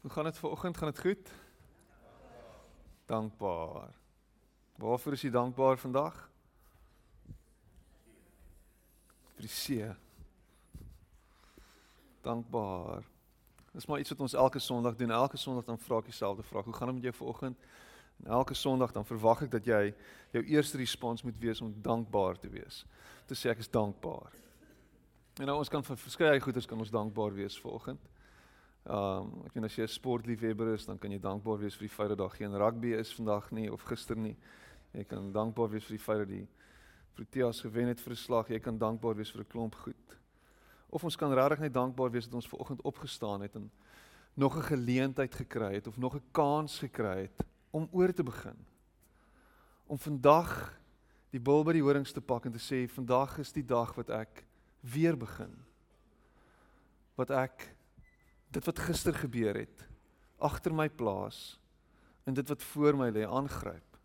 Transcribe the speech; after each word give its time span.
Hoe 0.00 0.10
gaan 0.10 0.24
dit 0.24 0.38
vanoggend? 0.38 0.76
Gaan 0.76 0.88
dit 0.88 1.00
goed? 1.00 1.30
Dankbaar. 3.06 3.94
Waarvoor 4.76 5.12
is 5.12 5.20
jy 5.20 5.30
dankbaar 5.30 5.78
vandag? 5.78 6.30
Vir 9.34 9.44
die 9.44 9.48
see. 9.48 9.90
Dankbaar. 12.20 13.04
Dis 13.72 13.86
maar 13.86 13.98
iets 13.98 14.08
wat 14.08 14.20
ons 14.20 14.32
elke 14.32 14.58
Sondag 14.58 14.96
doen. 14.96 15.10
Elke 15.10 15.36
Sondag 15.36 15.64
dan 15.64 15.78
vra 15.78 15.98
ek 16.00 16.08
dieselfde 16.08 16.42
vraag. 16.42 16.64
Hoe 16.64 16.74
gaan 16.74 16.86
dit 16.86 16.94
met 16.94 17.04
jou 17.10 17.14
vanoggend? 17.14 17.58
En 18.24 18.30
elke 18.30 18.54
Sondag 18.54 18.92
dan 18.92 19.04
verwag 19.04 19.42
ek 19.42 19.50
dat 19.50 19.68
jy 19.68 19.94
jou 20.32 20.44
eerste 20.44 20.80
respons 20.80 21.22
moet 21.22 21.38
wees 21.38 21.60
om 21.60 21.74
dankbaar 21.82 22.38
te 22.38 22.48
wees. 22.48 22.86
Te 23.28 23.36
sê 23.36 23.52
ek 23.52 23.60
is 23.60 23.70
dankbaar. 23.70 24.32
En 25.40 25.46
nou 25.46 25.58
ons 25.58 25.68
kan 25.68 25.84
vir 25.84 25.96
verskeie 25.96 26.40
goeders 26.40 26.66
kan 26.66 26.80
ons 26.80 26.92
dankbaar 26.92 27.36
wees 27.36 27.60
vanoggend. 27.60 28.00
Ehm 28.88 28.96
um, 28.96 29.42
ek 29.44 29.54
weet 29.54 29.64
as 29.64 29.76
jy 29.76 29.82
'n 29.82 29.88
sportliefhebber 29.88 30.72
is, 30.74 30.86
dan 30.86 30.98
kan 30.98 31.10
jy 31.10 31.18
dankbaar 31.18 31.58
wees 31.58 31.76
vir 31.76 31.88
die 31.88 31.94
feit 31.94 32.08
dat 32.08 32.18
daar 32.18 32.30
geen 32.30 32.56
rugby 32.56 32.94
is 32.96 33.14
vandag 33.14 33.50
nie 33.50 33.72
of 33.72 33.82
gister 33.82 34.16
nie. 34.16 34.36
Jy 34.92 35.04
kan 35.04 35.32
dankbaar 35.32 35.68
wees 35.68 35.84
vir 35.84 35.96
die 35.96 36.04
feit 36.04 36.18
dat 36.18 36.28
die 36.28 36.48
Proteas 37.14 37.60
gewen 37.60 37.88
het 37.88 38.00
vir 38.00 38.12
'n 38.12 38.16
slag. 38.16 38.48
Jy 38.48 38.58
kan 38.60 38.78
dankbaar 38.78 39.14
wees 39.16 39.30
vir 39.30 39.42
'n 39.42 39.48
klomp 39.48 39.74
goed. 39.74 40.18
Of 40.88 41.04
ons 41.04 41.16
kan 41.16 41.32
regtig 41.32 41.58
net 41.58 41.74
dankbaar 41.74 42.10
wees 42.10 42.24
dat 42.24 42.34
ons 42.34 42.48
vanoggend 42.48 42.82
opgestaan 42.82 43.40
het 43.40 43.54
en 43.54 43.70
nog 44.34 44.56
'n 44.56 44.62
geleentheid 44.62 45.34
gekry 45.34 45.74
het 45.74 45.86
of 45.86 45.96
nog 45.96 46.14
'n 46.14 46.22
kans 46.32 46.78
gekry 46.78 47.20
het 47.22 47.44
om 47.70 47.88
oor 47.92 48.12
te 48.12 48.22
begin. 48.22 48.56
Om 49.86 49.98
vandag 49.98 50.78
die 51.30 51.40
bil 51.40 51.64
by 51.64 51.72
die 51.72 51.82
horings 51.82 52.12
te 52.12 52.20
pak 52.20 52.44
en 52.44 52.52
te 52.52 52.58
sê 52.58 52.88
vandag 52.88 53.38
is 53.38 53.52
die 53.52 53.64
dag 53.64 53.94
wat 53.94 54.10
ek 54.10 54.44
weer 54.80 55.16
begin. 55.16 55.64
Wat 57.14 57.30
ek 57.30 57.76
dit 58.50 58.64
wat 58.66 58.78
gister 58.78 59.14
gebeur 59.14 59.54
het 59.54 59.86
agter 60.40 60.74
my 60.74 60.88
plaas 60.88 61.60
en 62.24 62.34
dit 62.34 62.48
wat 62.48 62.62
voor 62.72 62.96
my 62.96 63.10
lê 63.12 63.26
aangryp. 63.26 63.98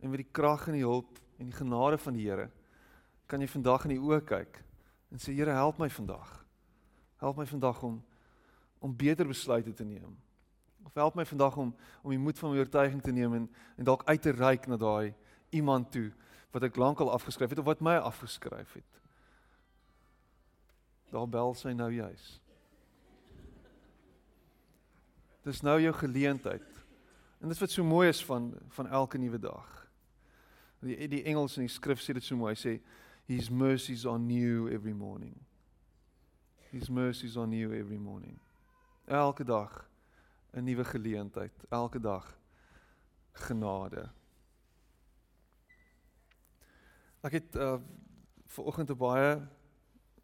En 0.00 0.10
met 0.10 0.22
die 0.22 0.32
krag 0.32 0.66
en 0.68 0.76
die 0.76 0.84
hulp 0.84 1.18
en 1.38 1.48
die 1.48 1.56
genade 1.56 1.98
van 1.98 2.16
die 2.16 2.26
Here 2.28 2.50
kan 3.26 3.40
jy 3.40 3.48
vandag 3.48 3.86
in 3.86 3.94
die 3.94 4.02
oë 4.02 4.20
kyk 4.28 4.60
en 5.12 5.20
sê 5.22 5.34
Here 5.34 5.54
help 5.56 5.78
my 5.80 5.88
vandag. 5.90 6.42
Help 7.22 7.38
my 7.40 7.46
vandag 7.46 7.82
om 7.82 8.02
om 8.82 8.96
beter 8.98 9.26
besluite 9.26 9.72
te 9.72 9.84
neem. 9.86 10.16
Of 10.82 10.94
help 10.94 11.14
my 11.14 11.24
vandag 11.24 11.56
om 11.56 11.74
om 12.02 12.10
die 12.10 12.18
moed 12.18 12.38
van 12.38 12.50
my 12.50 12.58
oortuiging 12.58 13.02
te 13.02 13.12
neem 13.14 13.34
en 13.34 13.48
en 13.76 13.84
dalk 13.84 14.04
uit 14.04 14.22
te 14.22 14.34
reik 14.34 14.66
na 14.66 14.76
daai 14.76 15.14
iemand 15.50 15.92
toe 15.92 16.10
wat 16.52 16.66
ek 16.66 16.76
lankal 16.76 17.12
afgeskryf 17.12 17.54
het 17.54 17.62
of 17.62 17.64
wat 17.64 17.80
my 17.80 17.96
afgeskryf 17.96 18.74
het. 18.76 19.00
Daar 21.12 21.28
bel 21.28 21.54
sy 21.54 21.72
nou 21.76 21.92
juis. 21.92 22.41
Dis 25.42 25.60
nou 25.60 25.80
jou 25.80 25.92
geleentheid. 25.94 26.84
En 27.40 27.48
dit 27.48 27.58
wat 27.58 27.70
so 27.70 27.84
mooi 27.84 28.08
is 28.08 28.24
van 28.24 28.52
van 28.68 28.86
elke 28.86 29.18
nuwe 29.18 29.38
dag. 29.38 29.88
Die 30.78 31.08
die 31.08 31.22
Engels 31.22 31.56
in 31.56 31.66
die 31.66 31.72
skrif 31.72 32.02
sê 32.02 32.14
dit 32.14 32.24
so 32.24 32.36
mooi. 32.36 32.54
Sê 32.54 32.78
his 33.26 33.50
mercies 33.50 34.06
are 34.06 34.18
new 34.18 34.68
every 34.68 34.92
morning. 34.92 35.34
His 36.70 36.88
mercies 36.90 37.36
are 37.36 37.46
new 37.46 37.72
every 37.74 37.98
morning. 37.98 38.38
Elke 39.04 39.44
dag 39.44 39.88
'n 40.52 40.64
nuwe 40.64 40.84
geleentheid, 40.84 41.52
elke 41.68 42.00
dag 42.00 42.38
genade. 43.32 44.10
Ek 47.20 47.32
het 47.32 47.56
uh 47.56 47.78
ver 48.46 48.64
oggend 48.64 48.90
'n 48.90 48.96
baie 48.96 49.48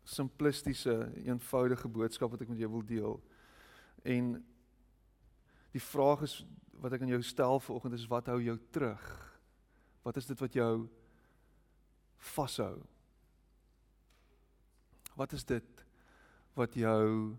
simplistiese, 0.05 1.11
eenvoudige 1.25 1.89
boodskap 1.89 2.31
wat 2.31 2.41
ek 2.41 2.49
met 2.49 2.59
jou 2.59 2.71
wil 2.71 2.85
deel. 2.85 3.23
En 4.03 4.45
die 5.79 5.87
vraag 5.87 6.25
is 6.27 6.41
wat 6.83 6.95
ek 6.95 7.03
aan 7.05 7.13
jou 7.13 7.23
stel 7.27 7.61
ver 7.63 7.77
oggend 7.77 7.95
is 7.95 8.07
wat 8.11 8.31
hou 8.31 8.39
jou 8.43 8.57
terug? 8.75 9.05
Wat 10.07 10.19
is 10.19 10.27
dit 10.27 10.39
wat 10.43 10.55
jou 10.55 10.75
vashou? 12.35 12.75
Wat 15.19 15.35
is 15.35 15.45
dit 15.47 15.85
wat 16.59 16.75
jou 16.75 17.37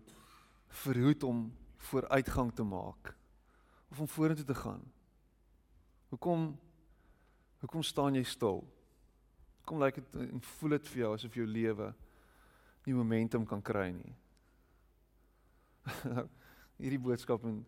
verhoed 0.84 1.24
om 1.28 1.48
vooruitgang 1.90 2.52
te 2.56 2.64
maak 2.64 3.14
of 3.90 4.00
om 4.00 4.08
vorentoe 4.08 4.46
te 4.46 4.56
gaan? 4.56 4.84
Hoekom 6.12 6.52
hoekom 7.60 7.82
staan 7.84 8.16
jy 8.16 8.24
stil? 8.24 8.62
Kom 9.68 9.80
lyk 9.82 9.98
dit 10.00 10.14
en 10.24 10.40
voel 10.56 10.78
dit 10.78 10.92
vir 10.92 11.02
jou 11.02 11.10
asof 11.16 11.36
jou 11.36 11.44
lewe 11.48 11.90
nie 12.86 12.96
momentum 12.96 13.44
kan 13.48 13.60
kry 13.60 13.90
nie. 13.92 14.14
Hierdie 16.80 17.02
boodskap 17.02 17.44
en 17.44 17.60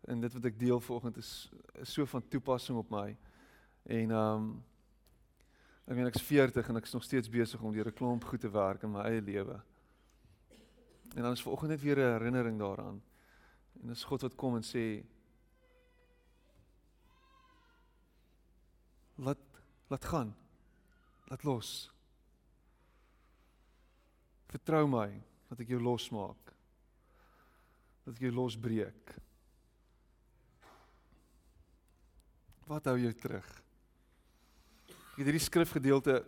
en 0.00 0.20
dit 0.20 0.32
wat 0.32 0.44
ek 0.44 0.58
deel 0.58 0.80
vanoggend 0.80 1.16
is, 1.16 1.50
is 1.72 1.92
so 1.92 2.06
van 2.06 2.28
toepassing 2.28 2.78
op 2.78 2.90
my. 2.90 3.16
En 3.82 4.10
ehm 4.10 4.34
um, 4.34 4.64
ek 5.88 5.96
meen 5.96 6.06
ek's 6.10 6.22
40 6.22 6.68
en 6.68 6.76
ek's 6.76 6.92
nog 6.92 7.04
steeds 7.04 7.30
besig 7.32 7.60
om 7.64 7.72
deur 7.72 7.88
'n 7.88 7.96
klomp 7.96 8.24
goed 8.24 8.40
te 8.40 8.50
werk 8.50 8.82
in 8.82 8.92
my 8.92 9.00
eie 9.08 9.22
lewe. 9.22 9.60
En 11.16 11.22
dan 11.22 11.32
is 11.32 11.42
vanoggend 11.42 11.70
net 11.70 11.80
weer 11.80 11.96
'n 11.96 12.12
herinnering 12.18 12.58
daaraan. 12.58 13.02
En 13.80 13.88
dis 13.88 14.04
God 14.04 14.20
wat 14.20 14.34
kom 14.34 14.56
en 14.56 14.62
sê 14.62 15.04
laat 19.14 19.38
laat 19.88 20.04
gaan. 20.04 20.36
Laat 21.24 21.42
los. 21.42 21.90
Vertrou 24.46 24.86
my 24.88 25.22
dat 25.48 25.60
ek 25.60 25.68
jou 25.68 25.80
losmaak. 25.80 26.52
Dat 28.04 28.14
ek 28.14 28.20
jou 28.20 28.32
losbreek. 28.32 29.16
Wat 32.68 32.84
hou 32.84 32.98
jou 33.00 33.14
terug? 33.16 33.46
Ek 34.92 35.22
het 35.22 35.28
hierdie 35.30 35.40
skrifgedeelte 35.40 36.18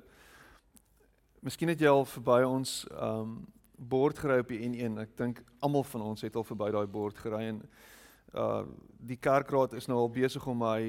Miskien 1.44 1.68
het 1.72 1.80
jy 1.80 1.88
al 1.88 2.06
verby 2.08 2.38
ons 2.44 2.82
um 2.96 3.34
bord 3.76 4.16
gery 4.20 4.38
op 4.42 4.48
die 4.52 4.60
N1. 4.64 4.98
Ek 5.00 5.12
dink 5.16 5.38
almal 5.64 5.84
van 5.88 6.02
ons 6.04 6.24
het 6.24 6.34
al 6.36 6.44
verby 6.44 6.70
daai 6.72 6.88
bord 6.88 7.20
gery 7.20 7.42
en 7.50 7.60
uh 8.32 8.64
die 9.00 9.16
kerkraad 9.16 9.72
is 9.76 9.88
nou 9.88 9.98
al 10.00 10.10
besig 10.12 10.44
om 10.48 10.60
my 10.60 10.80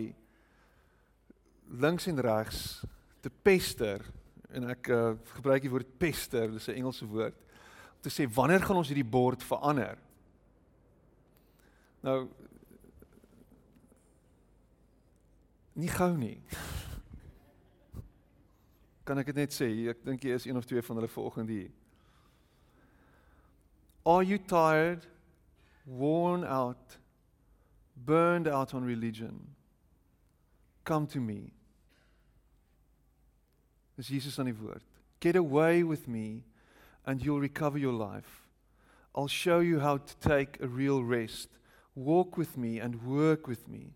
links 1.84 2.08
en 2.12 2.20
regs 2.20 2.82
te 3.24 3.32
pester 3.32 4.04
en 4.52 4.68
ek 4.72 4.90
uh, 4.92 5.14
gebruik 5.38 5.64
die 5.64 5.72
woord 5.72 5.94
pester, 6.00 6.52
dis 6.52 6.68
'n 6.68 6.80
Engelse 6.84 7.08
woord 7.08 7.36
om 7.36 8.02
te 8.04 8.12
sê 8.12 8.28
wanneer 8.28 8.64
gaan 8.64 8.80
ons 8.80 8.92
hierdie 8.92 9.08
bord 9.08 9.44
verander? 9.44 9.98
Nou 12.04 12.28
nie 15.76 15.90
gou 15.90 16.12
nie. 16.18 16.38
Kan 19.08 19.20
ek 19.22 19.32
dit 19.32 19.40
net 19.42 19.56
sê? 19.56 19.70
Ek 19.92 20.04
dink 20.06 20.24
jy 20.24 20.36
is 20.38 20.46
een 20.48 20.58
of 20.60 20.68
twee 20.70 20.84
van 20.86 21.00
hulle 21.00 21.10
vanoggend 21.12 21.50
hier. 21.52 21.72
Are 24.06 24.24
you 24.24 24.38
tired, 24.38 25.06
worn 25.86 26.44
out, 26.44 26.98
burned 27.96 28.48
out 28.48 28.74
on 28.74 28.86
religion? 28.86 29.56
Come 30.84 31.08
to 31.08 31.20
me. 31.20 31.52
Dis 33.98 34.10
Jesus 34.10 34.40
aan 34.40 34.50
die 34.50 34.58
woord. 34.58 34.86
Get 35.20 35.36
away 35.36 35.84
with 35.84 36.08
me 36.08 36.44
and 37.06 37.22
you'll 37.22 37.42
recover 37.42 37.78
your 37.78 37.94
life. 37.94 38.48
I'll 39.14 39.28
show 39.28 39.60
you 39.60 39.80
how 39.80 39.98
to 39.98 40.16
take 40.20 40.58
a 40.62 40.68
real 40.68 41.04
rest. 41.04 41.50
Walk 41.96 42.38
with 42.38 42.58
me 42.58 42.80
and 42.80 43.04
work 43.04 43.48
with 43.48 43.68
me. 43.68 43.94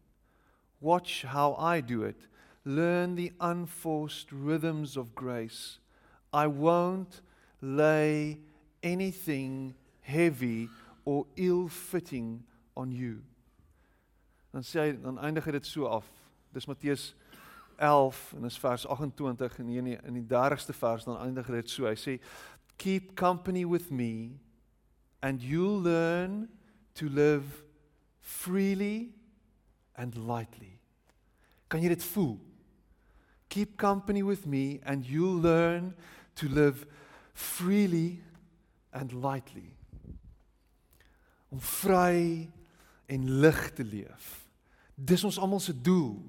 Watch 0.81 1.23
how 1.23 1.55
I 1.55 1.81
do 1.81 2.03
it. 2.03 2.27
Learn 2.63 3.15
the 3.15 3.31
unforced 3.39 4.31
rhythms 4.31 4.97
of 4.97 5.15
grace. 5.15 5.79
I 6.33 6.47
won't 6.47 7.21
lay 7.61 8.39
anything 8.83 9.75
heavy 10.01 10.69
or 11.05 11.25
ill-fitting 11.35 12.43
on 12.75 12.91
you. 12.91 13.21
Dan 14.53 14.63
sê 14.63 14.79
hy 14.79 14.91
dan 15.03 15.19
eindig 15.19 15.45
hy 15.45 15.57
dit 15.57 15.67
so 15.67 15.87
af. 15.91 16.07
Dis 16.55 16.67
Matteus 16.67 17.13
11 17.75 18.33
en 18.37 18.45
dis 18.47 18.57
vers 18.63 18.85
28 18.87 19.59
en 19.59 19.67
hier 19.67 19.81
in 19.83 19.89
die, 19.89 19.97
in 20.07 20.19
die 20.21 20.27
30ste 20.31 20.75
vers 20.77 21.03
dan 21.03 21.19
eindig 21.19 21.49
dit 21.51 21.69
so. 21.69 21.89
Hy 21.89 21.97
sê 21.99 22.17
keep 22.79 23.15
company 23.19 23.65
with 23.67 23.91
me 23.91 24.39
and 25.21 25.43
you'll 25.43 25.81
learn 25.81 26.47
to 26.95 27.09
live 27.09 27.63
freely 28.21 29.11
and 29.97 30.15
lightly. 30.15 30.79
Kan 31.67 31.81
jy 31.81 31.91
dit 31.93 32.03
voel? 32.13 32.37
Keep 33.47 33.77
company 33.77 34.23
with 34.23 34.45
me 34.45 34.79
and 34.83 35.05
you'll 35.05 35.41
learn 35.41 35.95
to 36.35 36.49
live 36.49 36.85
freely 37.33 38.21
and 38.91 39.11
lightly. 39.11 39.75
Om 41.49 41.59
vry 41.59 42.49
en 43.05 43.29
lig 43.39 43.73
te 43.73 43.83
leef. 43.83 44.47
Dis 44.95 45.23
ons 45.23 45.39
almal 45.39 45.59
se 45.59 45.75
doel 45.81 46.19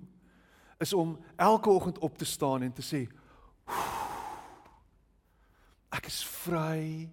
is 0.79 0.93
om 0.93 1.17
elke 1.37 1.71
oggend 1.71 1.99
op 1.99 2.19
te 2.19 2.25
staan 2.25 2.63
en 2.63 2.73
te 2.73 2.85
sê 2.85 3.07
ek 5.97 6.11
is 6.11 6.19
vry 6.45 7.09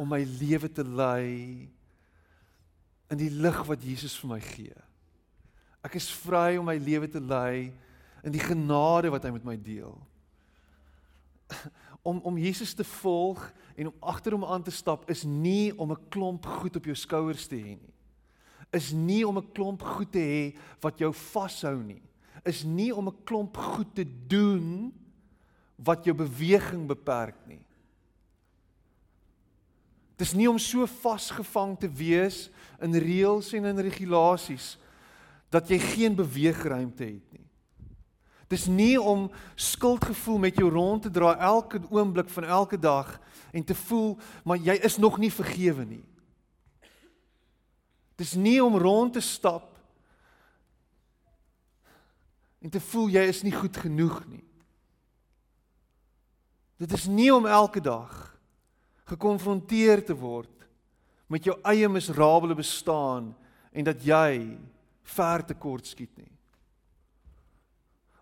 om 0.00 0.08
my 0.08 0.22
lewe 0.40 0.70
te 0.72 0.84
lei 0.86 1.68
in 3.12 3.20
die 3.20 3.28
lig 3.30 3.58
wat 3.68 3.82
Jesus 3.84 4.14
vir 4.22 4.30
my 4.30 4.40
gee. 4.40 4.76
Ek 5.82 5.96
is 5.96 6.10
vry 6.12 6.58
om 6.60 6.68
my 6.68 6.76
lewe 6.76 7.08
te 7.08 7.20
lei 7.20 7.72
in 8.24 8.34
die 8.34 8.42
genade 8.42 9.10
wat 9.12 9.24
hy 9.24 9.32
met 9.32 9.46
my 9.46 9.56
deel. 9.56 9.96
Om 12.00 12.20
om 12.24 12.36
Jesus 12.40 12.72
te 12.72 12.84
volg 12.84 13.42
en 13.76 13.90
om 13.90 14.04
agter 14.12 14.32
hom 14.32 14.44
aan 14.48 14.62
te 14.64 14.72
stap 14.72 15.02
is 15.12 15.24
nie 15.24 15.72
om 15.76 15.92
'n 15.92 16.08
klomp 16.08 16.46
goed 16.46 16.76
op 16.76 16.84
jou 16.84 16.96
skouers 16.96 17.48
te 17.48 17.56
hê 17.56 17.76
nie. 17.76 17.94
Is 18.72 18.92
nie 18.92 19.24
om 19.26 19.36
'n 19.36 19.52
klomp 19.52 19.82
goed 19.82 20.12
te 20.12 20.18
hê 20.18 20.56
wat 20.80 20.98
jou 20.98 21.12
vashou 21.12 21.82
nie. 21.82 22.02
Is 22.44 22.64
nie 22.64 22.92
om 22.94 23.08
'n 23.08 23.24
klomp 23.24 23.56
goed 23.56 23.94
te 23.94 24.04
doen 24.04 24.92
wat 25.76 26.04
jou 26.04 26.14
beweging 26.14 26.86
beperk 26.86 27.36
nie. 27.46 27.60
Dis 30.16 30.32
nie 30.32 30.48
om 30.48 30.58
so 30.58 30.86
vasgevang 30.86 31.78
te 31.78 31.88
wees 31.88 32.50
in 32.80 32.94
reëls 32.94 33.54
en 33.56 33.64
in 33.64 33.78
regulasies 33.78 34.78
dat 35.50 35.68
jy 35.68 35.78
geen 35.82 36.14
beweegruimte 36.14 37.04
het 37.04 37.32
nie. 37.34 37.46
Dis 38.50 38.66
nie 38.66 38.96
om 38.98 39.28
skuldgevoel 39.54 40.38
met 40.38 40.56
jou 40.58 40.70
rond 40.70 41.02
te 41.02 41.10
dra 41.10 41.36
elke 41.38 41.78
oomblik 41.90 42.28
van 42.28 42.44
elke 42.44 42.78
dag 42.78 43.18
en 43.52 43.64
te 43.64 43.74
voel 43.74 44.16
maar 44.44 44.58
jy 44.58 44.74
is 44.82 44.96
nog 44.96 45.18
nie 45.18 45.32
vergewe 45.32 45.84
nie. 45.84 46.04
Dis 48.18 48.34
nie 48.34 48.58
om 48.64 48.78
rond 48.78 49.12
te 49.12 49.22
stap 49.22 49.78
en 52.60 52.70
te 52.70 52.80
voel 52.90 53.08
jy 53.08 53.22
is 53.30 53.42
nie 53.46 53.54
goed 53.54 53.76
genoeg 53.76 54.18
nie. 54.28 54.44
Dit 56.80 56.92
is 56.96 57.06
nie 57.06 57.30
om 57.34 57.46
elke 57.46 57.80
dag 57.80 58.12
gekonfronteer 59.10 60.04
te 60.06 60.14
word 60.16 60.66
met 61.30 61.46
jou 61.46 61.54
eie 61.70 61.88
miserabele 61.88 62.54
bestaan 62.58 63.30
en 63.70 63.86
dat 63.86 64.02
jy 64.02 64.58
ver 65.14 65.44
te 65.46 65.56
kort 65.58 65.86
skiet 65.86 66.12
nie. 66.18 66.30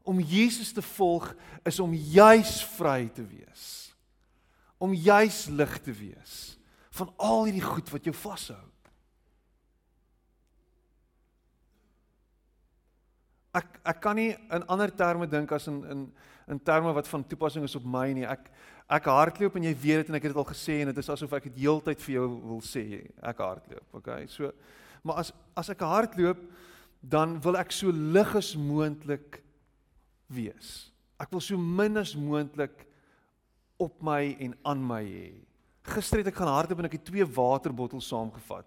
Om 0.09 0.21
Jesus 0.25 0.73
te 0.73 0.83
volg 0.83 1.35
is 1.69 1.81
om 1.81 1.93
juis 1.93 2.63
vry 2.79 3.09
te 3.13 3.25
wees. 3.27 3.67
Om 4.81 4.95
juis 4.95 5.47
lig 5.53 5.75
te 5.85 5.93
wees 5.93 6.39
van 6.99 7.13
al 7.23 7.45
hierdie 7.47 7.63
goed 7.63 7.91
wat 7.95 8.07
jou 8.09 8.15
vashou. 8.17 8.63
Ek 13.59 13.79
ek 13.93 14.01
kan 14.03 14.19
nie 14.19 14.33
in 14.35 14.65
ander 14.69 14.91
terme 14.93 15.29
dink 15.31 15.53
as 15.55 15.69
in 15.71 15.79
in 15.93 16.03
in 16.49 16.59
terme 16.65 16.95
wat 16.97 17.09
van 17.09 17.25
toepassing 17.29 17.65
is 17.65 17.77
op 17.77 17.85
my 17.85 18.07
nie. 18.17 18.27
Ek 18.27 18.51
ek 18.89 19.09
hardloop 19.13 19.57
en 19.57 19.69
jy 19.69 19.75
weet 19.77 20.03
dit 20.03 20.11
en 20.11 20.17
ek 20.19 20.27
het 20.27 20.33
dit 20.33 20.41
al 20.41 20.49
gesê 20.49 20.81
en 20.81 20.91
dit 20.91 21.01
is 21.03 21.11
asof 21.13 21.33
ek 21.37 21.51
dit 21.51 21.61
heeltyd 21.65 22.03
vir 22.03 22.15
jou 22.15 22.27
wil 22.51 22.63
sê. 22.65 23.05
Ek 23.23 23.43
hardloop, 23.45 23.87
okay? 24.01 24.27
So 24.33 24.53
maar 25.05 25.23
as 25.23 25.33
as 25.57 25.71
ek 25.71 25.85
hardloop 25.85 26.41
dan 27.01 27.39
wil 27.43 27.59
ek 27.59 27.73
so 27.73 27.93
lig 27.93 28.35
as 28.37 28.55
moontlik 28.57 29.41
wees. 30.27 30.91
Ek 31.19 31.31
wil 31.35 31.43
so 31.43 31.59
min 31.59 31.99
as 32.01 32.15
moontlik 32.19 32.87
op 33.79 34.03
my 34.03 34.35
en 34.43 34.57
aan 34.67 34.83
my 34.83 35.03
hê. 35.05 35.29
Gister 35.89 36.21
het 36.21 36.33
ek 36.33 36.41
gaan 36.41 36.51
hardloop 36.51 36.83
en 36.83 36.89
ek 36.91 36.99
het 36.99 37.07
twee 37.09 37.25
waterbottels 37.25 38.11
saamgevat. 38.11 38.67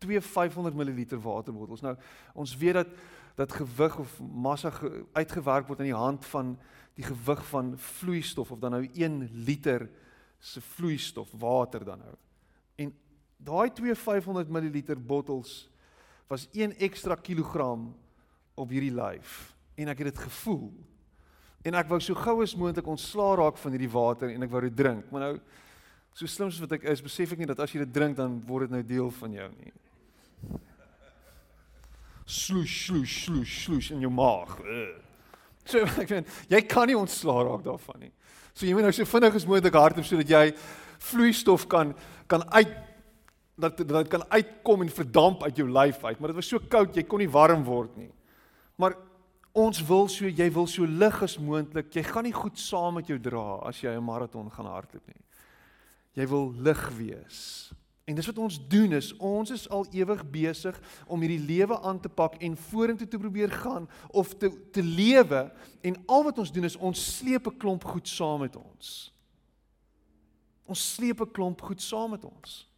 Twee 0.00 0.20
500 0.20 0.76
ml 0.76 1.20
waterbottels. 1.20 1.82
Nou 1.84 1.96
ons 2.34 2.56
weet 2.60 2.82
dat 2.82 2.92
dat 3.40 3.52
gewig 3.56 3.94
of 3.98 4.18
massa 4.20 4.70
ge, 4.70 5.04
uitgewerk 5.16 5.68
word 5.70 5.80
in 5.80 5.88
die 5.88 5.96
hand 5.96 6.26
van 6.28 6.58
die 6.98 7.06
gewig 7.06 7.40
van 7.48 7.72
vloeistof 7.78 8.50
of 8.52 8.58
dan 8.60 8.74
nou 8.76 8.82
1 8.92 9.30
liter 9.46 9.86
se 10.38 10.60
vloeistof 10.60 11.30
water 11.38 11.84
dan 11.84 11.98
nou. 11.98 12.16
En 12.76 12.92
daai 13.36 13.72
twee 13.72 13.94
500 13.94 14.48
ml 14.48 14.96
bottels 15.06 15.69
was 16.30 16.46
1 16.54 16.76
ekstra 16.78 17.16
kilogram 17.18 17.88
op 18.54 18.70
hierdie 18.70 18.94
lyf 18.94 19.50
en 19.74 19.90
ek 19.90 20.04
het 20.04 20.12
dit 20.12 20.22
gevoel. 20.28 20.68
En 21.66 21.76
ek 21.76 21.88
wou 21.90 21.98
so 22.00 22.14
gou 22.14 22.36
as 22.44 22.54
moontlik 22.56 22.86
ontslaa 22.88 23.34
raak 23.40 23.58
van 23.58 23.74
hierdie 23.74 23.90
water 23.90 24.30
en 24.30 24.46
ek 24.46 24.52
wou 24.52 24.62
dit 24.62 24.76
drink. 24.76 25.08
Maar 25.10 25.24
nou 25.26 25.32
so 26.14 26.30
slim 26.30 26.52
soos 26.52 26.62
wat 26.62 26.76
ek 26.78 26.86
is, 26.92 27.02
besef 27.02 27.34
ek 27.34 27.42
nie 27.42 27.48
dat 27.50 27.62
as 27.64 27.74
jy 27.74 27.82
dit 27.82 27.94
drink 27.94 28.18
dan 28.18 28.38
word 28.46 28.68
dit 28.68 28.76
nou 28.76 28.82
deel 28.86 29.10
van 29.18 29.34
jou 29.40 29.48
nie. 29.56 29.74
Sloes, 32.30 32.74
sloes, 32.86 33.14
sloes, 33.24 33.54
sloes 33.64 33.90
in 33.96 34.04
jou 34.06 34.12
maag. 34.14 34.54
Ugh. 34.62 34.98
So 35.66 35.82
ek 36.02 36.14
meen, 36.14 36.28
jy 36.52 36.60
kan 36.70 36.86
nie 36.90 36.98
ontslaa 36.98 37.42
raak 37.48 37.64
daarvan 37.66 38.06
nie. 38.06 38.12
So 38.54 38.68
jy 38.68 38.76
moet 38.76 38.86
nou 38.86 38.94
so 38.94 39.08
vinnig 39.08 39.40
as 39.40 39.48
moontlik 39.50 39.80
hardloop 39.82 40.06
sodat 40.06 40.30
jy 40.30 40.44
vloeistof 41.10 41.66
kan 41.70 41.90
kan 42.30 42.46
uit 42.54 42.70
dat 43.60 43.82
dat 43.88 44.08
kan 44.08 44.24
uitkom 44.28 44.82
en 44.82 44.88
verdamp 44.88 45.42
uit 45.42 45.56
jou 45.56 45.68
lyf 45.68 46.04
uit, 46.04 46.18
maar 46.18 46.32
dit 46.32 46.40
was 46.40 46.48
so 46.48 46.58
koud, 46.58 46.96
jy 46.96 47.04
kon 47.04 47.22
nie 47.22 47.30
warm 47.30 47.64
word 47.64 47.96
nie. 47.96 48.10
Maar 48.80 48.96
ons 49.52 49.82
wil 49.86 50.08
so 50.08 50.28
jy 50.28 50.48
wil 50.54 50.66
so 50.70 50.86
lig 50.86 51.22
as 51.22 51.38
moontlik. 51.38 51.90
Jy 51.94 52.04
gaan 52.06 52.24
nie 52.24 52.36
goed 52.36 52.58
saam 52.58 52.94
met 53.00 53.10
jou 53.10 53.18
dra 53.18 53.60
as 53.68 53.82
jy 53.82 53.90
'n 53.90 54.04
maraton 54.04 54.50
gaan 54.50 54.66
hardloop 54.66 55.06
nie. 55.06 55.22
Jy 56.14 56.26
wil 56.26 56.52
lig 56.56 56.90
wees. 56.96 57.72
En 58.06 58.14
dis 58.14 58.26
wat 58.26 58.38
ons 58.38 58.68
doen 58.68 58.92
is 58.92 59.12
ons 59.16 59.50
is 59.50 59.68
al 59.68 59.86
ewig 59.92 60.24
besig 60.30 60.80
om 61.06 61.20
hierdie 61.20 61.46
lewe 61.46 61.80
aan 61.80 62.00
te 62.00 62.08
pak 62.08 62.40
en 62.42 62.56
vorentoe 62.56 63.08
te 63.08 63.18
probeer 63.18 63.50
gaan 63.50 63.88
of 64.08 64.34
te 64.34 64.50
te 64.70 64.82
lewe 64.82 65.52
en 65.80 65.96
al 66.06 66.24
wat 66.24 66.38
ons 66.38 66.52
doen 66.52 66.64
is 66.64 66.76
ons 66.76 67.16
sleep 67.18 67.46
'n 67.46 67.56
klomp 67.56 67.84
goed 67.84 68.08
saam 68.08 68.40
met 68.40 68.56
ons. 68.56 69.12
Ons 70.66 70.94
sleep 70.94 71.20
'n 71.20 71.30
klomp 71.30 71.60
goed 71.60 71.82
saam 71.82 72.10
met 72.10 72.24
ons. 72.24 72.69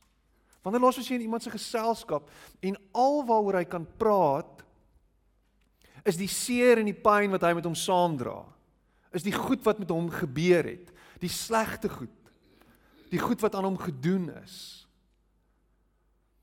Wanneer 0.62 0.82
los 0.84 1.00
as 1.00 1.08
jy 1.10 1.18
in 1.18 1.26
iemand 1.26 1.42
se 1.42 1.50
geselskap 1.50 2.28
en 2.62 2.78
alwaaroor 2.94 3.58
hy 3.60 3.66
kan 3.68 3.86
praat 3.98 4.62
is 6.06 6.18
die 6.18 6.30
seer 6.30 6.80
en 6.82 6.90
die 6.90 6.98
pyn 6.98 7.34
wat 7.34 7.44
hy 7.46 7.52
met 7.58 7.66
hom 7.66 7.78
saamdra. 7.78 8.40
Is 9.14 9.26
die 9.26 9.34
goed 9.34 9.62
wat 9.66 9.82
met 9.82 9.90
hom 9.92 10.08
gebeur 10.10 10.66
het, 10.66 10.88
die 11.22 11.30
slegte 11.30 11.90
goed. 11.92 12.14
Die 13.12 13.20
goed 13.20 13.42
wat 13.44 13.54
aan 13.58 13.68
hom 13.68 13.78
gedoen 13.78 14.30
is. 14.40 14.56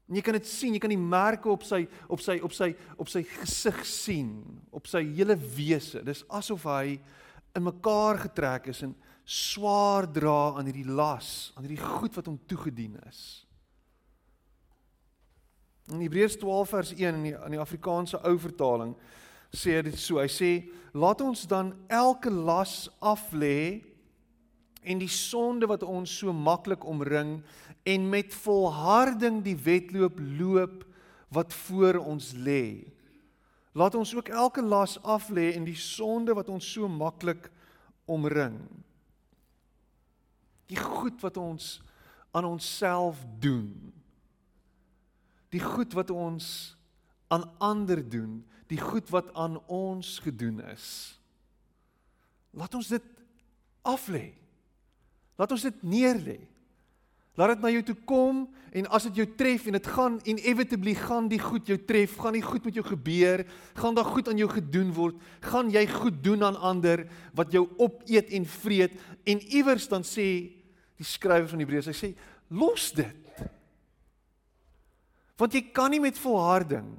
En 0.09 0.17
jy 0.17 0.23
kan 0.25 0.37
dit 0.39 0.47
sien, 0.49 0.73
jy 0.73 0.81
kan 0.81 0.93
die 0.93 1.01
merke 1.01 1.51
op 1.51 1.63
sy 1.65 1.83
op 2.09 2.21
sy 2.23 2.39
op 2.45 2.53
sy 2.55 2.71
op 2.97 3.11
sy 3.11 3.21
gesig 3.29 3.83
sien, 3.85 4.31
op 4.73 4.89
sy 4.89 5.03
hele 5.05 5.35
wese. 5.37 6.01
Dis 6.05 6.23
asof 6.33 6.65
hy 6.69 6.97
in 7.57 7.65
mekaar 7.65 8.23
getrek 8.25 8.71
is 8.73 8.81
en 8.85 8.95
swaar 9.29 10.07
dra 10.09 10.55
aan 10.57 10.69
hierdie 10.69 10.87
las, 10.87 11.51
aan 11.53 11.67
hierdie 11.67 11.83
goed 11.83 12.17
wat 12.17 12.29
hom 12.29 12.39
toegedien 12.49 12.97
is. 13.05 13.21
In 15.89 16.01
Hebreërs 16.01 16.37
12 16.37 16.69
vers 16.69 16.93
1 16.93 17.15
in 17.15 17.23
die 17.23 17.35
in 17.35 17.55
die 17.55 17.61
Afrikaanse 17.61 18.19
ou 18.23 18.37
vertaling 18.39 18.95
sê 19.49 19.81
dit 19.81 19.97
so. 19.97 20.19
Hy 20.21 20.27
sê: 20.29 20.51
"Laat 20.93 21.21
ons 21.21 21.47
dan 21.47 21.73
elke 21.87 22.29
las 22.29 22.89
af 23.01 23.31
lê 23.31 23.81
en 24.83 24.99
die 24.99 25.11
sonde 25.11 25.67
wat 25.67 25.83
ons 25.83 26.11
so 26.21 26.33
maklik 26.33 26.85
omring 26.85 27.39
en 27.83 28.09
met 28.09 28.33
volharding 28.33 29.41
die 29.43 29.57
wedloop 29.57 30.19
loop 30.39 30.85
wat 31.29 31.53
voor 31.53 32.01
ons 32.01 32.31
lê. 32.33 32.87
Laat 33.77 33.95
ons 33.95 34.15
ook 34.15 34.31
elke 34.33 34.61
las 34.61 34.97
af 35.03 35.29
lê 35.29 35.51
en 35.53 35.63
die 35.67 35.77
sonde 35.77 36.33
wat 36.33 36.49
ons 36.49 36.71
so 36.73 36.89
maklik 36.89 37.51
omring. 38.09 38.57
Die 40.69 40.79
goed 40.79 41.21
wat 41.21 41.37
ons 41.37 41.77
aan 42.31 42.45
onsself 42.45 43.21
doen. 43.39 43.88
Die 45.53 45.61
goed 45.63 45.95
wat 45.97 46.11
ons 46.13 46.77
aan 47.29 47.45
ander 47.57 48.01
doen, 48.09 48.43
die 48.69 48.81
goed 48.81 49.09
wat 49.09 49.33
aan 49.33 49.57
ons 49.65 50.19
gedoen 50.21 50.61
is. 50.69 50.85
Laat 52.53 52.73
ons 52.77 52.89
dit 52.89 53.05
af 53.85 54.07
lê. 54.13 54.29
Laat 55.39 55.53
ons 55.55 55.65
dit 55.69 55.83
neer 55.85 56.17
lê. 56.21 56.39
Laat 57.39 57.53
dit 57.55 57.61
na 57.63 57.71
jou 57.71 57.83
toe 57.87 57.95
kom 58.09 58.41
en 58.75 58.87
as 58.93 59.05
dit 59.07 59.21
jou 59.21 59.25
tref 59.39 59.69
en 59.69 59.77
dit 59.77 59.87
gaan 59.95 60.17
inevitably 60.27 60.93
gaan 60.99 61.29
die 61.31 61.39
goed 61.39 61.69
jou 61.71 61.77
tref, 61.87 62.17
gaan 62.19 62.35
die 62.35 62.43
goed 62.43 62.65
met 62.67 62.75
jou 62.75 62.83
gebeur, 62.85 63.45
gaan 63.79 63.95
daar 63.95 64.09
goed 64.09 64.27
aan 64.27 64.41
jou 64.41 64.49
gedoen 64.51 64.91
word, 64.97 65.15
gaan 65.47 65.71
jy 65.71 65.85
goed 65.93 66.19
doen 66.25 66.43
aan 66.43 66.59
ander 66.59 67.05
wat 67.37 67.55
jou 67.55 67.63
opeet 67.79 68.33
en 68.35 68.45
vreet 68.59 68.97
en 69.23 69.41
iewers 69.47 69.87
dan 69.89 70.03
sê 70.03 70.27
die 70.99 71.07
skrywer 71.07 71.47
van 71.47 71.63
Hebreërs, 71.63 71.87
hy 71.93 71.95
sê 71.95 72.11
los 72.51 72.89
dit. 72.97 73.28
Want 75.39 75.55
jy 75.55 75.61
kan 75.71 75.93
nie 75.93 76.01
met 76.03 76.19
volharding 76.19 76.91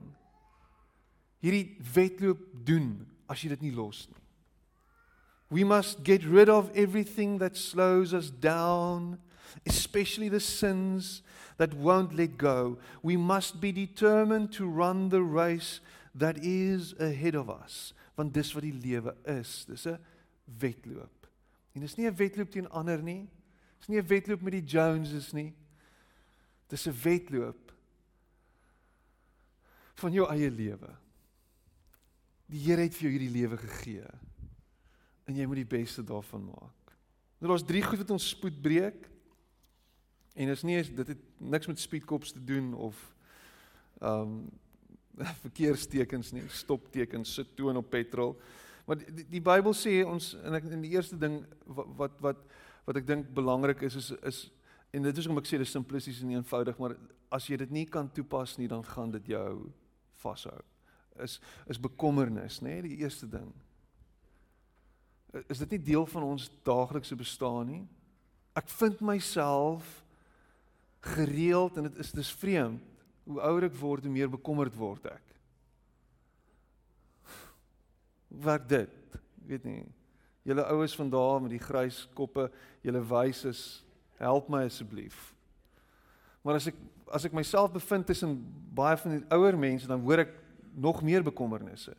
hierdie 1.45 1.77
wedloop 1.95 2.41
doen 2.65 2.93
as 3.31 3.43
jy 3.43 3.53
dit 3.53 3.69
nie 3.69 3.75
los 3.77 4.07
nie. 4.09 4.17
We 5.51 5.65
must 5.65 6.05
get 6.07 6.25
rid 6.25 6.49
of 6.49 6.71
everything 6.79 7.39
that 7.39 7.57
slows 7.57 8.15
us 8.15 8.31
down, 8.31 9.19
especially 9.67 10.29
the 10.29 10.41
sins 10.41 11.23
that 11.59 11.75
won't 11.75 12.15
let 12.15 12.39
go. 12.39 12.79
We 13.03 13.17
must 13.17 13.61
be 13.61 13.73
determined 13.73 14.53
to 14.53 14.69
run 14.69 15.09
the 15.09 15.23
race 15.23 15.81
that 16.15 16.39
is 16.39 16.95
ahead 17.01 17.35
of 17.35 17.51
us. 17.51 17.93
Want 18.17 18.33
dis 18.33 18.55
wat 18.55 18.63
die 18.63 18.77
lewe 18.77 19.15
is. 19.27 19.65
Dis 19.67 19.87
'n 19.87 19.99
wedloop. 20.59 21.27
En 21.75 21.81
dis 21.81 21.97
nie 21.97 22.07
'n 22.07 22.17
wedloop 22.17 22.51
teen 22.51 22.71
ander 22.71 23.03
nie. 23.03 23.29
Dis 23.79 23.89
nie 23.89 23.99
'n 23.99 24.07
wedloop 24.07 24.43
met 24.43 24.53
die 24.53 24.65
Joneses 24.65 25.33
nie. 25.33 25.53
Dis 26.69 26.87
'n 26.87 26.95
wedloop 27.03 27.73
van 30.00 30.14
jou 30.14 30.26
eie 30.33 30.50
lewe. 30.50 30.90
Die 32.50 32.64
Here 32.64 32.83
het 32.83 32.97
vir 32.97 33.07
jou 33.07 33.12
hierdie 33.14 33.35
lewe 33.35 33.59
gegee. 33.61 34.07
En 35.28 35.37
jy 35.38 35.47
moet 35.47 35.62
die 35.62 35.73
beste 35.78 36.02
daarvan 36.07 36.49
maak. 36.49 36.95
Nou 37.40 37.52
daar's 37.52 37.66
drie 37.66 37.83
goed 37.85 38.02
wat 38.02 38.11
ons 38.16 38.33
spoed 38.35 38.59
breek. 38.62 39.07
En 40.35 40.50
is 40.52 40.64
nie 40.66 40.80
dit 40.83 41.14
het 41.14 41.23
niks 41.38 41.71
met 41.71 41.80
speedkops 41.80 42.35
te 42.37 42.45
doen 42.45 42.75
of 42.75 42.99
ehm 44.00 44.35
um, 44.35 44.42
verkeerstekens 45.45 46.30
nie, 46.33 46.47
stoptekens, 46.49 47.35
sit 47.35 47.50
toon 47.57 47.76
op 47.76 47.90
petrol. 47.92 48.38
Maar 48.87 48.97
die, 49.02 49.11
die, 49.14 49.26
die 49.37 49.42
Bybel 49.45 49.75
sê 49.76 49.99
ons 50.07 50.33
en 50.40 50.57
ek 50.57 50.71
in 50.71 50.85
die 50.85 50.95
eerste 50.95 51.19
ding 51.21 51.42
wat 51.66 51.90
wat 51.99 52.14
wat, 52.25 52.40
wat 52.88 53.00
ek 53.02 53.09
dink 53.09 53.28
belangrik 53.37 53.85
is 53.87 53.99
is 54.00 54.09
is 54.30 54.38
en 54.97 55.04
dit 55.04 55.21
is 55.21 55.28
om 55.28 55.38
ek 55.38 55.50
sê 55.50 55.61
dit 55.61 55.69
is 55.69 55.75
simplisties 55.76 56.23
en 56.25 56.33
eenvoudig, 56.33 56.78
maar 56.80 56.97
as 57.30 57.47
jy 57.47 57.61
dit 57.61 57.75
nie 57.75 57.85
kan 57.87 58.09
toepas 58.11 58.57
nie, 58.59 58.66
dan 58.71 58.83
gaan 58.87 59.12
dit 59.14 59.28
jou 59.37 59.69
vashou. 60.23 60.59
Is 61.21 61.39
is 61.71 61.81
bekommernis, 61.81 62.61
nê, 62.65 62.81
die 62.85 63.00
eerste 63.03 63.29
ding. 63.29 63.50
Is 65.49 65.61
dit 65.62 65.77
nie 65.77 65.83
deel 65.93 66.07
van 66.11 66.27
ons 66.27 66.49
daaglikse 66.67 67.17
bestaan 67.17 67.69
nie? 67.71 67.83
Ek 68.59 68.69
vind 68.81 69.03
myself 69.05 70.00
gereeld 71.15 71.77
en 71.79 71.87
dit 71.89 72.00
is 72.03 72.12
dis 72.12 72.33
vreemd 72.41 72.87
hoe 73.31 73.41
ouer 73.47 73.69
ek 73.69 73.77
word, 73.79 74.05
hoe 74.05 74.12
meer 74.12 74.31
bekommerd 74.33 74.75
word 74.77 75.07
ek. 75.12 75.27
Wat 78.43 78.67
dit? 78.69 79.19
Weet 79.47 79.67
nie. 79.67 79.85
Julle 80.47 80.65
oues 80.73 80.95
van 80.97 81.11
daar 81.12 81.41
met 81.43 81.53
die 81.55 81.62
grys 81.62 82.05
koppe, 82.17 82.49
julle 82.83 83.03
wyses, 83.07 83.85
help 84.19 84.49
my 84.50 84.65
asseblief. 84.69 85.31
Maar 86.43 86.59
as 86.61 86.71
ek 86.71 86.79
as 87.11 87.25
ek 87.25 87.33
myself 87.33 87.73
bevind 87.73 88.07
tussen 88.07 88.38
baie 88.75 88.97
van 88.97 89.17
die 89.19 89.25
ouer 89.35 89.59
mense, 89.59 89.87
dan 89.87 90.00
hoor 90.00 90.25
ek 90.25 90.33
nog 90.75 91.02
meer 91.02 91.23
bekommernisse. 91.26 91.95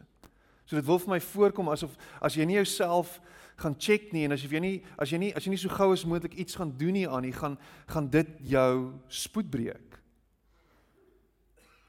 So 0.66 0.80
dit 0.80 0.88
wil 0.88 1.02
vir 1.04 1.16
my 1.18 1.20
voorkom 1.20 1.70
asof 1.74 1.98
as 2.24 2.38
jy 2.38 2.46
nie 2.48 2.56
jouself 2.56 3.20
gaan 3.60 3.76
check 3.78 4.14
nie 4.16 4.24
en 4.26 4.32
as 4.32 4.44
jy 4.46 4.62
nie 4.64 4.76
as 4.98 5.12
jy 5.12 5.20
nie 5.20 5.32
as 5.36 5.46
jy 5.46 5.52
nie 5.54 5.60
so 5.60 5.72
gou 5.74 5.92
as 5.94 6.06
moontlik 6.08 6.38
iets 6.40 6.56
gaan 6.56 6.72
doen 6.80 6.96
nie 6.96 7.08
aan 7.08 7.26
nie, 7.28 7.34
gaan 7.36 7.58
gaan 7.92 8.08
dit 8.10 8.30
jou 8.54 8.94
spoed 9.12 9.52
breek. 9.52 9.98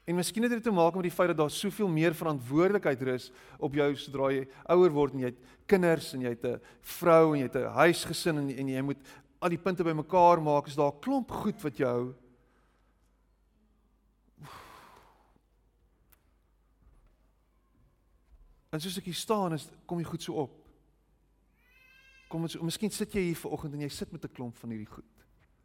En 0.03 0.17
miskien 0.19 0.43
het 0.43 0.51
dit 0.51 0.63
te 0.63 0.71
maak 0.75 0.97
met 0.99 1.07
die 1.07 1.15
feit 1.15 1.31
dat 1.31 1.39
daar 1.39 1.51
soveel 1.53 1.87
meer 1.87 2.15
verantwoordelikheid 2.17 3.01
rus 3.07 3.29
op 3.55 3.75
jou 3.77 3.87
sodra 3.95 4.33
jy 4.35 4.43
ouer 4.75 4.91
word 4.91 5.15
en 5.15 5.23
jy 5.23 5.31
het 5.31 5.59
kinders 5.71 6.11
en 6.17 6.25
jy 6.27 6.33
het 6.35 6.43
'n 6.43 6.59
vrou 6.81 7.33
en 7.33 7.39
jy 7.39 7.47
het 7.47 7.55
'n 7.55 7.71
huisgesin 7.71 8.37
en, 8.37 8.49
en 8.49 8.67
jy 8.67 8.81
moet 8.81 8.99
al 9.39 9.49
die 9.49 9.57
punte 9.57 9.83
bymekaar 9.83 10.41
maak. 10.41 10.67
Is 10.67 10.75
daar 10.75 10.91
'n 10.91 10.99
klomp 10.99 11.31
goed 11.31 11.61
wat 11.63 11.77
jou 11.77 12.13
En 18.73 18.81
soos 18.81 18.97
ek 18.97 19.11
hier 19.11 19.17
staan, 19.17 19.53
is 19.53 19.67
kom 19.85 19.99
jy 20.01 20.07
goed 20.09 20.25
so 20.25 20.45
op. 20.47 20.53
Kom 22.31 22.47
ons 22.47 22.55
so, 22.55 22.65
miskien 22.65 22.93
sit 22.93 23.13
jy 23.13 23.27
hier 23.29 23.37
vanoggend 23.37 23.75
en 23.77 23.83
jy 23.85 23.91
sit 23.93 24.11
met 24.11 24.25
'n 24.25 24.33
klomp 24.33 24.57
van 24.57 24.73
hierdie 24.73 24.89
goed. 24.89 25.11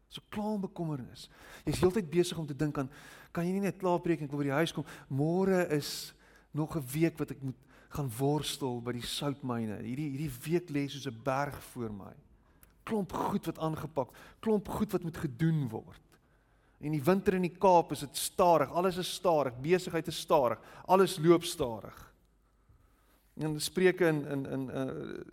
So 0.08 0.20
klaar 0.28 0.58
bekommernis. 0.60 1.28
Jy's 1.64 1.80
heeltyd 1.80 2.10
besig 2.10 2.38
om 2.38 2.46
te 2.46 2.56
dink 2.56 2.78
aan 2.78 2.90
kan 3.32 3.46
jy 3.46 3.52
nie 3.52 3.66
net 3.68 3.78
klaarpreek 3.80 4.20
en 4.20 4.24
ek 4.24 4.30
wil 4.30 4.40
by 4.40 4.48
die 4.48 4.60
huis 4.60 4.72
kom. 4.72 4.84
Môre 5.08 5.68
is 5.72 6.12
nog 6.52 6.76
'n 6.76 6.84
week 6.92 7.18
wat 7.18 7.30
ek 7.30 7.42
moet 7.42 7.56
gaan 7.90 8.10
worstel 8.18 8.80
by 8.80 8.92
die 8.92 9.06
soutmyne. 9.06 9.80
Hierdie 9.82 10.10
hierdie 10.10 10.32
week 10.44 10.68
lê 10.70 10.88
soos 10.88 11.06
'n 11.06 11.22
berg 11.24 11.56
voor 11.72 11.92
my. 11.92 12.14
Klomp 12.84 13.12
goed 13.12 13.46
wat 13.46 13.58
aangepak, 13.58 14.08
klomp 14.40 14.68
goed 14.68 14.92
wat 14.92 15.02
moet 15.02 15.16
gedoen 15.16 15.68
word. 15.68 16.02
En 16.80 16.92
die 16.92 17.02
winter 17.02 17.34
in 17.34 17.42
die 17.42 17.58
Kaap 17.58 17.92
is 17.92 18.00
dit 18.00 18.16
stadig. 18.16 18.70
Alles 18.70 18.96
is 18.96 19.14
stadig, 19.14 19.60
besigheid 19.60 20.06
is 20.06 20.18
stadig, 20.18 20.58
alles 20.86 21.18
loop 21.18 21.44
stadig. 21.44 22.07
En 23.40 23.60
Spreuke 23.60 24.06
in 24.06 24.24
in 24.26 24.46
in 24.46 24.70
uh 24.70 25.24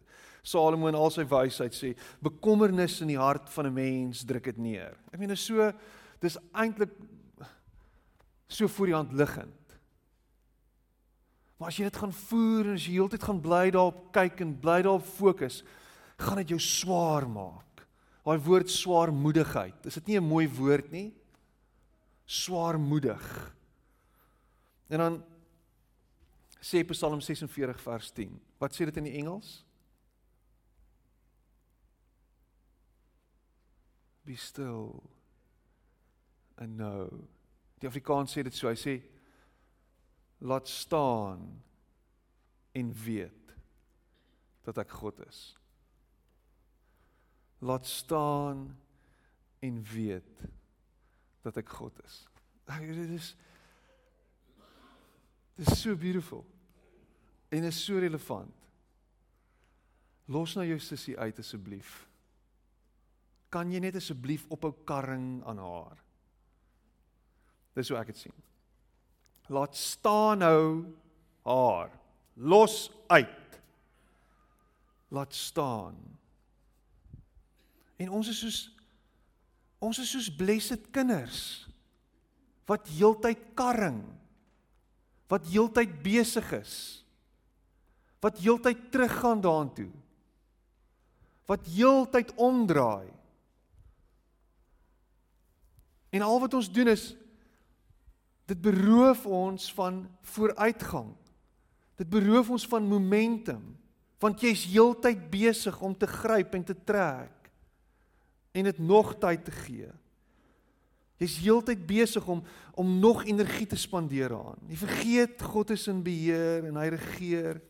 Salomo 0.45 0.87
in 0.87 0.95
al 0.95 1.09
sy 1.09 1.23
wysheid 1.25 1.73
sê, 1.73 1.95
bekommernis 2.21 2.99
in 3.01 3.09
die 3.09 3.17
hart 3.17 3.49
van 3.49 3.65
'n 3.65 3.73
mens 3.73 4.23
druk 4.23 4.43
dit 4.43 4.57
neer. 4.57 4.93
Ek 5.11 5.19
meen 5.19 5.31
is 5.31 5.45
so 5.45 5.73
dis 6.21 6.37
eintlik 6.53 6.91
so 8.47 8.67
voor 8.67 8.85
die 8.85 8.95
hand 8.95 9.13
liggend. 9.13 9.77
Maar 11.57 11.67
as 11.67 11.77
jy 11.77 11.87
dit 11.87 11.97
gaan 11.97 12.13
voer 12.13 12.65
en 12.65 12.77
as 12.77 12.85
jy 12.85 12.93
heeltyd 12.99 13.23
gaan 13.23 13.41
bly 13.41 13.71
daarop 13.71 14.11
kyk 14.13 14.41
en 14.41 14.59
bly 14.59 14.81
daarop 14.83 15.05
fokus, 15.05 15.63
gaan 16.17 16.37
dit 16.43 16.49
jou 16.49 16.59
swaar 16.59 17.27
maak. 17.27 17.85
Daai 18.25 18.37
woord 18.37 18.69
swaarmoedigheid, 18.69 19.85
is 19.85 19.95
dit 19.95 20.07
nie 20.07 20.17
'n 20.19 20.29
mooi 20.29 20.47
woord 20.47 20.91
nie? 20.91 21.13
Swaarmoedig. 22.25 23.53
En 24.89 24.99
dan 24.99 25.23
sê 26.65 26.81
Psalm 26.89 27.21
46 27.21 27.85
vers 27.85 28.11
10. 28.17 28.33
Wat 28.61 28.73
sê 28.73 28.89
dit 28.89 28.97
in 28.97 29.09
die 29.09 29.17
Engels? 29.21 29.65
be 34.25 34.35
still 34.35 35.03
and 36.57 36.77
know. 36.77 37.27
Die 37.79 37.87
Afrikaans 37.87 38.33
sê 38.33 38.43
dit 38.43 38.55
so, 38.55 38.67
hy 38.71 38.77
sê 38.79 38.95
laat 40.45 40.67
staan 40.69 41.45
en 42.75 42.91
weet 43.05 43.53
dat 44.65 44.81
ek 44.81 44.95
God 44.97 45.21
is. 45.27 45.41
Laat 47.65 47.87
staan 47.87 48.67
en 49.63 49.81
weet 49.93 50.45
dat 51.45 51.61
ek 51.61 51.69
God 51.77 52.01
is. 52.05 52.23
Dit 52.65 53.19
is 53.19 53.35
Dit 55.55 55.69
is 55.71 55.79
so 55.79 55.95
beautiful. 55.95 56.41
En 57.55 57.63
is 57.63 57.79
so 57.79 58.01
relevant. 58.03 58.51
Los 60.27 60.55
nou 60.57 60.65
jou 60.67 60.79
sussie 60.81 61.15
uit 61.21 61.39
asseblief 61.39 62.01
kan 63.55 63.71
jy 63.71 63.79
net 63.79 63.95
asseblief 63.95 64.43
ophou 64.51 64.73
karring 64.87 65.39
aan 65.47 65.61
haar? 65.63 65.99
Dis 67.75 67.91
hoe 67.91 67.99
ek 67.99 68.11
dit 68.11 68.25
sien. 68.25 68.35
Laat 69.51 69.77
staan 69.77 70.41
nou 70.43 70.63
haar. 71.47 71.93
Los 72.35 72.89
uit. 73.07 73.59
Laat 75.15 75.35
staan. 75.37 75.95
En 78.01 78.11
ons 78.11 78.31
is 78.31 78.41
soos 78.43 78.59
ons 79.85 79.99
is 80.01 80.09
soos 80.09 80.31
blessed 80.33 80.87
kinders 80.95 81.39
wat 82.65 82.87
heeltyd 82.89 83.51
karring. 83.55 84.01
Wat 85.31 85.45
heeltyd 85.47 85.93
besig 86.03 86.47
is. 86.57 87.04
Wat 88.25 88.41
heeltyd 88.41 88.87
teruggaan 88.91 89.41
daartoe. 89.41 89.91
Wat 91.45 91.67
heeltyd 91.69 92.33
omdraai. 92.41 93.11
En 96.09 96.25
al 96.25 96.39
wat 96.39 96.57
ons 96.57 96.71
doen 96.71 96.89
is 96.89 97.11
dit 98.45 98.61
beroof 98.61 99.25
ons 99.25 99.71
van 99.73 100.03
vooruitgang. 100.21 101.13
Dit 101.97 102.09
beroof 102.09 102.49
ons 102.49 102.67
van 102.67 102.87
momentum 102.89 103.73
want 104.23 104.41
jy's 104.41 104.63
heeltyd 104.71 105.27
besig 105.29 105.75
om 105.83 105.93
te 105.93 106.07
gryp 106.09 106.55
en 106.57 106.63
te 106.65 106.73
trek 106.87 107.49
en 108.55 108.63
dit 108.65 108.77
nog 108.79 109.11
tyd 109.21 109.43
te 109.45 109.53
gee. 109.53 109.89
Jy's 111.21 111.35
heeltyd 111.43 111.83
besig 111.85 112.25
om 112.27 112.41
om 112.73 112.95
nog 112.99 113.25
energie 113.27 113.67
te 113.69 113.77
spandeer 113.79 114.33
aan. 114.33 114.57
Jy 114.67 114.79
vergeet 114.81 115.43
God 115.51 115.75
is 115.75 115.85
in 115.91 116.01
beheer 116.03 116.65
en 116.67 116.79
hy 116.79 116.87
regeer 116.95 117.61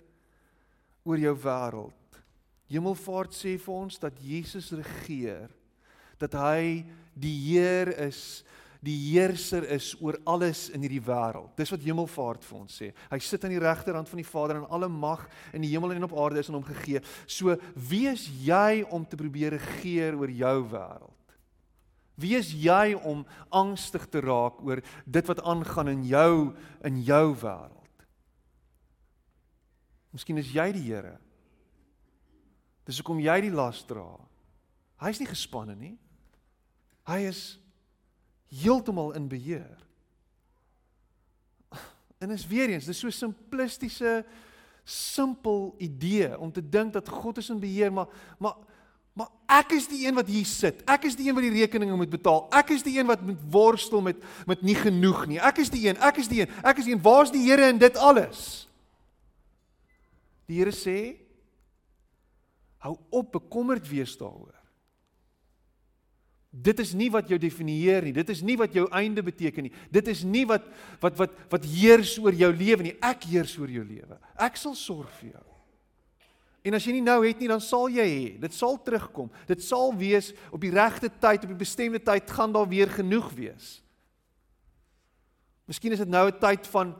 oor 1.06 1.22
jou 1.22 1.36
wêreld. 1.46 2.20
Hemelvaart 2.72 3.36
sê 3.38 3.56
vir 3.62 3.78
ons 3.78 4.02
dat 4.02 4.18
Jesus 4.26 4.72
regeer 4.74 5.52
dat 6.18 6.34
hy 6.40 6.86
die 7.14 7.36
Heer 7.52 7.92
is, 8.08 8.44
die 8.86 8.96
heerser 9.14 9.66
is 9.74 9.94
oor 10.02 10.18
alles 10.30 10.68
in 10.74 10.84
hierdie 10.86 11.04
wêreld. 11.04 11.54
Dis 11.58 11.72
wat 11.74 11.84
Hemelvaart 11.84 12.46
vir 12.46 12.58
ons 12.60 12.76
sê. 12.82 12.92
Hy 13.10 13.20
sit 13.24 13.46
aan 13.46 13.54
die 13.56 13.62
regterhand 13.62 14.10
van 14.12 14.22
die 14.22 14.28
Vader 14.28 14.60
en 14.60 14.68
alle 14.74 14.90
mag 14.92 15.24
in 15.56 15.66
die 15.66 15.72
hemel 15.72 15.96
en 15.96 16.06
op 16.06 16.16
aarde 16.22 16.44
is 16.44 16.52
aan 16.52 16.60
hom 16.60 16.68
gegee. 16.68 17.02
So 17.26 17.56
wie 17.90 18.06
is 18.12 18.28
jy 18.46 18.84
om 18.94 19.06
te 19.08 19.18
probeer 19.18 19.58
regeer 19.58 20.18
oor 20.20 20.30
jou 20.30 20.58
wêreld? 20.76 21.12
Wie 22.16 22.36
is 22.38 22.54
jy 22.56 22.94
om 23.04 23.26
angstig 23.52 24.06
te 24.12 24.22
raak 24.24 24.62
oor 24.64 24.84
dit 25.04 25.32
wat 25.32 25.42
aangaan 25.44 25.92
in 25.92 26.06
jou 26.08 26.54
in 26.88 27.02
jou 27.04 27.26
wêreld? 27.42 27.85
Miskien 30.16 30.40
is 30.40 30.54
jy 30.56 30.70
die 30.78 30.86
Here. 30.88 31.18
Dis 32.88 33.02
hoekom 33.02 33.20
jy 33.20 33.36
die 33.48 33.54
las 33.54 33.82
dra. 33.88 34.08
Hy's 35.04 35.20
nie 35.20 35.28
gespanne 35.28 35.76
nie. 35.76 35.96
Hy 37.10 37.26
is 37.28 37.42
heeltemal 38.64 39.12
in 39.18 39.28
beheer. 39.30 39.76
En 42.24 42.32
is 42.32 42.46
weer 42.48 42.72
eens, 42.72 42.88
dis 42.88 43.02
so 43.04 43.12
simplistiese 43.12 44.22
simpel 44.88 45.74
idee 45.84 46.30
om 46.40 46.54
te 46.54 46.64
dink 46.64 46.94
dat 46.96 47.10
God 47.12 47.42
is 47.42 47.52
in 47.52 47.60
beheer, 47.60 47.92
maar 47.94 48.08
maar 48.40 48.56
Maar 49.16 49.30
ek 49.62 49.78
is 49.78 49.86
die 49.88 50.02
een 50.04 50.16
wat 50.18 50.28
hier 50.28 50.44
sit. 50.44 50.82
Ek 50.92 51.06
is 51.08 51.16
die 51.16 51.30
een 51.30 51.36
wat 51.38 51.46
die 51.46 51.54
rekeninge 51.54 51.96
moet 51.96 52.12
betaal. 52.12 52.50
Ek 52.52 52.74
is 52.76 52.82
die 52.84 52.98
een 52.98 53.08
wat 53.08 53.22
moet 53.24 53.40
worstel 53.48 54.02
met 54.04 54.20
met 54.44 54.60
nie 54.62 54.76
genoeg 54.76 55.22
nie. 55.32 55.38
Ek 55.40 55.62
is 55.64 55.72
die 55.72 55.86
een. 55.88 55.96
Ek 56.04 56.20
is 56.20 56.28
die 56.28 56.42
een. 56.42 56.52
Ek 56.60 56.82
is 56.82 56.90
die 56.90 56.92
een. 56.92 57.02
Waar's 57.02 57.32
die 57.32 57.46
Here 57.46 57.70
in 57.72 57.80
dit 57.80 57.96
alles? 57.96 58.68
Die 60.50 60.60
Here 60.60 60.74
sê 60.76 61.16
hou 62.86 62.96
op 63.10 63.32
bekommerd 63.34 63.88
wees 63.90 64.14
daaroor. 64.20 64.54
Dit 66.56 66.80
is 66.80 66.94
nie 66.96 67.10
wat 67.12 67.28
jou 67.28 67.38
definieer 67.42 68.06
nie. 68.06 68.14
Dit 68.16 68.30
is 68.32 68.40
nie 68.46 68.56
wat 68.56 68.76
jou 68.78 68.86
einde 68.96 69.24
beteken 69.26 69.68
nie. 69.68 69.74
Dit 69.92 70.08
is 70.08 70.22
nie 70.24 70.46
wat 70.48 70.64
wat 71.04 71.18
wat 71.20 71.34
wat 71.52 71.66
heers 71.68 72.14
oor 72.22 72.36
jou 72.38 72.52
lewe 72.56 72.86
nie. 72.86 72.96
Ek 73.04 73.28
heers 73.28 73.58
oor 73.60 73.72
jou 73.72 73.84
lewe. 73.84 74.20
Ek 74.40 74.56
sal 74.60 74.78
sorg 74.80 75.12
vir 75.20 75.34
jou. 75.34 75.44
En 76.66 76.78
as 76.78 76.86
jy 76.88 76.96
nie 76.96 77.06
nou 77.06 77.20
het 77.22 77.42
nie, 77.42 77.50
dan 77.52 77.62
sal 77.62 77.92
jy 77.94 78.06
hê. 78.10 78.30
Dit 78.42 78.56
sal 78.56 78.80
terugkom. 78.82 79.28
Dit 79.50 79.62
sal 79.62 79.92
wees 80.00 80.32
op 80.50 80.64
die 80.64 80.72
regte 80.74 81.12
tyd, 81.12 81.44
op 81.44 81.52
die 81.52 81.60
bestemde 81.60 82.02
tyd 82.02 82.32
gaan 82.34 82.56
daar 82.56 82.70
weer 82.72 82.90
genoeg 82.90 83.28
wees. 83.38 83.76
Miskien 85.70 85.94
is 85.94 86.02
dit 86.02 86.10
nou 86.10 86.30
'n 86.30 86.40
tyd 86.40 86.66
van 86.68 86.96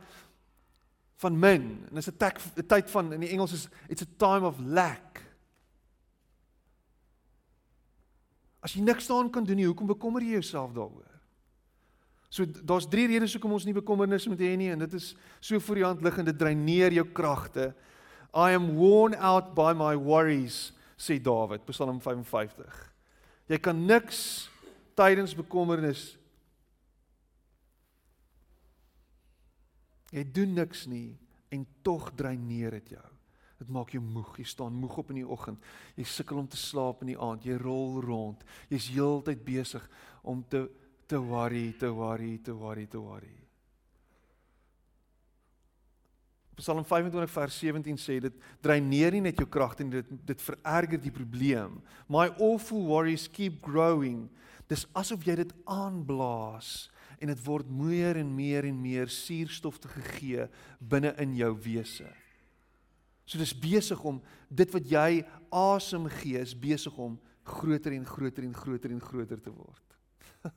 van 1.16 1.38
min 1.38 1.86
en 1.88 1.94
dis 1.94 2.08
'n 2.08 2.66
tyd 2.66 2.90
van 2.90 3.12
in 3.12 3.20
die 3.20 3.30
Engels 3.30 3.52
is 3.52 3.68
it's 3.88 4.02
a 4.02 4.08
time 4.16 4.46
of 4.46 4.58
lack. 4.60 5.22
As 8.60 8.74
jy 8.74 8.82
niks 8.82 9.06
daaraan 9.06 9.30
kan 9.30 9.44
doen 9.44 9.56
nie, 9.56 9.66
hoekom 9.66 9.86
bekommer 9.86 10.22
jy 10.22 10.30
jouself 10.30 10.72
daaroor? 10.72 11.16
So 12.28 12.44
daar's 12.44 12.88
drie 12.88 13.06
redes 13.06 13.32
hoekom 13.32 13.52
ons 13.52 13.64
nie 13.64 13.76
bekommernis 13.76 14.26
moet 14.26 14.42
hê 14.42 14.56
nie 14.56 14.70
en 14.70 14.78
dit 14.78 14.92
is 14.92 15.14
so 15.40 15.58
voor 15.60 15.74
die 15.74 15.84
hand 15.84 16.02
liggende 16.02 16.34
dreineer 16.36 16.92
jou 16.92 17.06
kragte. 17.12 17.74
I 18.34 18.52
am 18.52 18.74
worn 18.76 19.14
out 19.14 19.54
by 19.54 19.72
my 19.72 19.94
worries, 19.96 20.72
sê 20.98 21.22
Dawid, 21.22 21.64
Psalm 21.70 22.00
55. 22.00 22.92
Jy 23.48 23.58
kan 23.62 23.86
niks 23.86 24.50
tydens 24.98 25.36
bekommernis 25.36 26.16
Jy 30.14 30.24
doen 30.32 30.54
niks 30.54 30.86
nie 30.90 31.16
en 31.54 31.66
tog 31.82 32.10
dreineer 32.18 32.78
dit 32.78 32.96
jou. 32.96 33.06
Dit 33.56 33.70
maak 33.72 33.94
jou 33.94 34.02
moeg. 34.04 34.34
Jy 34.38 34.48
staan 34.50 34.76
moeg 34.76 34.98
op 35.00 35.10
in 35.14 35.22
die 35.22 35.28
oggend. 35.28 35.62
Jy 35.96 36.04
sukkel 36.10 36.42
om 36.42 36.48
te 36.48 36.60
slaap 36.60 37.00
in 37.02 37.14
die 37.14 37.20
aand. 37.20 37.46
Jy 37.46 37.56
rol 37.62 38.02
rond. 38.04 38.44
Jy's 38.68 38.90
heeltyd 38.92 39.44
besig 39.46 39.86
om 40.22 40.44
te 40.50 40.66
te 41.06 41.20
worry, 41.22 41.70
te 41.78 41.86
worry, 41.94 42.32
te 42.42 42.50
worry, 42.50 42.86
te 42.90 42.98
worry. 42.98 43.36
Psalm 46.56 46.84
25 46.84 47.30
vers 47.30 47.58
17 47.60 47.98
sê 48.00 48.16
dit 48.24 48.44
dreineer 48.64 49.12
nie 49.12 49.26
net 49.28 49.38
jou 49.38 49.46
kragte 49.46 49.84
nie, 49.84 50.00
dit 50.00 50.26
dit 50.32 50.42
vererger 50.42 50.98
die 50.98 51.12
probleem. 51.12 51.76
My 52.08 52.30
awful 52.40 52.86
worries 52.88 53.28
keep 53.28 53.60
growing. 53.62 54.24
Dis 54.66 54.86
asof 54.96 55.26
jy 55.28 55.36
dit 55.44 55.52
aanblaas 55.70 56.88
en 57.20 57.28
dit 57.32 57.42
word 57.46 57.68
meer 57.70 58.16
en 58.20 58.34
meer 58.36 58.64
en 58.68 58.80
meer 58.80 59.08
suurstof 59.12 59.78
te 59.80 59.88
gegee 59.88 60.46
binne 60.80 61.14
in 61.22 61.36
jou 61.38 61.52
wese. 61.64 62.08
So 63.26 63.38
dis 63.40 63.54
besig 63.58 64.04
om 64.06 64.22
dit 64.48 64.70
wat 64.74 64.86
jy 64.90 65.24
asem 65.50 66.06
gee 66.20 66.38
is 66.38 66.54
besig 66.54 66.94
om 66.98 67.18
groter 67.46 67.92
en 67.96 68.06
groter 68.06 68.44
en 68.46 68.54
groter 68.54 68.90
en 68.94 69.00
groter 69.02 69.40
te 69.42 69.50
word. 69.54 69.96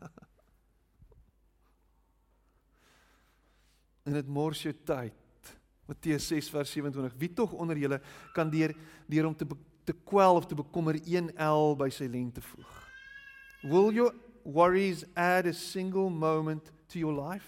en 4.06 4.14
dit 4.20 4.28
mors 4.30 4.62
jou 4.66 4.74
tyd. 4.86 5.16
Matteus 5.90 6.28
6 6.30 6.50
vers 6.54 6.72
27. 6.78 7.18
Wie 7.18 7.34
tog 7.34 7.52
onder 7.58 7.78
julle 7.78 7.98
kan 8.36 8.50
deur 8.54 8.76
deur 9.10 9.26
om 9.32 9.36
te 9.38 9.48
te 9.90 9.94
kwel 10.06 10.38
of 10.38 10.46
te 10.46 10.54
bekommer 10.54 10.94
1 11.02 11.32
el 11.42 11.72
by 11.74 11.90
sy 11.90 12.06
lengte 12.06 12.44
voeg? 12.46 12.74
Will 13.66 13.90
your 13.96 14.14
worries 14.52 15.06
add 15.16 15.48
a 15.48 15.54
single 15.54 16.10
moment 16.10 16.72
to 16.92 17.00
your 17.00 17.14
life? 17.14 17.46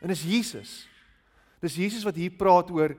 En 0.00 0.08
dis 0.08 0.22
Jesus. 0.22 0.88
Dis 1.60 1.74
Jesus 1.74 2.04
wat 2.06 2.16
hier 2.16 2.34
praat 2.38 2.70
oor 2.70 2.94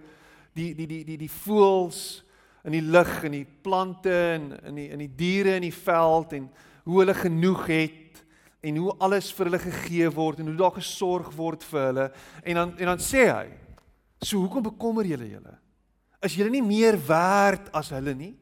die 0.57 0.73
die 0.75 0.87
die 0.87 1.03
die 1.07 1.17
die 1.17 1.31
voëls 1.31 2.23
in 2.67 2.75
die 2.75 2.83
lug 2.83 3.23
en 3.23 3.37
die 3.37 3.47
plante 3.63 4.15
en 4.35 4.51
in 4.67 4.75
die 4.81 4.89
in 4.89 5.03
die 5.05 5.13
diere 5.15 5.55
in 5.55 5.67
die 5.67 5.75
veld 5.75 6.35
en 6.35 6.49
hoe 6.83 6.99
hulle 6.99 7.15
genoeg 7.15 7.63
het 7.71 8.19
en 8.59 8.75
hoe 8.81 8.97
alles 8.99 9.29
vir 9.31 9.47
hulle 9.47 9.61
gegee 9.63 10.09
word 10.11 10.41
en 10.41 10.51
hoe 10.51 10.59
daar 10.59 10.75
gesorg 10.75 11.31
word 11.37 11.63
vir 11.71 11.85
hulle 11.85 12.07
en 12.43 12.59
dan 12.59 12.75
en 12.75 12.91
dan 12.91 13.03
sê 13.03 13.29
hy 13.31 13.47
So 14.19 14.41
hoekom 14.43 14.63
bekommer 14.63 15.07
julle 15.07 15.29
julle? 15.31 15.55
Is 16.23 16.35
julle 16.35 16.51
nie 16.51 16.63
meer 16.63 16.97
werd 17.07 17.69
as 17.75 17.91
hulle 17.95 18.13
nie? 18.17 18.33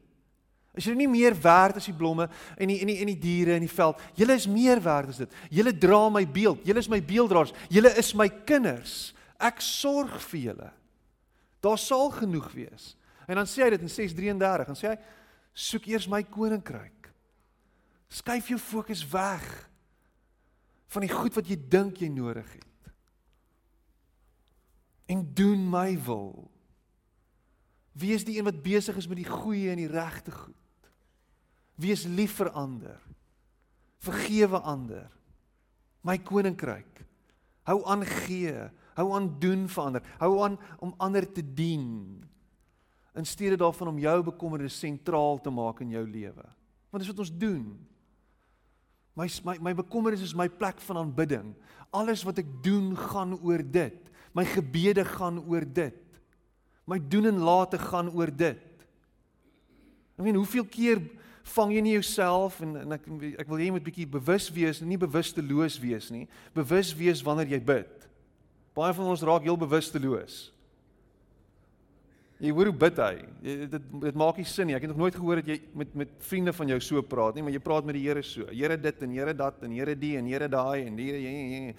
Is 0.78 0.86
julle 0.86 1.00
nie 1.00 1.10
meer 1.10 1.34
werd 1.42 1.80
as 1.80 1.88
die 1.90 1.96
blomme 1.96 2.28
en 2.54 2.70
die 2.70 2.78
en 2.84 2.90
die 2.92 2.98
en 3.02 3.10
die 3.10 3.18
diere 3.18 3.56
in 3.58 3.66
die 3.66 3.72
veld? 3.72 4.00
Julle 4.18 4.36
is 4.38 4.46
meer 4.50 4.80
werd 4.84 5.10
as 5.12 5.20
dit. 5.24 5.34
Julle 5.50 5.74
dra 5.74 6.04
my 6.14 6.22
beeld. 6.24 6.62
Julle 6.66 6.84
is 6.84 6.90
my 6.90 7.00
beelddraers. 7.02 7.54
Julle 7.72 7.90
is 7.98 8.12
my 8.18 8.28
kinders. 8.48 8.96
Ek 9.42 9.60
sorg 9.64 10.16
vir 10.30 10.40
julle. 10.48 10.70
Daar 11.64 11.80
sal 11.82 12.12
genoeg 12.14 12.46
wees. 12.54 12.92
En 13.26 13.40
dan 13.40 13.50
sê 13.50 13.66
hy 13.66 13.72
dit 13.74 13.84
in 13.84 13.92
6:33. 13.92 14.70
Dan 14.70 14.78
sê 14.78 14.94
hy: 14.94 14.96
"Soek 15.52 15.90
eers 15.90 16.08
my 16.08 16.22
koninkryk. 16.22 17.10
Skuif 18.08 18.48
jou 18.48 18.58
fokus 18.58 19.02
weg 19.10 19.68
van 20.88 21.04
die 21.04 21.12
goed 21.12 21.34
wat 21.34 21.48
jy 21.48 21.58
dink 21.68 22.00
jy 22.00 22.08
nodig 22.08 22.48
het 22.54 22.68
en 25.08 25.30
doen 25.34 25.70
my 25.70 25.96
wil. 26.04 26.50
Wees 27.92 28.24
die 28.28 28.36
een 28.36 28.44
wat 28.44 28.62
besig 28.62 28.96
is 28.96 29.08
met 29.08 29.16
die 29.22 29.28
goeie 29.28 29.70
en 29.72 29.80
die 29.80 29.88
regte 29.88 30.30
goed. 30.30 30.67
Wees 31.78 32.04
lief 32.04 32.38
vir 32.40 32.50
ander. 32.58 32.98
Vergewe 34.02 34.60
ander. 34.66 35.06
My 36.02 36.18
koninkryk. 36.18 37.04
Hou 37.68 37.82
aan 37.86 38.02
gee, 38.06 38.54
hou 38.96 39.08
aan 39.14 39.28
doen 39.42 39.66
vir 39.68 39.82
ander. 39.84 40.06
Hou 40.18 40.32
aan 40.44 40.56
om 40.82 40.94
ander 40.98 41.26
te 41.26 41.42
dien. 41.42 42.24
In 43.18 43.26
steede 43.26 43.58
daarvan 43.60 43.92
om 43.92 44.00
jou 44.00 44.16
bekommernisse 44.30 44.80
sentraal 44.80 45.40
te 45.42 45.52
maak 45.52 45.82
in 45.84 45.92
jou 45.94 46.04
lewe. 46.06 46.46
Want 46.88 47.04
dis 47.04 47.10
wat 47.12 47.22
ons 47.26 47.34
doen. 47.34 47.76
My 49.18 49.26
my 49.44 49.56
my 49.70 49.74
bekommernis 49.74 50.22
is 50.22 50.36
my 50.38 50.46
plek 50.48 50.80
van 50.86 51.02
aanbidding. 51.02 51.52
Alles 51.90 52.22
wat 52.26 52.38
ek 52.38 52.50
doen 52.62 52.92
gaan 52.96 53.34
oor 53.42 53.62
dit. 53.62 53.98
My 54.36 54.44
gebede 54.46 55.04
gaan 55.04 55.40
oor 55.42 55.66
dit. 55.66 55.98
My 56.88 57.00
doen 57.02 57.26
en 57.28 57.42
late 57.42 57.80
gaan 57.82 58.12
oor 58.14 58.30
dit. 58.30 58.62
Ek 60.18 60.24
meen, 60.24 60.38
hoeveel 60.38 60.66
keer 60.66 61.02
vang 61.54 61.72
jy 61.76 61.82
nie 61.84 61.96
jouself 61.96 62.60
en 62.64 62.76
en 62.82 62.96
ek 62.96 63.08
ek 63.44 63.48
wil 63.48 63.60
hê 63.60 63.68
jy 63.68 63.74
moet 63.76 63.86
bietjie 63.86 64.06
bewus 64.08 64.48
wees, 64.54 64.82
nie 64.82 65.00
bewusteloos 65.00 65.78
wees 65.82 66.10
nie. 66.14 66.28
Bewus 66.56 66.92
wees 66.96 67.24
wanneer 67.24 67.56
jy 67.56 67.60
bid. 67.72 68.06
Baie 68.78 68.94
van 68.94 69.10
ons 69.10 69.24
raak 69.26 69.46
heel 69.46 69.58
bewusteloos. 69.58 70.38
Jy 72.38 72.52
hoor 72.54 72.70
hoe 72.70 72.80
bid 72.86 72.98
hy. 73.02 73.14
Jy, 73.42 73.54
dit 73.72 73.86
dit 74.04 74.18
maak 74.18 74.36
nie 74.38 74.46
sin 74.46 74.68
nie. 74.70 74.76
Ek 74.78 74.84
het 74.86 74.92
nog 74.92 75.00
nooit 75.02 75.16
gehoor 75.16 75.40
dat 75.40 75.48
jy 75.50 75.58
met 75.74 75.94
met 76.04 76.12
vriende 76.28 76.54
van 76.54 76.70
jou 76.70 76.78
so 76.86 77.02
praat 77.02 77.34
nie, 77.34 77.42
maar 77.42 77.54
jy 77.54 77.62
praat 77.62 77.86
met 77.88 77.98
die 77.98 78.04
Here 78.06 78.22
so. 78.22 78.46
Here 78.52 78.78
dit 78.78 79.02
en 79.02 79.16
Here 79.16 79.34
dat 79.34 79.64
en 79.66 79.74
Here 79.74 79.96
die 79.98 80.14
en 80.20 80.28
Here 80.30 80.48
daai 80.48 80.86
en 80.86 80.98
die 80.98 81.08
Here 81.10 81.74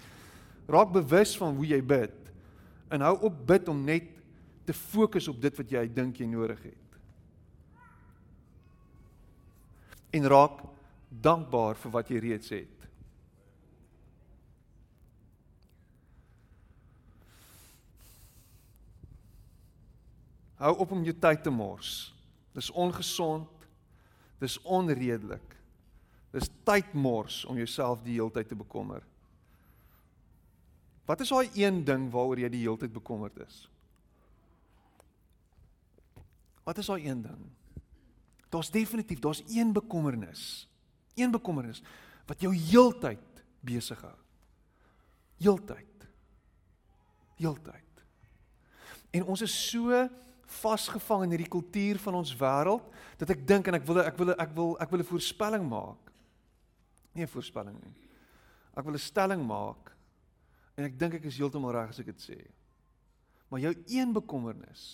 raak 0.70 0.92
bewus 0.94 1.34
van 1.40 1.56
hoe 1.56 1.66
jy 1.66 1.80
bid 1.82 2.16
en 2.90 3.02
hou 3.06 3.16
op 3.26 3.40
bid 3.46 3.68
om 3.70 3.80
net 3.86 4.06
te 4.66 4.74
fokus 4.76 5.28
op 5.30 5.40
dit 5.42 5.56
wat 5.62 5.72
jy 5.72 5.82
dink 5.94 6.20
jy 6.20 6.28
nodig 6.30 6.60
het. 6.68 6.79
En 10.10 10.26
raak 10.26 10.62
dankbaar 11.08 11.78
vir 11.78 11.92
wat 11.94 12.10
jy 12.10 12.20
reeds 12.22 12.52
het. 12.54 12.80
Hou 20.60 20.74
op 20.76 20.90
om 20.92 21.04
jou 21.06 21.14
tyd 21.16 21.42
te 21.42 21.50
mors. 21.50 22.10
Dis 22.52 22.70
ongesond. 22.70 23.48
Dis 24.42 24.58
onredelik. 24.62 25.56
Dis 26.34 26.50
tydmors 26.64 27.44
om 27.48 27.56
jouself 27.58 28.02
die 28.04 28.18
hele 28.18 28.32
tyd 28.34 28.50
te 28.50 28.58
bekommer. 28.58 29.02
Wat 31.08 31.20
is 31.24 31.32
daai 31.32 31.48
een 31.58 31.80
ding 31.84 32.10
waaroor 32.12 32.38
jy 32.38 32.50
die 32.52 32.62
hele 32.62 32.78
tyd 32.78 32.92
bekommerd 32.94 33.40
is? 33.42 33.64
Wat 36.62 36.78
is 36.78 36.86
daai 36.86 37.08
een 37.08 37.24
ding? 37.24 37.48
Daar's 38.50 38.70
definitief, 38.70 39.20
daar's 39.22 39.42
een 39.48 39.72
bekommernis. 39.72 40.68
Een 41.14 41.30
bekommernis 41.30 41.82
wat 42.26 42.42
jou 42.42 42.52
heeltyd 42.54 43.44
besig 43.66 44.00
hou. 44.02 44.16
Heeltyd. 45.40 46.06
Heeltyd. 47.40 48.04
En 49.10 49.24
ons 49.24 49.42
is 49.42 49.54
so 49.70 50.04
vasgevang 50.60 51.24
in 51.24 51.34
hierdie 51.34 51.50
kultuur 51.50 51.98
van 52.02 52.18
ons 52.20 52.34
wêreld 52.38 52.86
dat 53.18 53.30
ek 53.34 53.46
dink 53.46 53.70
en 53.70 53.78
ek 53.78 53.86
wil 53.86 54.02
ek 54.02 54.18
wil 54.18 54.34
ek 54.34 54.54
wil 54.54 54.76
ek 54.82 54.90
wil 54.90 55.00
'n 55.00 55.10
voorspelling 55.10 55.64
maak. 55.66 56.12
Nie 57.14 57.24
'n 57.24 57.34
voorspelling 57.34 57.78
nie. 57.82 57.94
Ek 58.76 58.84
wil 58.84 58.94
'n 58.94 58.98
stelling 58.98 59.46
maak 59.46 59.90
En 60.80 60.86
ek 60.88 60.96
dink 60.96 61.18
ek 61.18 61.28
is 61.28 61.36
heeltemal 61.36 61.74
reg 61.76 61.92
as 61.92 62.00
ek 62.00 62.08
dit 62.14 62.22
sê. 62.24 62.38
Maar 63.52 63.66
jou 63.66 63.72
een 63.90 64.14
bekommernis, 64.16 64.84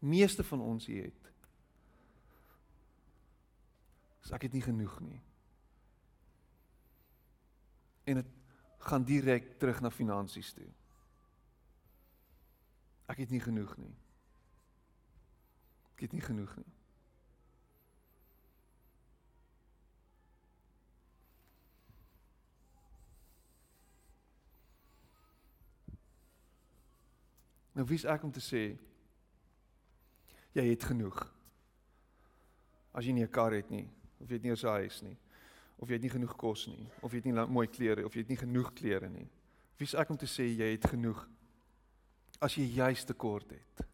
meeste 0.00 0.44
van 0.46 0.62
ons 0.64 0.86
hier 0.88 1.10
het, 1.10 1.25
Is 4.26 4.32
ek 4.34 4.48
het 4.48 4.54
nie 4.56 4.62
genoeg 4.62 4.94
nie. 5.06 5.20
En 8.10 8.18
dit 8.18 8.30
gaan 8.88 9.04
direk 9.06 9.52
terug 9.58 9.78
na 9.80 9.90
finansies 9.94 10.50
toe. 10.52 10.66
Ek 13.06 13.22
het 13.22 13.30
nie 13.30 13.38
genoeg 13.40 13.76
nie. 13.78 13.92
Ek 15.94 16.02
het 16.08 16.16
nie 16.16 16.24
genoeg 16.26 16.56
nie. 16.58 16.72
Nou 27.78 27.86
wie's 27.86 28.08
ek 28.10 28.26
om 28.26 28.34
te 28.34 28.42
sê 28.42 28.64
jy 30.56 30.66
het 30.66 30.90
genoeg? 30.90 31.22
As 32.90 33.06
jy 33.06 33.12
nie 33.12 33.22
'n 33.22 33.30
kar 33.30 33.52
het 33.52 33.70
nie, 33.70 33.86
of 34.20 34.28
jy 34.28 34.34
het 34.34 34.42
nie 34.42 34.52
'n 34.52 34.66
huis 34.66 35.02
nie, 35.02 35.16
of 35.76 35.88
jy 35.88 35.94
het 35.94 36.02
nie 36.02 36.10
genoeg 36.10 36.36
kos 36.36 36.66
nie, 36.66 36.88
of 37.02 37.12
jy 37.12 37.16
het 37.16 37.24
nie 37.24 37.46
mooi 37.46 37.66
klere 37.66 38.04
of 38.04 38.14
jy 38.14 38.20
het 38.20 38.28
nie 38.28 38.36
genoeg 38.36 38.72
klere 38.72 39.08
nie. 39.08 39.28
Wie's 39.78 39.94
ek 39.94 40.10
om 40.10 40.16
te 40.16 40.26
sê 40.26 40.46
jy 40.56 40.70
het 40.72 40.86
genoeg 40.88 41.28
as 42.40 42.54
jy 42.54 42.64
juis 42.64 43.04
tekort 43.04 43.50
het? 43.50 43.86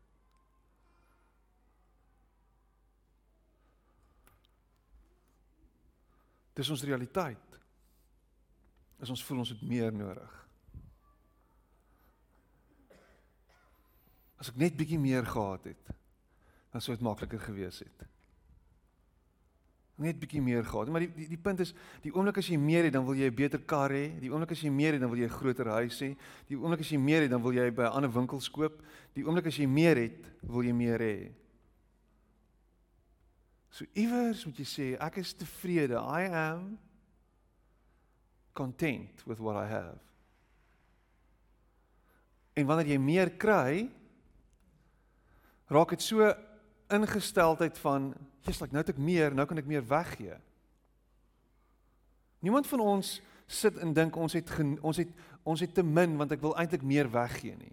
Dis 6.54 6.70
ons 6.70 6.84
realiteit. 6.84 7.58
As 9.00 9.10
ons 9.10 9.24
voel 9.24 9.42
ons 9.42 9.50
het 9.54 9.62
meer 9.66 9.92
nodig. 9.92 10.38
As 14.38 14.50
ek 14.52 14.58
net 14.60 14.76
bietjie 14.78 15.00
meer 15.00 15.26
gehad 15.26 15.70
het, 15.70 15.90
dan 16.72 16.82
sou 16.82 16.94
dit 16.94 17.04
makliker 17.04 17.40
gewees 17.40 17.82
het. 17.82 18.04
Net 20.02 20.18
bietjie 20.18 20.42
meer 20.42 20.64
gehad. 20.66 20.90
Maar 20.90 21.06
die 21.06 21.12
die 21.14 21.28
die 21.30 21.40
punt 21.40 21.60
is, 21.62 21.72
die 22.02 22.12
oomblik 22.14 22.40
as 22.42 22.48
jy 22.50 22.58
meer 22.58 22.88
het, 22.88 22.94
dan 22.96 23.04
wil 23.06 23.14
jy 23.14 23.30
'n 23.30 23.34
beter 23.34 23.60
kar 23.60 23.90
hê. 23.90 24.18
Die 24.20 24.30
oomblik 24.30 24.50
as 24.50 24.60
jy 24.60 24.70
meer 24.70 24.92
het, 24.92 25.00
dan 25.00 25.10
wil 25.10 25.18
jy 25.18 25.26
'n 25.26 25.38
groter 25.38 25.66
huis 25.66 26.00
hê. 26.00 26.16
Die 26.48 26.56
oomblik 26.56 26.80
as 26.80 26.90
jy 26.90 26.98
meer 26.98 27.22
het, 27.22 27.30
dan 27.30 27.42
wil 27.42 27.52
jy 27.52 27.70
by 27.70 27.82
'n 27.82 27.94
ander 27.96 28.12
winkels 28.12 28.50
koop. 28.50 28.82
Die 29.14 29.24
oomblik 29.24 29.46
as 29.46 29.56
jy 29.56 29.66
meer 29.66 29.96
het, 29.96 30.26
wil 30.42 30.62
jy 30.62 30.72
meer 30.72 30.98
hê. 30.98 31.32
So 33.70 33.86
iewers 33.94 34.44
moet 34.44 34.58
jy 34.58 34.64
sê, 34.64 34.86
ek 35.00 35.16
is 35.16 35.32
tevrede. 35.32 35.96
I 35.96 36.28
am 36.28 36.78
content 38.52 39.22
with 39.26 39.38
what 39.38 39.56
I 39.56 39.66
have. 39.66 39.98
En 42.52 42.66
wanneer 42.66 42.92
jy 42.92 42.98
meer 43.00 43.30
kry, 43.40 43.88
raak 45.72 45.94
dit 45.94 46.04
so 46.04 46.28
ingesteldheid 46.92 47.78
van 47.80 48.12
Jesus, 48.42 48.60
like, 48.64 48.74
nou 48.74 48.82
het 48.82 48.90
ek 48.90 48.98
meer, 48.98 49.34
nou 49.34 49.46
kan 49.46 49.60
ek 49.60 49.68
meer 49.70 49.84
weggee. 49.86 50.38
Niemand 52.42 52.66
van 52.66 52.82
ons 52.82 53.20
sit 53.46 53.76
en 53.82 53.92
dink 53.94 54.16
ons 54.18 54.34
het 54.34 54.50
gen, 54.50 54.74
ons 54.82 54.98
het 54.98 55.10
ons 55.42 55.58
het 55.58 55.72
te 55.74 55.82
min 55.82 56.14
want 56.20 56.30
ek 56.34 56.42
wil 56.42 56.54
eintlik 56.58 56.84
meer 56.86 57.08
weggee 57.10 57.56
nie. 57.58 57.72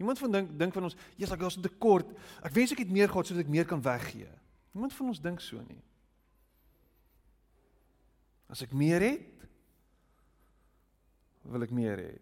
Niemand 0.00 0.18
van 0.18 0.32
dink 0.32 0.52
dink 0.58 0.74
van 0.74 0.88
ons, 0.88 0.96
Jesus, 1.20 1.36
ons 1.36 1.58
het 1.58 1.66
tekort. 1.68 2.08
Ek 2.44 2.54
wens 2.56 2.72
ek 2.74 2.84
het 2.84 2.92
meer 2.92 3.10
gehad 3.12 3.28
sodat 3.28 3.44
ek 3.44 3.52
meer 3.52 3.68
kan 3.68 3.82
weggee. 3.84 4.30
Niemand 4.72 4.96
van 4.96 5.12
ons 5.12 5.20
dink 5.20 5.40
so 5.44 5.60
nie. 5.60 5.80
As 8.52 8.64
ek 8.64 8.72
meer 8.76 9.04
het, 9.04 9.46
wil 11.48 11.64
ek 11.64 11.72
meer 11.74 12.00
hê. 12.00 12.12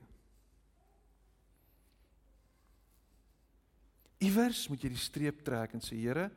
Iewers 4.27 4.67
moet 4.69 4.85
jy 4.85 4.93
die 4.93 5.01
streep 5.01 5.41
trek 5.47 5.75
en 5.77 5.83
sê 5.85 5.97
Here, 5.97 6.29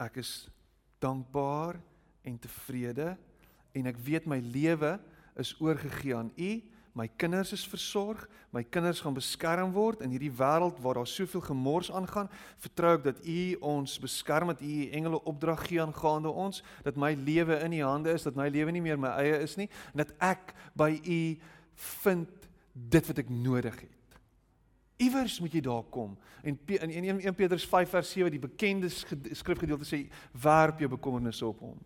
ek 0.00 0.20
is 0.22 0.32
dankbaar 1.02 1.78
en 2.24 2.38
tevrede 2.40 3.14
en 3.74 3.90
ek 3.90 3.98
weet 4.06 4.28
my 4.30 4.38
lewe 4.38 4.96
is 5.40 5.54
oorgegee 5.60 6.14
aan 6.16 6.30
U. 6.36 6.52
My 6.94 7.08
kinders 7.18 7.50
is 7.52 7.64
versorg, 7.66 8.20
my 8.54 8.62
kinders 8.62 9.00
gaan 9.02 9.16
beskerm 9.16 9.72
word 9.74 10.04
in 10.06 10.12
hierdie 10.14 10.30
wêreld 10.30 10.78
waar 10.82 11.00
daar 11.00 11.10
soveel 11.10 11.42
gemors 11.42 11.90
aangaan. 11.90 12.30
Vertrou 12.62 12.92
ek 12.94 13.08
dat 13.08 13.24
U 13.26 13.38
ons 13.66 13.96
beskerm, 13.98 14.52
dat 14.54 14.62
U 14.62 14.76
engele 14.94 15.18
opdrag 15.26 15.64
gee 15.66 15.82
aangaande 15.82 16.30
ons, 16.30 16.62
dat 16.86 16.94
my 16.94 17.10
lewe 17.18 17.58
in 17.66 17.74
U 17.80 17.82
hande 17.82 18.14
is, 18.14 18.22
dat 18.22 18.38
my 18.38 18.46
lewe 18.46 18.76
nie 18.76 18.84
meer 18.84 19.00
my 19.00 19.10
eie 19.18 19.42
is 19.42 19.58
nie 19.58 19.66
en 19.90 20.04
dat 20.04 20.14
ek 20.22 20.54
by 20.78 20.92
U 21.02 21.20
vind 21.98 22.48
dit 22.72 23.10
wat 23.10 23.20
ek 23.24 23.34
nodig 23.42 23.82
het. 23.82 23.98
Iewers 24.96 25.40
moet 25.40 25.52
jy 25.52 25.60
daar 25.60 25.82
kom. 25.90 26.18
En 26.42 26.58
in 26.66 27.04
1 27.04 27.20
1 27.20 27.34
Petrus 27.34 27.66
5 27.66 27.88
vers 27.88 28.10
7 28.10 28.30
die 28.30 28.38
bekende 28.38 28.88
skrifgedeelte 29.32 29.88
sê 29.88 30.04
werp 30.42 30.78
jou 30.78 30.90
bekommernisse 30.90 31.46
op 31.46 31.60
hom. 31.60 31.78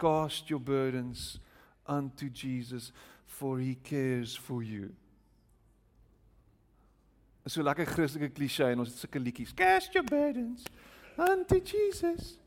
Cast 0.00 0.48
your 0.48 0.62
burdens 0.62 1.40
unto 1.88 2.26
Jesus 2.32 2.92
for 3.26 3.58
he 3.58 3.76
cares 3.82 4.38
for 4.38 4.62
you. 4.62 4.94
So 7.46 7.62
lekker 7.62 7.84
Christelike 7.84 8.32
klise 8.32 8.64
en 8.64 8.78
ons 8.78 8.88
het 8.92 8.98
sulke 8.98 9.20
liedjies. 9.20 9.52
Cast 9.56 9.92
your 9.96 10.06
burdens 10.06 10.64
unto 11.18 11.60
Jesus 11.60 12.38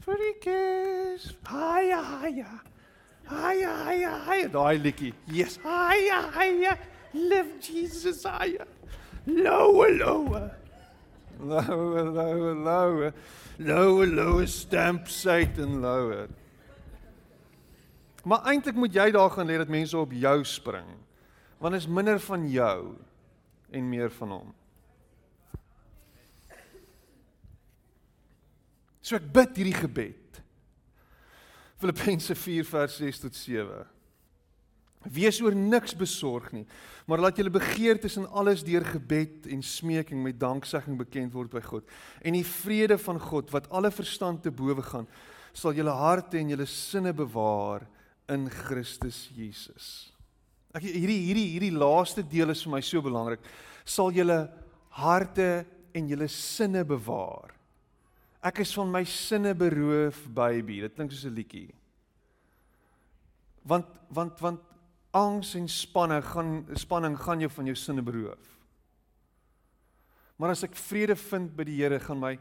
for 0.00 0.16
he 0.16 0.32
cares. 0.40 1.36
Haia 1.42 2.00
haia. 2.02 2.62
Haia 3.28 3.76
haia 3.84 4.16
haia. 4.26 4.48
Daai 4.48 4.78
liedjie. 4.78 5.12
Yes. 5.26 5.58
Haia 5.62 6.20
haia. 6.32 6.76
Lift 7.12 7.68
Jesus 7.68 8.22
higher. 8.24 8.66
Lower, 9.26 9.90
lower. 9.90 10.56
Lower, 11.38 12.04
lower, 12.04 12.54
lower. 12.54 13.14
Lower, 13.58 14.06
lower, 14.06 14.46
stamp 14.46 15.08
Satan 15.08 15.80
lower. 15.80 16.28
Maar 18.24 18.46
eintlik 18.46 18.78
moet 18.78 18.94
jy 18.94 19.10
daar 19.10 19.30
gaan 19.30 19.46
lê 19.50 19.58
dat 19.58 19.70
mense 19.70 19.98
op 19.98 20.12
jou 20.14 20.44
spring. 20.46 20.86
Want 21.58 21.74
is 21.74 21.86
minder 21.86 22.20
van 22.20 22.48
jou 22.50 22.94
en 23.70 23.88
meer 23.88 24.10
van 24.10 24.30
hom. 24.30 24.52
So 29.02 29.18
ek 29.18 29.26
bid 29.34 29.58
hierdie 29.58 29.76
gebed. 29.76 30.38
Filippense 31.82 32.34
4 32.38 32.66
vers 32.66 32.96
6 33.02 33.24
tot 33.24 33.34
7. 33.36 33.82
Wees 35.10 35.40
oor 35.42 35.54
niks 35.54 35.96
besorg 35.98 36.52
nie, 36.54 36.64
maar 37.06 37.18
laat 37.18 37.38
julle 37.40 37.50
begeertes 37.50 38.16
in 38.20 38.28
alles 38.30 38.62
deur 38.62 38.84
gebed 38.86 39.48
en 39.50 39.62
smeking 39.62 40.22
met 40.22 40.38
danksegging 40.38 40.98
bekend 41.00 41.34
word 41.34 41.50
by 41.50 41.60
God. 41.64 41.88
En 42.22 42.36
die 42.36 42.46
vrede 42.46 42.98
van 42.98 43.18
God 43.20 43.50
wat 43.50 43.68
alle 43.70 43.90
verstand 43.90 44.42
te 44.42 44.52
bowe 44.54 44.82
gaan, 44.82 45.08
sal 45.52 45.74
julle 45.76 45.92
harte 45.92 46.38
en 46.38 46.54
julle 46.54 46.66
sinne 46.70 47.12
bewaar 47.12 47.84
in 48.32 48.48
Christus 48.50 49.26
Jesus. 49.34 50.12
Ek 50.72 50.86
hierdie 50.86 51.20
hierdie 51.26 51.48
hierdie 51.52 51.74
laaste 51.76 52.24
deel 52.24 52.54
is 52.54 52.62
vir 52.64 52.76
my 52.76 52.80
so 52.84 53.02
belangrik. 53.04 53.42
Sal 53.84 54.14
julle 54.14 54.46
harte 54.96 55.64
en 55.92 56.08
julle 56.08 56.28
sinne 56.32 56.84
bewaar. 56.88 57.52
Ek 58.42 58.62
is 58.64 58.72
van 58.74 58.90
my 58.90 59.04
sinne 59.06 59.52
beroof, 59.54 60.24
baby. 60.34 60.80
Dit 60.82 60.96
klink 60.96 61.12
soos 61.12 61.26
'n 61.28 61.36
liedjie. 61.36 61.74
Want 63.62 63.86
want 64.08 64.40
want 64.40 64.71
angs 65.12 65.54
en 65.54 65.68
spanning 65.68 66.24
gaan 66.24 66.52
spanning 66.80 67.16
gaan 67.20 67.40
jou 67.44 67.50
van 67.52 67.68
jou 67.68 67.76
sinne 67.76 68.02
beroof. 68.04 68.48
Maar 70.40 70.56
as 70.56 70.64
ek 70.66 70.78
vrede 70.88 71.16
vind 71.28 71.52
by 71.56 71.66
die 71.68 71.76
Here, 71.78 72.00
gaan 72.02 72.18
my 72.18 72.32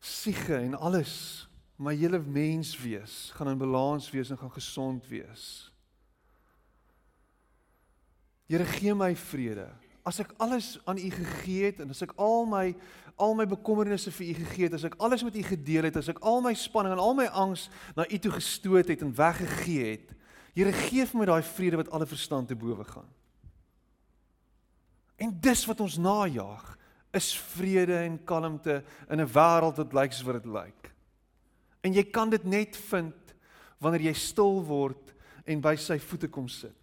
siege 0.00 0.56
en 0.56 0.78
alles, 0.78 1.48
my 1.76 1.92
hele 1.98 2.20
mens 2.22 2.72
wees, 2.80 3.28
gaan 3.36 3.50
in 3.52 3.58
balans 3.60 4.06
wees 4.14 4.30
en 4.30 4.38
gaan 4.38 4.54
gesond 4.54 5.06
wees. 5.10 5.42
Here 8.48 8.64
gee 8.64 8.94
my 8.96 9.12
vrede. 9.28 9.66
As 10.08 10.22
ek 10.22 10.32
alles 10.40 10.78
aan 10.88 10.96
U 11.02 11.10
gegee 11.12 11.66
het 11.68 11.82
en 11.84 11.92
as 11.92 12.00
ek 12.06 12.14
al 12.16 12.46
my 12.48 12.70
al 13.18 13.34
my 13.34 13.44
bekommernisse 13.50 14.12
vir 14.14 14.30
U 14.30 14.34
gegee 14.38 14.68
het, 14.68 14.76
as 14.78 14.86
ek 14.86 14.94
alles 15.02 15.24
met 15.26 15.34
U 15.34 15.42
gedeel 15.42 15.88
het, 15.88 15.96
as 15.98 16.08
ek 16.08 16.20
al 16.22 16.38
my 16.44 16.54
spanning 16.56 16.94
en 16.94 17.02
al 17.02 17.16
my 17.18 17.26
angs 17.34 17.66
na 17.98 18.06
U 18.06 18.18
toe 18.22 18.30
gestoot 18.38 18.88
het 18.88 19.02
en 19.02 19.10
weggegee 19.10 19.88
het, 19.96 20.14
Here 20.58 20.74
gee 20.74 21.04
vir 21.06 21.20
my 21.20 21.26
daai 21.28 21.44
vrede 21.46 21.78
wat 21.78 21.90
alle 21.94 22.06
verstand 22.10 22.48
te 22.50 22.56
bowe 22.58 22.82
gaan. 22.82 23.06
En 25.22 25.30
dis 25.42 25.62
wat 25.70 25.80
ons 25.84 25.98
najag, 26.02 26.64
is 27.14 27.30
vrede 27.54 27.94
en 28.02 28.18
kalmte 28.26 28.82
in 29.08 29.20
'n 29.20 29.32
wêreld 29.32 29.78
wat 29.78 29.94
lyk 29.94 30.12
soos 30.12 30.26
wat 30.26 30.42
dit 30.42 30.50
lyk. 30.52 30.90
En 31.82 31.92
jy 31.92 32.02
kan 32.10 32.30
dit 32.30 32.44
net 32.44 32.76
vind 32.76 33.14
wanneer 33.78 34.00
jy 34.00 34.12
stil 34.12 34.64
word 34.64 35.14
en 35.46 35.60
by 35.60 35.76
sy 35.76 35.98
voete 35.98 36.28
kom 36.28 36.48
sit. 36.48 36.74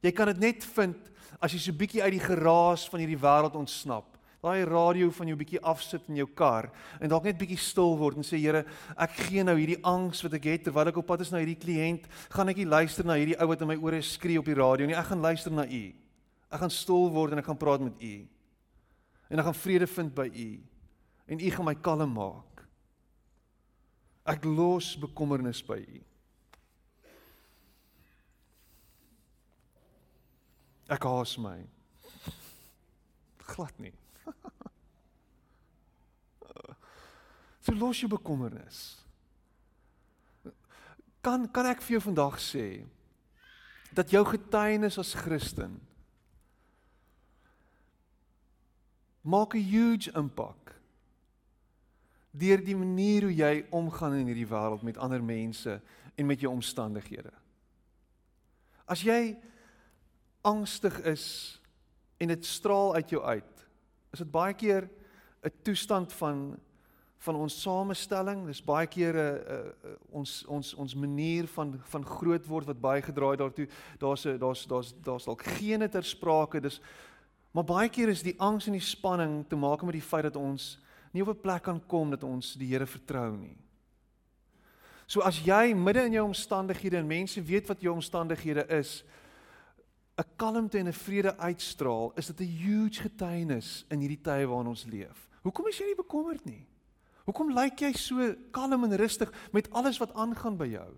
Jy 0.00 0.12
kan 0.12 0.26
dit 0.26 0.38
net 0.38 0.64
vind 0.64 0.96
as 1.40 1.52
jy 1.52 1.58
so 1.58 1.72
bietjie 1.72 2.02
uit 2.02 2.12
die 2.12 2.26
geraas 2.26 2.88
van 2.88 3.00
hierdie 3.00 3.20
wêreld 3.20 3.54
ontsnap 3.54 4.15
daai 4.46 4.62
radio 4.68 5.10
van 5.10 5.30
jou 5.30 5.36
bietjie 5.38 5.60
afsit 5.66 6.06
in 6.10 6.20
jou 6.20 6.28
kar 6.38 6.68
en 7.00 7.10
dalk 7.10 7.26
net 7.26 7.38
bietjie 7.40 7.58
stil 7.60 7.96
word 7.98 8.20
en 8.20 8.26
sê 8.26 8.38
Here, 8.38 8.62
ek 8.94 9.16
gee 9.26 9.42
nou 9.42 9.56
hierdie 9.58 9.80
angs 9.82 10.22
wat 10.22 10.36
ek 10.38 10.46
het 10.52 10.64
terwyl 10.68 10.92
ek 10.92 11.00
op 11.00 11.08
pad 11.08 11.24
is 11.24 11.32
na 11.34 11.40
hierdie 11.42 11.58
kliënt, 11.58 12.06
gaan 12.30 12.52
ek 12.52 12.60
nie 12.60 12.68
luister 12.68 13.06
na 13.08 13.18
hierdie 13.18 13.38
ou 13.40 13.48
wat 13.50 13.64
in 13.64 13.70
my 13.72 13.78
ore 13.82 14.00
skree 14.06 14.38
op 14.38 14.46
die 14.46 14.54
radio 14.54 14.86
nie. 14.86 14.94
Ek 14.94 15.10
gaan 15.10 15.24
luister 15.24 15.54
na 15.54 15.66
U. 15.66 15.82
Ek 16.46 16.62
gaan 16.62 16.72
stil 16.72 17.10
word 17.10 17.34
en 17.34 17.42
ek 17.42 17.48
gaan 17.50 17.58
praat 17.58 17.82
met 17.82 17.98
U. 17.98 18.14
En 19.32 19.42
ek 19.42 19.48
gaan 19.48 19.58
vrede 19.58 19.90
vind 19.90 20.14
by 20.14 20.28
U. 20.30 20.48
En 21.26 21.42
U 21.42 21.50
gaan 21.56 21.66
my 21.66 21.74
kalm 21.82 22.14
maak. 22.14 22.62
Ek 24.26 24.46
los 24.46 24.94
bekommernis 25.02 25.64
by 25.66 25.80
U. 25.82 26.02
Ek 30.94 31.02
haas 31.02 31.34
my. 31.42 31.58
Glad 33.46 33.78
nie. 33.82 33.94
So 37.66 37.74
los 37.74 37.98
jou 38.00 38.10
bekommernis. 38.10 38.94
Kan 41.20 41.48
kan 41.50 41.66
ek 41.66 41.82
vir 41.82 41.96
jou 41.96 42.04
vandag 42.12 42.38
sê 42.38 42.86
dat 43.96 44.12
jou 44.14 44.22
getuienis 44.28 44.98
as 45.02 45.16
Christen 45.18 45.80
maak 49.26 49.54
'n 49.54 49.66
huge 49.66 50.12
impak 50.14 50.76
deur 52.30 52.62
die 52.62 52.76
manier 52.76 53.22
hoe 53.22 53.34
jy 53.34 53.66
omgaan 53.70 54.14
in 54.14 54.26
hierdie 54.26 54.46
wêreld 54.46 54.82
met 54.82 54.98
ander 54.98 55.22
mense 55.22 55.80
en 56.14 56.26
met 56.26 56.40
jou 56.40 56.52
omstandighede. 56.52 57.32
As 58.86 59.02
jy 59.02 59.36
angstig 60.44 61.00
is 61.00 61.58
en 62.20 62.28
dit 62.28 62.44
straal 62.44 62.94
uit 62.94 63.10
jou 63.10 63.22
uit, 63.24 63.66
is 64.12 64.18
dit 64.18 64.30
baie 64.30 64.54
keer 64.54 64.88
'n 65.42 65.52
toestand 65.62 66.12
van 66.12 66.60
van 67.18 67.34
ons 67.34 67.62
samestelling, 67.62 68.46
dis 68.46 68.62
baie 68.64 68.86
keer 68.86 69.14
'n 69.14 69.18
uh, 69.18 69.56
uh, 69.56 69.96
ons 70.10 70.44
ons 70.46 70.74
ons 70.74 70.94
manier 70.94 71.46
van 71.46 71.80
van 71.82 72.04
groot 72.04 72.46
word 72.46 72.66
wat 72.66 72.80
baie 72.80 73.02
gedraai 73.02 73.36
daartoe. 73.36 73.68
Daar's 73.98 74.26
'n 74.26 74.38
daar's 74.38 74.66
daar's 74.66 74.94
daar's 75.02 75.24
dalk 75.24 75.42
gene 75.42 75.88
ter 75.88 76.04
sprake. 76.04 76.60
Dis 76.60 76.80
maar 77.52 77.64
baie 77.64 77.88
keer 77.88 78.08
is 78.08 78.22
die 78.22 78.38
angs 78.38 78.66
en 78.66 78.72
die 78.72 78.80
spanning 78.80 79.44
te 79.48 79.56
maak 79.56 79.82
met 79.82 79.92
die 79.92 80.02
feit 80.02 80.22
dat 80.22 80.36
ons 80.36 80.78
nie 81.12 81.22
op 81.22 81.28
'n 81.28 81.40
plek 81.40 81.62
kan 81.62 81.80
kom 81.86 82.10
dat 82.10 82.22
ons 82.22 82.54
die 82.54 82.68
Here 82.68 82.86
vertrou 82.86 83.36
nie. 83.36 83.56
So 85.06 85.20
as 85.20 85.38
jy 85.38 85.74
midde 85.74 86.04
in 86.04 86.12
jou 86.12 86.24
omstandighede 86.26 86.96
en 86.96 87.06
mense 87.06 87.42
weet 87.42 87.66
wat 87.66 87.80
jou 87.80 87.94
omstandighede 87.94 88.66
is, 88.68 89.04
'n 90.18 90.24
kalmte 90.36 90.78
en 90.78 90.88
'n 90.88 90.92
vrede 90.92 91.36
uitstraal, 91.36 92.12
is 92.16 92.26
dit 92.26 92.40
'n 92.40 92.56
huge 92.64 93.00
getuienis 93.00 93.84
in 93.88 94.00
hierdie 94.00 94.20
tye 94.22 94.46
waarin 94.46 94.66
ons 94.66 94.84
leef. 94.84 95.28
Hoekom 95.42 95.66
is 95.68 95.78
jy 95.78 95.84
nie 95.86 95.94
bekommerd 95.94 96.44
nie? 96.44 96.66
Hoekom 97.26 97.50
lyk 97.54 97.82
jy 97.82 97.90
so 97.98 98.30
kalm 98.54 98.86
en 98.86 98.96
rustig 98.98 99.32
met 99.52 99.68
alles 99.74 99.98
wat 99.98 100.14
aangaan 100.14 100.56
by 100.58 100.68
jou? 100.70 100.88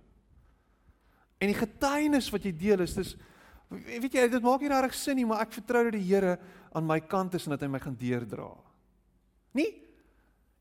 En 1.40 1.48
die 1.48 1.56
getuienis 1.56 2.28
wat 2.34 2.44
jy 2.44 2.52
deel 2.52 2.84
is 2.84 2.96
dis 2.98 3.14
weet 3.68 4.14
jy 4.16 4.24
dit 4.32 4.44
maak 4.44 4.62
nie 4.64 4.70
regtig 4.72 4.96
sin 4.96 5.18
nie, 5.20 5.26
maar 5.28 5.42
ek 5.44 5.52
vertrou 5.58 5.82
dat 5.88 5.96
die 5.96 6.06
Here 6.06 6.38
aan 6.72 6.86
my 6.88 7.00
kant 7.04 7.34
is 7.36 7.44
en 7.44 7.52
dat 7.52 7.64
hy 7.64 7.68
my 7.72 7.80
gaan 7.82 7.96
deurdra. 8.00 8.50
Nie 9.56 9.70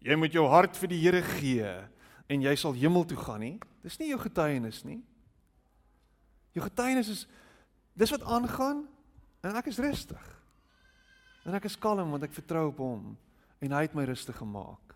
jy 0.07 0.15
moet 0.15 0.35
jou 0.35 0.45
hart 0.47 0.77
vir 0.79 0.91
die 0.91 1.01
Here 1.01 1.21
gee 1.35 1.71
en 2.27 2.43
jy 2.43 2.55
sal 2.59 2.75
hemel 2.77 3.05
toe 3.07 3.17
gaan 3.19 3.41
nie. 3.43 3.55
Dis 3.83 3.97
nie 3.99 4.11
jou 4.11 4.19
getuienis 4.21 4.83
nie. 4.87 4.99
Jou 6.55 6.63
getuienis 6.63 7.11
is 7.11 7.25
dis 7.97 8.13
wat 8.13 8.23
aangaan 8.23 8.85
en 9.43 9.59
ek 9.59 9.71
is 9.71 9.79
rustig. 9.81 10.23
En 11.47 11.55
ek 11.57 11.67
is 11.69 11.79
kalm 11.79 12.11
want 12.13 12.27
ek 12.27 12.35
vertrou 12.35 12.67
op 12.71 12.83
hom 12.83 13.15
en 13.63 13.73
hy 13.73 13.87
het 13.87 13.95
my 13.97 14.05
rustig 14.07 14.37
gemaak. 14.37 14.86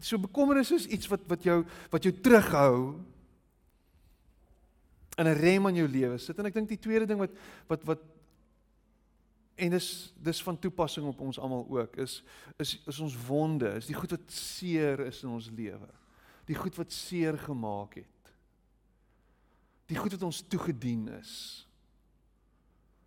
So 0.00 0.18
bekommernis 0.18 0.72
is 0.72 0.86
iets 0.86 1.08
wat 1.12 1.26
wat 1.28 1.44
jou 1.44 1.58
wat 1.92 2.02
jou 2.02 2.12
terughou 2.12 3.00
in 5.18 5.26
'n 5.28 5.38
rem 5.38 5.66
aan 5.66 5.76
jou 5.76 5.88
lewe 5.88 6.18
sit 6.18 6.38
en 6.38 6.46
ek 6.46 6.54
dink 6.54 6.68
die 6.68 6.80
tweede 6.80 7.06
ding 7.06 7.18
wat 7.18 7.30
wat 7.68 7.84
wat 7.84 8.00
en 9.56 9.70
dis 9.70 10.12
dis 10.16 10.42
van 10.42 10.58
toepassing 10.58 11.06
op 11.06 11.20
ons 11.20 11.38
almal 11.38 11.66
ook 11.68 11.96
is 11.96 12.22
is 12.58 12.80
is 12.86 13.00
ons 13.00 13.16
wonde, 13.26 13.68
is 13.76 13.86
die 13.86 13.94
goed 13.94 14.10
wat 14.10 14.30
seer 14.32 15.00
is 15.00 15.22
in 15.22 15.28
ons 15.28 15.50
lewe. 15.50 15.88
Die 16.46 16.56
goed 16.56 16.76
wat 16.76 16.92
seer 16.92 17.38
gemaak 17.38 17.94
het 17.94 18.12
die 19.92 20.00
goed 20.00 20.14
wat 20.16 20.26
ons 20.26 20.42
toegedien 20.48 21.06
is. 21.18 21.32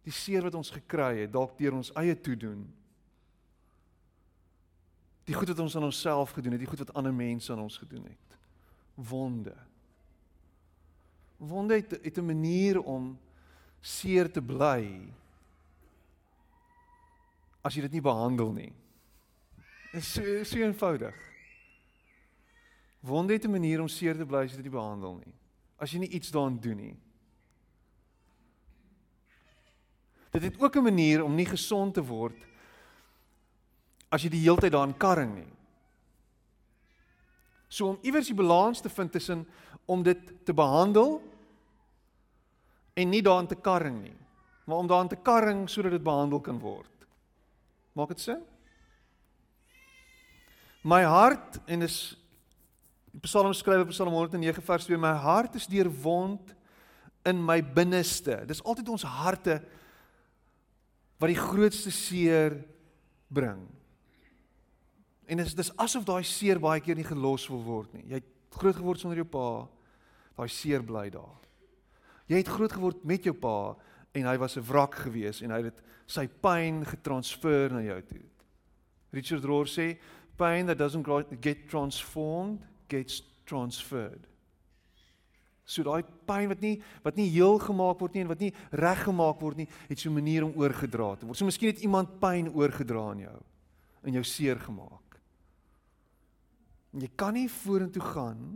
Die 0.05 0.13
seer 0.13 0.45
wat 0.45 0.58
ons 0.58 0.69
gekry 0.73 1.23
het 1.23 1.34
dalk 1.34 1.55
deur 1.58 1.79
ons 1.79 1.91
eie 1.97 2.13
toedoen. 2.13 2.65
Die 5.25 5.33
goed 5.33 5.47
wat 5.47 5.59
ons 5.59 5.75
aan 5.75 5.88
onsself 5.88 6.31
gedoen 6.31 6.51
het, 6.51 6.61
die 6.61 6.69
goed 6.69 6.83
wat 6.83 6.93
ander 6.93 7.13
mense 7.13 7.51
aan 7.51 7.63
ons 7.63 7.77
gedoen 7.77 8.03
het. 8.03 8.38
Wonde. 8.93 9.55
Wonde 11.38 11.75
het, 11.75 11.91
het 11.91 12.17
'n 12.17 12.25
manier 12.25 12.81
om 12.81 13.17
seer 13.81 14.31
te 14.31 14.41
bly 14.41 15.01
as 17.61 17.73
jy 17.73 17.81
dit 17.81 17.91
nie 17.91 18.01
behandel 18.01 18.51
nie. 18.51 18.73
Dit 19.91 20.01
is 20.01 20.13
so, 20.13 20.43
so 20.43 20.57
eenvoudig. 20.57 21.15
Wonde 22.99 23.33
het 23.33 23.45
'n 23.45 23.51
manier 23.51 23.81
om 23.81 23.88
seer 23.88 24.17
te 24.17 24.25
bly 24.25 24.43
as 24.43 24.51
jy 24.51 24.55
dit 24.55 24.71
nie 24.71 24.79
behandel 24.79 25.15
nie 25.15 25.33
as 25.77 25.91
jy 25.91 26.01
nie 26.03 26.13
iets 26.15 26.31
daaraan 26.31 26.59
doen 26.61 26.79
nie. 26.79 26.95
Dit 30.35 30.43
het 30.43 30.59
ook 30.59 30.75
'n 30.75 30.83
manier 30.83 31.23
om 31.23 31.35
nie 31.35 31.45
gesond 31.45 31.93
te 31.93 32.03
word 32.03 32.35
as 34.09 34.23
jy 34.23 34.31
die 34.33 34.43
hele 34.45 34.61
tyd 34.61 34.73
daaraan 34.75 34.97
karring 34.97 35.33
nie. 35.35 35.51
So 37.69 37.91
om 37.91 37.99
iewers 38.05 38.29
die 38.29 38.37
balans 38.37 38.81
te 38.81 38.89
vind 38.89 39.11
tussen 39.11 39.45
om 39.85 40.03
dit 40.03 40.21
te 40.45 40.53
behandel 40.53 41.19
en 42.95 43.09
nie 43.09 43.21
daaraan 43.25 43.49
te 43.51 43.59
karring 43.59 44.01
nie, 44.01 44.15
maar 44.65 44.77
om 44.77 44.87
daaraan 44.87 45.11
te 45.11 45.19
karring 45.19 45.65
sodat 45.69 45.91
dit 45.97 46.03
behandel 46.03 46.39
kan 46.41 46.59
word. 46.59 47.07
Maak 47.95 48.13
dit 48.13 48.21
sin? 48.23 48.43
My 50.85 51.01
hart 51.03 51.59
en 51.65 51.81
is 51.81 52.15
Psalm 53.23 53.53
skryf 53.55 53.85
op 53.85 53.93
Psalm 53.93 54.11
109 54.13 54.63
vers 54.63 54.85
2: 54.85 54.97
My 54.99 55.13
hart 55.23 55.55
is 55.55 55.67
deurwond 55.71 56.51
in 57.25 57.39
my 57.45 57.61
binneste. 57.63 58.41
Dis 58.45 58.63
altyd 58.63 58.89
ons 58.91 59.05
harte 59.07 59.61
wat 61.17 61.31
die 61.31 61.39
grootste 61.39 61.93
seer 61.95 62.57
bring. 63.31 63.63
En 65.27 65.38
dis 65.38 65.55
dis 65.55 65.71
asof 65.81 66.05
daai 66.05 66.23
seer 66.23 66.59
baie 66.59 66.81
keer 66.81 66.95
nie 66.95 67.07
gelos 67.07 67.47
wil 67.49 67.63
word 67.63 67.93
nie. 67.93 68.05
Jy 68.09 68.21
het 68.21 68.59
groot 68.59 68.75
geword 68.75 68.99
sonder 69.01 69.17
jou 69.17 69.27
pa. 69.27 69.67
Daai 70.38 70.49
seer 70.51 70.83
bly 70.83 71.09
daar. 71.09 71.41
Jy 72.27 72.41
het 72.41 72.49
groot 72.49 72.71
geword 72.71 73.03
met 73.05 73.25
jou 73.25 73.35
pa 73.38 73.75
en 74.15 74.25
hy 74.25 74.38
was 74.38 74.57
'n 74.57 74.63
wrak 74.63 74.95
gewees 74.95 75.41
en 75.41 75.51
hy 75.51 75.63
het 75.63 75.81
sy 76.07 76.27
pyn 76.27 76.85
getransfer 76.85 77.71
na 77.71 77.81
jou 77.81 78.01
toe. 78.01 78.25
Richard 79.11 79.43
Rohr 79.43 79.65
sê 79.65 79.97
pain 80.38 80.67
that 80.67 80.77
doesn't 80.77 81.05
get 81.41 81.69
transformed 81.69 82.59
gets 82.88 83.21
transferred. 83.45 84.27
So 85.65 85.83
daai 85.83 86.03
pyn 86.27 86.49
wat 86.51 86.61
nie 86.61 86.81
wat 87.03 87.15
nie 87.15 87.29
heel 87.29 87.57
gemaak 87.59 87.99
word 87.99 88.13
nie 88.13 88.21
en 88.21 88.27
wat 88.27 88.39
nie 88.39 88.53
reg 88.71 89.03
gemaak 89.07 89.41
word 89.41 89.57
nie, 89.57 89.67
het 89.89 89.99
so 89.99 90.09
'n 90.09 90.13
manier 90.13 90.43
om 90.43 90.53
oorgedra 90.55 91.15
te 91.15 91.25
word. 91.25 91.38
So 91.38 91.45
miskien 91.45 91.73
het 91.73 91.81
iemand 91.81 92.19
pyn 92.19 92.53
oorgedra 92.53 93.09
aan 93.09 93.19
jou 93.19 93.41
en 94.03 94.13
jou 94.13 94.23
seer 94.23 94.59
gemaak. 94.59 95.04
En 96.95 97.03
jy 97.03 97.12
kan 97.19 97.36
nie 97.36 97.49
vorentoe 97.51 98.03
gaan 98.13 98.55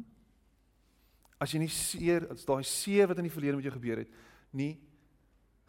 as 1.40 1.52
jy 1.52 1.60
nie 1.64 1.72
seer 1.72 2.26
as 2.32 2.46
daai 2.48 2.64
seer 2.68 3.10
wat 3.12 3.20
in 3.20 3.28
die 3.28 3.34
verlede 3.34 3.60
met 3.60 3.68
jou 3.68 3.76
gebeur 3.76 4.02
het, 4.04 4.12
nie 4.56 4.74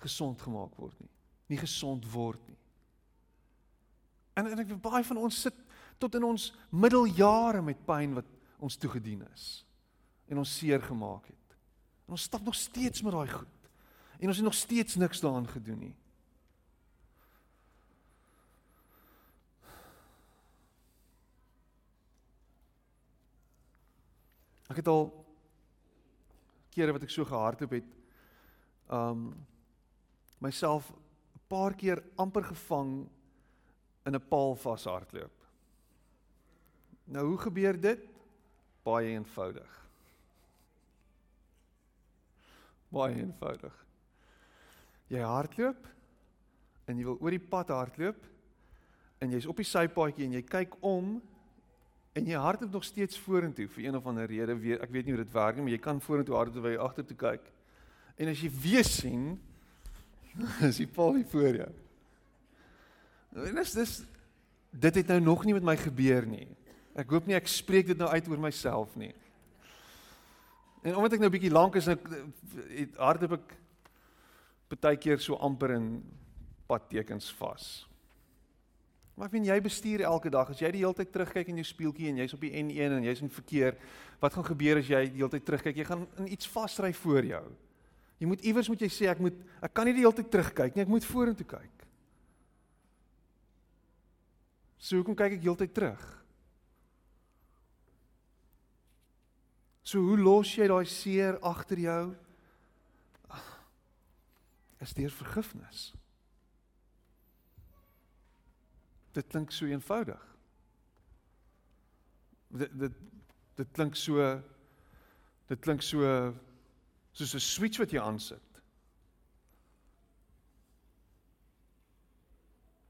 gesond 0.02 0.40
gemaak 0.42 0.74
word 0.78 0.96
nie. 1.02 1.10
Nie 1.50 1.58
gesond 1.60 2.06
word 2.10 2.42
nie. 2.48 2.58
En 4.38 4.48
en 4.50 4.62
ek 4.62 4.76
baie 4.82 5.02
van 5.06 5.20
ons 5.20 5.42
sit 5.46 5.56
tot 6.00 6.14
in 6.16 6.24
ons 6.24 6.50
middeljare 6.70 7.60
met 7.62 7.82
pyn 7.86 8.14
wat 8.16 8.28
ons 8.62 8.78
toegedien 8.80 9.22
is 9.32 9.48
en 10.30 10.40
ons 10.40 10.56
seer 10.60 10.82
gemaak 10.84 11.26
het. 11.26 11.56
En 12.06 12.14
ons 12.14 12.28
stap 12.30 12.44
nog 12.46 12.54
steeds 12.54 13.02
met 13.02 13.14
daai 13.14 13.30
goed. 13.30 13.70
En 14.20 14.30
ons 14.30 14.38
het 14.38 14.46
nog 14.46 14.56
steeds 14.56 14.96
niks 15.00 15.22
daaraan 15.22 15.48
gedoen 15.48 15.78
nie. 15.88 15.94
Ek 24.70 24.76
het 24.76 24.88
al 24.88 25.08
kere 26.70 26.94
wat 26.94 27.02
ek 27.02 27.10
so 27.10 27.26
gehardloop 27.26 27.72
het, 27.74 27.88
um 28.88 29.32
myself 30.40 30.90
'n 30.90 31.42
paar 31.48 31.74
keer 31.74 32.02
amper 32.16 32.42
gevang 32.42 33.08
in 34.06 34.14
'n 34.14 34.28
paal 34.28 34.54
vashardloop. 34.54 35.36
Nou 37.04 37.26
hoe 37.26 37.38
gebeur 37.38 37.80
dit? 37.80 38.10
baie 38.82 39.14
eenvoudig. 39.14 39.76
Baie 42.90 43.14
eenvoudig. 43.20 43.74
Jy 45.10 45.22
hardloop 45.26 45.88
en 46.86 46.98
jy 46.98 47.06
wil 47.06 47.18
oor 47.20 47.34
die 47.34 47.48
pad 47.52 47.70
hardloop 47.74 48.24
en 49.20 49.34
jy's 49.34 49.48
op 49.50 49.60
die 49.60 49.68
sypaadjie 49.68 50.26
en 50.26 50.38
jy 50.38 50.42
kyk 50.46 50.76
om 50.86 51.18
en 52.12 52.26
jy 52.26 52.38
hardloop 52.38 52.72
nog 52.72 52.84
steeds 52.84 53.18
vorentoe 53.18 53.68
vir 53.70 53.84
een 53.84 53.96
of 53.96 54.06
ander 54.06 54.26
rede, 54.26 54.56
weet 54.58 54.82
ek 54.82 54.90
weet 54.90 55.06
nie 55.06 55.14
hoe 55.14 55.24
dit 55.24 55.34
werk 55.34 55.56
nie, 55.56 55.66
maar 55.66 55.76
jy 55.76 55.82
kan 55.82 56.02
vorentoe 56.02 56.36
hardloop 56.36 56.58
terwyl 56.58 56.74
jy 56.74 56.82
agtertoe 56.84 57.16
kyk. 57.16 57.50
En 58.20 58.32
as 58.32 58.42
jy 58.42 58.50
weer 58.62 58.84
sien, 58.84 59.38
is 60.68 60.80
die 60.82 60.88
paal 60.90 61.20
hier 61.20 61.30
voor 61.30 61.60
jou. 61.62 61.70
En 63.46 63.60
dis 63.62 63.76
dis 63.78 64.00
dit 64.70 64.94
het 65.00 65.08
nou 65.10 65.18
nog 65.20 65.44
nie 65.44 65.54
met 65.54 65.66
my 65.66 65.74
gebeur 65.78 66.26
nie. 66.30 66.46
Ek 66.98 67.10
hoop 67.10 67.26
nie 67.26 67.34
ek 67.38 67.48
spreek 67.50 67.88
dit 67.90 67.98
nou 67.98 68.10
uit 68.10 68.28
oor 68.30 68.42
myself 68.42 68.94
nie. 68.98 69.10
En 70.86 70.94
omdat 70.96 71.16
ek 71.16 71.22
nou 71.22 71.28
'n 71.28 71.36
bietjie 71.36 71.52
lank 71.52 71.74
is, 71.76 71.86
nou 71.86 71.98
hardop 72.96 73.32
ek 73.38 73.56
baie 74.80 74.96
keer 74.96 75.18
so 75.18 75.34
amper 75.34 75.74
in 75.74 76.02
padtekens 76.66 77.30
vas. 77.34 77.89
Maar 79.20 79.28
ek 79.28 79.34
weet 79.34 79.50
jy 79.50 79.56
bestuur 79.60 80.02
elke 80.08 80.30
dag. 80.32 80.48
As 80.48 80.60
jy 80.62 80.70
die 80.72 80.80
hele 80.80 80.96
tyd 80.96 81.10
terugkyk 81.12 81.50
in 81.52 81.58
jou 81.60 81.66
spieeltjie 81.68 82.06
en 82.08 82.22
jy's 82.22 82.32
op 82.32 82.40
die 82.40 82.54
N1 82.56 82.94
en 82.96 83.04
jy's 83.04 83.20
in 83.20 83.28
verkeer, 83.28 83.76
wat 84.22 84.32
gaan 84.32 84.46
gebeur 84.46 84.80
as 84.80 84.88
jy 84.88 85.02
die 85.10 85.20
hele 85.20 85.28
tyd 85.34 85.44
terugkyk? 85.44 85.76
Jy 85.76 85.84
gaan 85.90 86.06
in 86.22 86.30
iets 86.32 86.48
vasry 86.48 86.88
voor 87.02 87.28
jou. 87.28 87.42
Jy 88.24 88.30
moet 88.30 88.46
iewers 88.48 88.72
moet 88.72 88.86
jy 88.86 88.88
sê 88.88 89.10
ek 89.12 89.20
moet 89.20 89.36
ek 89.60 89.76
kan 89.76 89.84
nie 89.84 89.92
die 89.98 90.06
hele 90.06 90.16
tyd 90.16 90.32
terugkyk 90.32 90.72
nie, 90.72 90.86
ek 90.86 90.94
moet 90.94 91.04
vorentoe 91.04 91.48
kyk. 91.52 91.84
So 94.80 94.96
hoekom 95.02 95.20
kyk 95.20 95.36
ek 95.36 95.44
heeltyd 95.44 95.76
terug? 95.76 96.08
So 99.84 100.00
hoe 100.00 100.16
los 100.16 100.56
jy 100.56 100.72
daai 100.72 100.88
seer 100.88 101.36
agter 101.44 101.84
jou? 101.84 102.02
Is 104.80 104.96
deur 104.96 105.12
vergifnis. 105.12 105.90
Dit 109.12 109.26
klink 109.26 109.50
so 109.52 109.66
eenvoudig. 109.66 110.36
Dit 112.48 112.78
dit 112.78 112.92
dit 113.54 113.70
klink 113.72 113.96
so 113.96 114.42
dit 115.46 115.58
klink 115.60 115.82
so 115.82 116.34
soos 117.12 117.34
'n 117.34 117.40
switch 117.40 117.78
wat 117.78 117.90
jy 117.90 118.00
aansit. 118.00 118.62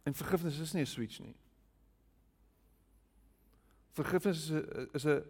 En 0.03 0.15
vergifnis 0.15 0.59
is 0.59 0.73
nie 0.73 0.83
'n 0.83 0.87
switch 0.87 1.21
nie. 1.21 1.37
Vergifnis 3.93 4.51
is 4.95 5.07
'n 5.07 5.25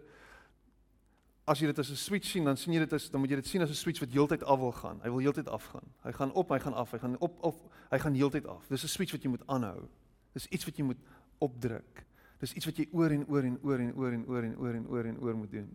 as 1.46 1.59
jy 1.59 1.66
dit 1.66 1.79
as 1.79 1.90
'n 1.90 1.96
switch 1.96 2.26
sien, 2.26 2.44
dan 2.44 2.57
sien 2.57 2.72
jy 2.72 2.81
dit 2.81 2.92
as 2.92 3.11
dan 3.11 3.20
moet 3.20 3.31
jy 3.31 3.37
dit 3.37 3.46
sien 3.46 3.62
as 3.62 3.70
'n 3.70 3.74
switch 3.74 4.00
wat 4.00 4.11
heeltyd 4.11 4.44
af 4.44 4.59
wil 4.59 4.72
gaan. 4.72 5.00
Hy 5.03 5.11
wil 5.11 5.18
heeltyd 5.18 5.48
afgaan. 5.48 5.94
Hy 6.03 6.12
gaan 6.12 6.33
op, 6.33 6.48
hy 6.48 6.59
gaan 6.59 6.74
af, 6.74 6.90
hy 6.90 6.98
gaan 6.98 7.18
op 7.18 7.42
of 7.42 7.57
hy 7.90 7.98
gaan 7.98 8.14
heeltyd 8.14 8.46
af. 8.46 8.66
Dis 8.68 8.85
'n 8.85 8.88
switch 8.88 9.12
wat 9.12 9.22
jy 9.22 9.29
moet 9.29 9.46
aanhou. 9.46 9.88
Dis 10.37 10.49
iets 10.51 10.66
wat 10.69 10.79
jy 10.79 10.87
moet 10.87 11.01
opdruk. 11.43 12.05
Dis 12.40 12.55
iets 12.57 12.69
wat 12.69 12.81
jy 12.81 12.88
oor 12.97 13.14
en 13.14 13.25
oor 13.29 13.47
en 13.47 13.57
oor 13.62 13.81
en 13.85 13.95
oor 13.97 14.16
en 14.16 14.27
oor 14.29 14.45
en 14.49 14.57
oor 14.57 14.75
en 14.75 14.90
oor 14.90 15.09
en 15.12 15.23
oor 15.25 15.38
moet 15.43 15.55
doen. 15.59 15.71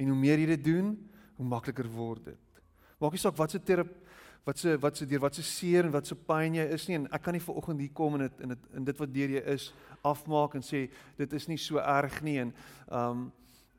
En 0.00 0.12
hoe 0.12 0.18
meer 0.18 0.40
jy 0.42 0.46
dit 0.54 0.64
doen, 0.70 0.94
hoe 1.36 1.46
makliker 1.46 1.88
word 1.92 2.32
dit. 2.32 2.62
Maak 3.00 3.16
nie 3.16 3.22
saak 3.22 3.36
wat 3.38 3.52
se 3.52 3.60
terapie 3.64 4.10
wat 4.44 4.58
se 4.58 4.78
wat 4.78 4.96
se 4.96 5.06
deur 5.06 5.20
wat 5.20 5.34
se 5.34 5.42
seer 5.42 5.84
en 5.84 5.92
wat 5.92 6.06
se 6.06 6.14
pyn 6.14 6.54
jy 6.54 6.64
is 6.74 6.86
nie 6.88 6.96
en 6.96 7.06
ek 7.12 7.22
kan 7.22 7.36
nie 7.36 7.44
vanoggend 7.44 7.82
hier 7.84 7.92
kom 7.94 8.16
en 8.16 8.24
dit 8.24 8.40
en 8.40 8.54
dit 8.54 8.70
in 8.78 8.86
dit 8.88 9.02
wat 9.02 9.12
deur 9.12 9.34
jy 9.36 9.42
is 9.54 9.66
afmaak 10.06 10.56
en 10.56 10.64
sê 10.64 10.86
dit 11.18 11.36
is 11.36 11.48
nie 11.48 11.58
so 11.60 11.82
erg 11.82 12.22
nie 12.24 12.38
en 12.46 12.54
um 13.02 13.28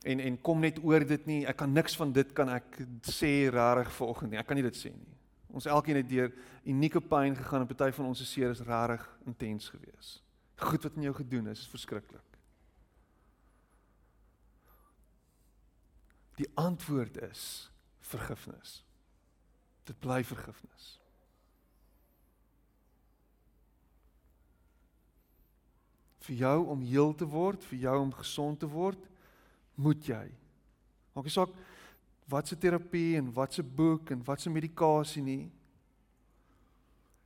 en 0.02 0.20
en 0.20 0.38
kom 0.42 0.62
net 0.62 0.80
oor 0.82 1.04
dit 1.06 1.26
nie 1.30 1.42
ek 1.50 1.58
kan 1.58 1.74
niks 1.74 1.98
van 1.98 2.14
dit 2.14 2.30
kan 2.38 2.50
ek 2.50 2.80
sê 3.10 3.50
regtig 3.54 3.92
vanoggend 3.98 4.32
nie 4.32 4.40
ek 4.42 4.48
kan 4.50 4.58
nie 4.58 4.66
dit 4.66 4.78
sê 4.78 4.94
nie 4.94 5.18
ons 5.52 5.66
elkeen 5.66 6.02
het 6.02 6.10
deur 6.10 6.34
unieke 6.64 7.02
pyn 7.02 7.36
gegaan 7.36 7.66
en 7.66 7.72
party 7.72 7.92
van 7.96 8.12
ons 8.12 8.18
se 8.18 8.26
seer 8.26 8.50
is 8.50 8.66
regtig 8.68 9.08
intens 9.26 9.70
geweest 9.70 10.22
goed 10.62 10.84
wat 10.84 10.96
in 10.96 11.10
jou 11.10 11.16
gedoen 11.16 11.48
is 11.54 11.66
is 11.66 11.74
verskriklik 11.74 12.40
die 16.42 16.50
antwoord 16.56 17.18
is 17.32 17.44
vergifnis 18.00 18.82
Dit 19.92 19.98
bly 20.00 20.22
vergifnis. 20.24 20.90
Vir 26.22 26.38
jou 26.44 26.58
om 26.70 26.84
heel 26.86 27.16
te 27.18 27.26
word, 27.26 27.64
vir 27.72 27.82
jou 27.88 27.96
om 28.04 28.14
gesond 28.14 28.62
te 28.62 28.70
word, 28.70 29.08
moet 29.82 30.06
jy. 30.06 30.26
Maak 31.16 31.26
nie 31.28 31.34
saak 31.34 31.56
wat 32.30 32.48
se 32.48 32.58
terapie 32.58 33.18
en 33.18 33.32
wat 33.34 33.54
se 33.54 33.64
boek 33.64 34.12
en 34.12 34.24
wat 34.24 34.42
se 34.42 34.50
medikasie 34.50 35.24
nie. 35.24 35.52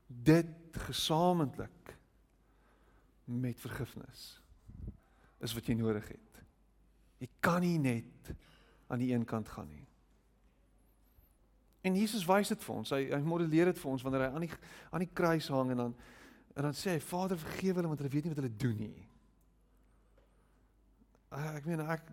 Dit 0.07 0.77
gesamentlik 0.87 1.95
met 3.25 3.59
vergifnis 3.59 4.27
is 5.43 5.53
wat 5.53 5.67
jy 5.67 5.75
nodig 5.77 6.07
het. 6.07 6.41
Jy 7.21 7.29
kan 7.39 7.61
nie 7.63 7.77
net 7.79 8.33
aan 8.87 9.01
die 9.01 9.11
een 9.13 9.25
kant 9.25 9.49
gaan 9.49 9.69
nie. 9.69 9.85
En 11.85 11.95
Jesus 11.95 12.25
wys 12.25 12.49
dit 12.49 12.63
vir 12.65 12.75
ons. 12.75 12.93
Hy 12.95 13.01
hy 13.13 13.21
modelleer 13.25 13.69
dit 13.69 13.81
vir 13.81 13.91
ons 13.91 14.05
wanneer 14.05 14.25
hy 14.25 14.29
aan 14.33 14.45
die 14.47 14.53
aan 14.89 15.03
die 15.05 15.13
kruis 15.13 15.49
hang 15.53 15.73
en 15.73 15.83
dan 15.83 15.97
en 16.55 16.69
dan 16.69 16.77
sê 16.77 16.95
hy 16.95 17.01
Vader 17.03 17.37
vergewe 17.37 17.81
hulle 17.81 17.91
want 17.91 18.01
hulle 18.01 18.13
weet 18.13 18.25
nie 18.25 18.33
wat 18.33 18.41
hulle 18.41 18.57
doen 18.63 18.77
nie. 18.79 19.07
Ek 21.35 21.67
meen 21.67 21.83
ek 21.83 22.09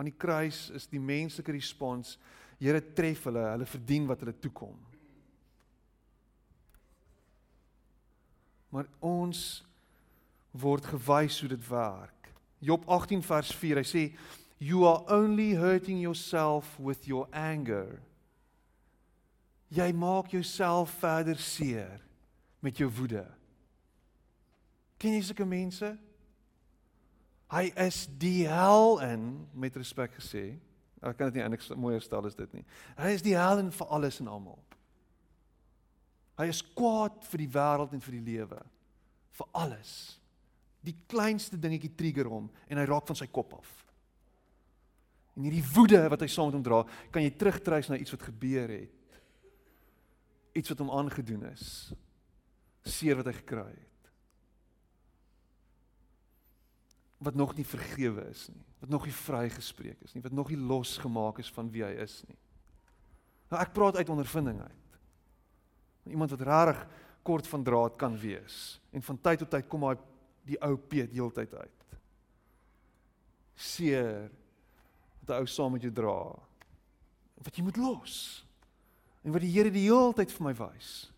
aan 0.00 0.08
die 0.08 0.16
kruis 0.16 0.68
is 0.76 0.88
die 0.90 1.02
menslike 1.02 1.52
respons 1.52 2.16
Here 2.60 2.80
tref 2.92 3.22
hulle, 3.24 3.40
hulle 3.54 3.64
verdien 3.64 4.04
wat 4.04 4.20
hulle 4.20 4.34
toekom. 4.36 4.74
Maar 8.68 8.84
ons 9.00 9.62
word 10.52 10.90
gewys 10.92 11.38
hoe 11.40 11.48
dit 11.54 11.64
werk. 11.70 12.28
Job 12.60 12.84
18 12.84 13.24
vers 13.24 13.54
4, 13.56 13.80
hy 13.80 13.86
sê 13.88 14.02
you 14.60 14.84
are 14.84 15.00
only 15.08 15.54
hurting 15.56 16.02
yourself 16.04 16.74
with 16.76 17.08
your 17.08 17.24
anger 17.32 17.96
jy 19.70 19.92
maak 19.94 20.32
jouself 20.34 20.90
verder 20.98 21.38
seer 21.38 22.00
met 22.60 22.78
jou 22.78 22.90
woede. 22.90 23.22
Ken 25.00 25.14
jy 25.14 25.22
sulke 25.24 25.46
mense? 25.48 25.94
Hy 27.50 27.70
is 27.82 28.04
die 28.20 28.46
hel 28.48 29.00
in 29.04 29.24
met 29.58 29.76
respek 29.78 30.14
gesê. 30.20 30.54
Ek 31.00 31.16
kan 31.18 31.30
dit 31.30 31.38
nie 31.38 31.44
eintlik 31.44 31.64
mooier 31.80 32.02
stel 32.04 32.28
as 32.28 32.36
dit 32.38 32.52
nie. 32.54 32.64
Hy 33.00 33.14
is 33.16 33.24
die 33.24 33.34
hel 33.38 33.62
in 33.62 33.72
vir 33.74 33.90
alles 33.90 34.20
en 34.22 34.30
almal. 34.30 34.58
Hy 36.40 36.46
is 36.52 36.62
kwaad 36.76 37.18
vir 37.28 37.42
die 37.42 37.50
wêreld 37.52 37.96
en 37.96 38.04
vir 38.04 38.16
die 38.16 38.26
lewe. 38.36 38.60
Vir 39.40 39.50
alles. 39.56 39.92
Die 40.86 40.94
kleinste 41.10 41.58
dingetjie 41.60 41.92
trigger 41.96 42.30
hom 42.30 42.46
en 42.68 42.80
hy 42.80 42.86
raak 42.88 43.08
van 43.10 43.18
sy 43.18 43.28
kop 43.28 43.58
af. 43.58 43.74
En 45.36 45.44
hierdie 45.46 45.66
woede 45.74 46.00
wat 46.12 46.22
hy 46.24 46.30
saam 46.30 46.48
met 46.50 46.58
hom 46.58 46.64
dra, 46.64 46.80
kan 47.12 47.24
jy 47.24 47.34
terugtreis 47.38 47.90
na 47.90 47.98
iets 48.00 48.12
wat 48.14 48.28
gebeur 48.30 48.72
het 48.72 48.96
iets 50.52 50.72
wat 50.72 50.78
hom 50.82 50.90
aangedoen 50.90 51.44
is. 51.52 51.92
Seer 52.82 53.20
wat 53.20 53.30
hy 53.30 53.36
gekry 53.40 53.68
het. 53.68 53.89
Wat 57.20 57.36
nog 57.36 57.52
nie 57.56 57.66
vergewe 57.68 58.24
is 58.30 58.46
nie, 58.48 58.64
wat 58.80 58.92
nog 58.92 59.04
nie 59.04 59.14
vrygespreek 59.14 60.00
is 60.06 60.14
nie, 60.14 60.22
wat 60.24 60.32
nog 60.32 60.48
nie 60.48 60.60
losgemaak 60.60 61.38
is 61.42 61.50
van 61.52 61.68
wie 61.72 61.84
hy 61.84 61.92
is 62.00 62.22
nie. 62.28 62.38
Nou 63.50 63.60
ek 63.60 63.74
praat 63.76 63.98
uit 63.98 64.12
ondervinding 64.12 64.60
uit. 64.62 64.98
Iemand 66.14 66.32
wat 66.32 66.46
rarig 66.48 66.80
kort 67.26 67.46
van 67.50 67.64
draad 67.66 67.98
kan 68.00 68.16
wees 68.18 68.80
en 68.94 69.04
van 69.04 69.18
tyd 69.20 69.42
tot 69.42 69.52
tyd 69.52 69.68
kom 69.68 69.84
hy 69.84 69.96
die 70.48 70.58
ou 70.64 70.76
Piet 70.76 71.12
heeltyd 71.12 71.52
uit. 71.54 71.96
Seer 73.60 74.30
wat 75.20 75.36
'n 75.36 75.40
ou 75.42 75.46
saam 75.46 75.72
met 75.72 75.82
jou 75.82 75.92
dra. 75.92 76.32
Wat 77.44 77.56
jy 77.56 77.62
moet 77.64 77.76
los 77.76 78.46
en 79.22 79.32
wat 79.32 79.42
die 79.44 79.52
Here 79.52 79.70
die 79.70 79.88
hele 79.88 80.14
tyd 80.14 80.32
vir 80.32 80.44
my 80.44 80.54
wys. 80.54 81.10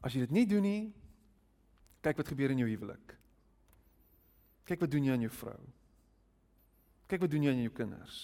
As 0.00 0.14
jy 0.14 0.24
dit 0.24 0.32
nie 0.32 0.46
doen 0.48 0.64
nie, 0.64 0.82
kyk 2.00 2.20
wat 2.22 2.30
gebeur 2.32 2.52
in 2.52 2.62
jou 2.62 2.68
huwelik. 2.70 3.16
Kyk 4.64 4.84
wat 4.84 4.92
doen 4.92 5.04
jy 5.04 5.12
aan 5.12 5.24
jou 5.26 5.32
vrou. 5.34 5.58
Kyk 7.10 7.24
wat 7.26 7.32
doen 7.32 7.44
jy 7.44 7.52
aan 7.52 7.64
jou 7.64 7.74
kinders. 7.74 8.20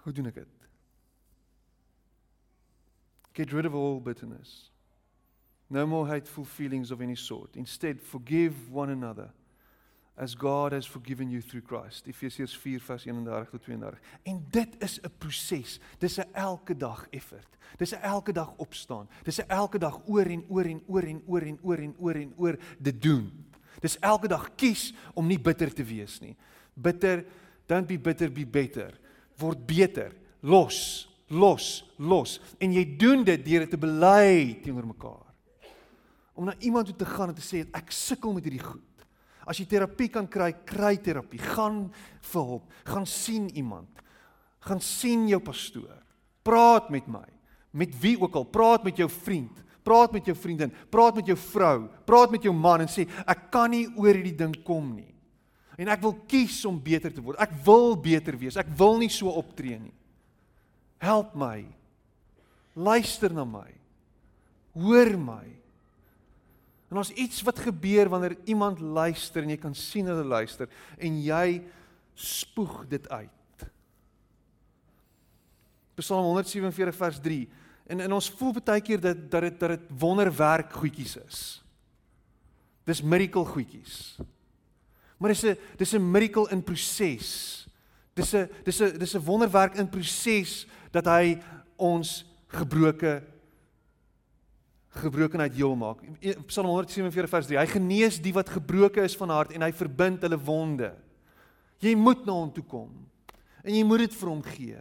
Hoe 0.00 0.14
doen 0.16 0.30
ek 0.30 0.38
dit? 0.40 0.68
Get 3.36 3.52
rid 3.52 3.68
of 3.68 3.76
all 3.76 4.00
bitterness. 4.00 4.70
No 5.68 5.86
more 5.86 6.08
hateful 6.08 6.44
feelings 6.44 6.90
of 6.90 7.00
any 7.00 7.14
sort. 7.14 7.54
Instead, 7.56 8.00
forgive 8.00 8.72
one 8.72 8.90
another 8.90 9.30
as 10.20 10.34
God 10.36 10.72
has 10.72 10.86
forgiven 10.86 11.30
you 11.30 11.40
through 11.40 11.64
Christ. 11.64 12.06
Efesiërs 12.06 12.52
4 12.60 12.82
vers 12.84 13.06
31 13.08 13.48
tot 13.50 13.62
32. 13.64 14.00
En 14.28 14.42
dit 14.52 14.76
is 14.84 15.00
'n 15.00 15.12
proses. 15.18 15.80
Dis 15.98 16.18
'n 16.18 16.28
elke 16.32 16.76
dag 16.76 17.06
effort. 17.10 17.56
Dis 17.78 17.92
'n 17.92 18.02
elke 18.02 18.32
dag 18.32 18.52
opstaan. 18.56 19.08
Dis 19.24 19.40
'n 19.40 19.48
elke 19.48 19.78
dag 19.78 20.00
oor 20.06 20.26
en 20.26 20.44
oor 20.48 20.64
en 20.64 20.82
oor 20.86 21.02
en 21.02 21.22
oor 21.26 21.42
en 21.42 21.58
oor 21.62 21.78
en 21.78 21.94
oor 21.98 22.14
en 22.14 22.32
oor 22.36 22.58
dit 22.78 23.02
doen. 23.02 23.46
Dis 23.80 23.98
elke 23.98 24.28
dag 24.28 24.54
kies 24.54 24.94
om 25.14 25.26
nie 25.26 25.40
bitter 25.40 25.72
te 25.72 25.84
wees 25.84 26.20
nie. 26.20 26.36
Bitter, 26.74 27.24
don't 27.66 27.86
be 27.86 27.98
bitter, 27.98 28.32
be 28.32 28.46
better. 28.46 29.00
Word 29.38 29.66
beter. 29.66 30.12
Los 30.40 31.10
los, 31.30 31.84
los. 31.96 32.40
En 32.58 32.72
jy 32.74 32.84
doen 32.98 33.24
dit 33.24 33.42
deur 33.46 33.64
dit 33.64 33.70
te 33.70 33.78
bely 33.80 34.60
teenoor 34.64 34.88
mekaar. 34.90 35.26
Om 36.34 36.48
na 36.50 36.54
iemand 36.58 36.90
toe 36.90 36.96
te 36.96 37.06
gaan 37.06 37.30
en 37.30 37.36
te 37.36 37.44
sê 37.44 37.62
ek 37.76 37.92
sukkel 37.94 38.34
met 38.34 38.46
hierdie 38.46 38.64
goed. 38.64 38.82
As 39.48 39.58
jy 39.60 39.66
terapie 39.68 40.10
kan 40.12 40.28
kry, 40.30 40.52
kry 40.66 40.96
terapie. 41.00 41.40
Gaan 41.40 41.86
vir 42.32 42.46
hulp. 42.52 42.70
Gaan 42.88 43.06
sien 43.08 43.48
iemand. 43.56 43.88
Gaan 44.66 44.80
sien 44.84 45.28
jou 45.30 45.40
pastoor. 45.44 45.96
Praat 46.44 46.90
met 46.92 47.08
my. 47.08 47.26
Met 47.72 47.94
wie 48.02 48.16
ook 48.20 48.36
al. 48.36 48.44
Praat 48.44 48.84
met 48.84 48.98
jou 49.00 49.08
vriend. 49.08 49.62
Praat 49.86 50.12
met 50.12 50.26
jou 50.28 50.36
vriendin. 50.36 50.72
Praat 50.92 51.16
met 51.20 51.30
jou 51.30 51.38
vrou. 51.38 51.88
Praat 52.06 52.34
met 52.34 52.44
jou 52.44 52.54
man 52.54 52.84
en 52.84 52.90
sê 52.90 53.06
ek 53.24 53.48
kan 53.54 53.70
nie 53.72 53.86
oor 53.96 54.12
hierdie 54.12 54.36
ding 54.36 54.54
kom 54.66 54.92
nie. 54.96 55.08
En 55.80 55.88
ek 55.88 56.02
wil 56.04 56.18
kies 56.28 56.58
om 56.68 56.76
beter 56.82 57.12
te 57.14 57.22
word. 57.24 57.40
Ek 57.40 57.54
wil 57.64 57.94
beter 57.96 58.36
wees. 58.36 58.58
Ek 58.60 58.68
wil 58.76 58.98
nie 59.00 59.08
so 59.12 59.32
optree 59.32 59.78
nie. 59.80 59.94
Help 61.00 61.32
my. 61.38 61.64
Luister 62.76 63.32
na 63.32 63.46
my. 63.48 63.70
Hoor 64.76 65.16
my. 65.16 65.46
En 66.90 66.98
ons 66.98 67.12
iets 67.14 67.42
wat 67.46 67.58
gebeur 67.62 68.08
wanneer 68.10 68.36
iemand 68.50 68.80
luister 68.82 69.44
en 69.44 69.52
jy 69.54 69.58
kan 69.62 69.74
sien 69.78 70.08
hulle 70.10 70.26
luister 70.26 70.68
en 70.98 71.20
jy 71.22 71.62
spoeg 72.18 72.82
dit 72.90 73.06
uit. 73.08 73.66
Psalm 76.00 76.26
147 76.32 76.96
vers 76.96 77.20
3. 77.22 77.44
En 77.90 78.00
en 78.00 78.16
ons 78.18 78.30
voel 78.38 78.58
baie 78.58 78.82
keer 78.82 79.00
dat 79.02 79.22
dat 79.30 79.46
dit 79.46 79.60
dat 79.60 79.76
dit 79.76 79.88
wonderwerk 80.02 80.72
goedjies 80.72 81.16
is. 81.22 81.40
Dis 82.88 83.02
miracle 83.02 83.44
goedjies. 83.44 84.18
Maar 85.18 85.34
dis 85.34 85.44
'n 85.44 85.58
dis 85.76 85.94
'n 85.94 86.10
miracle 86.10 86.50
in 86.50 86.62
proses. 86.62 87.66
Dis 88.14 88.34
'n 88.34 88.48
dis 88.64 88.80
'n 88.80 88.98
dis 88.98 89.14
'n 89.14 89.24
wonderwerk 89.24 89.74
in 89.76 89.88
proses 89.88 90.66
dat 90.90 91.04
hy 91.04 91.38
ons 91.76 92.24
gebroke 92.48 93.22
gebrokenheid 94.90 95.54
heel 95.54 95.76
maak. 95.78 96.02
Psalm 96.48 96.66
147 96.66 97.30
vers 97.30 97.46
3. 97.46 97.58
Hy 97.60 97.66
genees 97.70 98.18
die 98.22 98.34
wat 98.34 98.50
gebroken 98.50 99.06
is 99.06 99.16
van 99.18 99.30
hart 99.30 99.54
en 99.54 99.62
hy 99.62 99.70
verbind 99.76 100.24
hulle 100.26 100.38
wonde. 100.38 100.90
Jy 101.80 101.94
moet 101.96 102.26
na 102.26 102.34
hom 102.36 102.50
toe 102.52 102.64
kom. 102.66 102.90
En 103.62 103.74
jy 103.74 103.84
moet 103.86 104.04
dit 104.04 104.16
vir 104.18 104.32
hom 104.32 104.42
gee. 104.44 104.80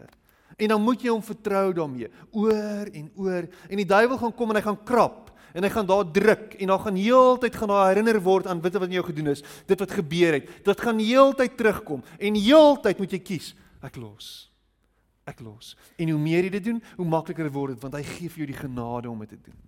En 0.60 0.74
dan 0.74 0.84
moet 0.84 1.03
jy 1.03 1.12
hom 1.14 1.24
vertrou 1.24 1.70
daarmee, 1.76 2.10
oor 2.36 2.89
en 2.91 3.05
oor. 3.16 3.47
En 3.70 3.80
die 3.80 3.88
duiwel 3.88 4.20
gaan 4.20 4.36
kom 4.36 4.51
en 4.51 4.60
hy 4.60 4.66
gaan 4.66 4.82
krap 4.84 5.30
en 5.53 5.66
hy 5.66 5.70
gaan 5.74 5.88
daar 5.88 6.03
druk 6.14 6.53
en 6.62 6.70
dan 6.70 6.82
gaan 6.84 6.97
heeltyd 6.99 7.55
gaan 7.57 7.72
daar 7.72 7.88
herinner 7.89 8.20
word 8.22 8.47
aan 8.47 8.60
wat 8.62 8.76
wat 8.84 8.91
jy 8.93 9.01
gedoen 9.07 9.32
het, 9.32 9.47
dit 9.66 9.82
wat 9.82 9.95
gebeur 9.97 10.38
het. 10.38 10.51
Dit 10.66 10.84
gaan 10.84 10.99
heeltyd 11.01 11.57
terugkom 11.57 12.03
en 12.20 12.38
heeltyd 12.38 13.01
moet 13.01 13.16
jy 13.16 13.22
kies. 13.32 13.53
Ek 13.82 13.97
los. 13.97 14.49
Ek 15.30 15.41
los. 15.45 15.76
En 15.97 16.12
hoe 16.12 16.20
meer 16.20 16.49
jy 16.49 16.53
dit 16.57 16.70
doen, 16.72 16.84
hoe 16.99 17.07
makliker 17.07 17.49
word 17.53 17.78
dit 17.78 17.84
want 17.86 17.97
hy 17.97 18.03
gee 18.03 18.30
vir 18.30 18.43
jou 18.43 18.51
die 18.51 18.62
genade 18.62 19.10
om 19.10 19.26
dit 19.26 19.38
te 19.38 19.41
doen. 19.47 19.60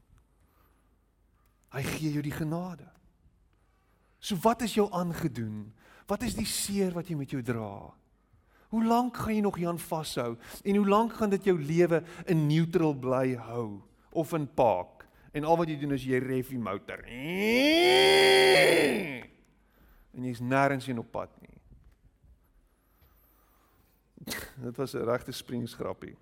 Hy 1.71 1.83
gee 1.87 2.11
jou 2.11 2.23
die 2.25 2.35
genade. 2.35 2.87
So 4.21 4.37
wat 4.43 4.61
is 4.61 4.75
jou 4.77 4.87
aangedoen? 4.93 5.73
Wat 6.07 6.23
is 6.27 6.35
die 6.35 6.47
seer 6.49 6.91
wat 6.93 7.07
jy 7.09 7.15
met 7.17 7.31
jou 7.31 7.41
dra? 7.45 7.93
Hoe 8.71 8.83
lank 8.87 9.17
gaan 9.17 9.35
jy 9.35 9.43
nog 9.43 9.59
Jan 9.59 9.79
vashou? 9.79 10.37
En 10.63 10.75
hoe 10.75 10.87
lank 10.87 11.13
gaan 11.19 11.31
dit 11.33 11.43
jou 11.49 11.57
lewe 11.59 12.03
in 12.31 12.47
neutral 12.47 12.93
bly 12.95 13.35
hou 13.35 13.81
of 14.11 14.33
in 14.37 14.47
park? 14.47 15.07
En 15.35 15.43
al 15.47 15.57
wat 15.59 15.67
jy 15.71 15.77
doen 15.79 15.95
is 15.95 16.05
jy 16.07 16.19
ref 16.23 16.51
die 16.51 16.59
motor. 16.59 17.03
En 20.11 20.27
jy's 20.27 20.43
nêrens 20.43 20.87
heen 20.87 20.99
op 20.99 21.11
pad 21.11 21.31
nie. 21.43 21.57
Dit 24.67 24.75
was 24.77 24.93
'n 24.93 25.07
regte 25.07 25.31
springsgrappie. 25.31 26.15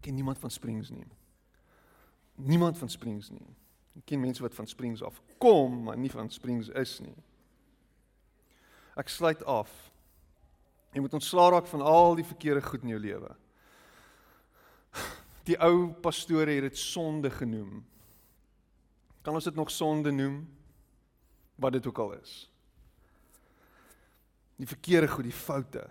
Ek 0.00 0.08
ken 0.08 0.16
niemand 0.16 0.38
van 0.40 0.50
Springs 0.50 0.88
nie. 0.88 1.04
Niemand 2.40 2.78
van 2.80 2.88
Springs 2.88 3.28
nie. 3.28 3.50
Ek 4.00 4.06
ken 4.08 4.22
mense 4.22 4.40
wat 4.40 4.56
van 4.56 4.68
Springs 4.70 5.02
af 5.04 5.18
kom, 5.36 5.82
maar 5.84 5.98
nie 6.00 6.08
van 6.08 6.30
Springs 6.32 6.70
is 6.72 6.94
nie. 7.04 7.16
Ek 8.96 9.12
sluit 9.12 9.44
af. 9.44 9.68
Jy 10.96 11.04
moet 11.04 11.18
ontslaa 11.20 11.50
raak 11.52 11.68
van 11.68 11.84
al 11.84 12.16
die 12.16 12.24
verkeerde 12.24 12.64
goed 12.64 12.86
in 12.88 12.94
jou 12.94 13.02
lewe. 13.02 13.34
Die 15.50 15.58
ou 15.60 15.90
pastore 16.00 16.56
het 16.56 16.70
dit 16.70 16.80
sonde 16.80 17.28
genoem. 17.32 17.84
Kan 19.20 19.36
ons 19.36 19.44
dit 19.44 19.56
nog 19.56 19.70
sonde 19.72 20.12
noem? 20.16 20.40
Wat 21.60 21.76
dit 21.76 21.86
ook 21.86 22.00
al 22.00 22.16
is. 22.16 22.34
Die 24.56 24.68
verkeerde 24.68 25.12
goed, 25.12 25.28
die 25.28 25.36
foute. 25.36 25.84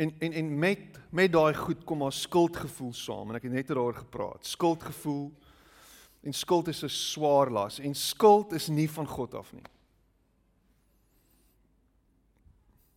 En 0.00 0.14
en 0.18 0.32
en 0.32 0.58
met 0.58 0.98
met 1.10 1.32
daai 1.32 1.54
goed 1.54 1.84
kom 1.84 1.98
maar 1.98 2.12
skuldgevoel 2.12 2.92
saam 2.96 3.28
en 3.28 3.36
ek 3.36 3.42
het 3.48 3.52
net 3.52 3.68
daaroor 3.68 3.94
gepraat. 3.94 4.46
Skuldgevoel 4.46 5.26
en 6.24 6.32
skuld 6.32 6.68
is 6.68 6.82
'n 6.84 6.88
swaar 6.88 7.50
las 7.50 7.78
en 7.78 7.94
skuld 7.94 8.52
is 8.52 8.68
nie 8.68 8.90
van 8.90 9.06
God 9.06 9.34
af 9.34 9.52
nie. 9.52 9.68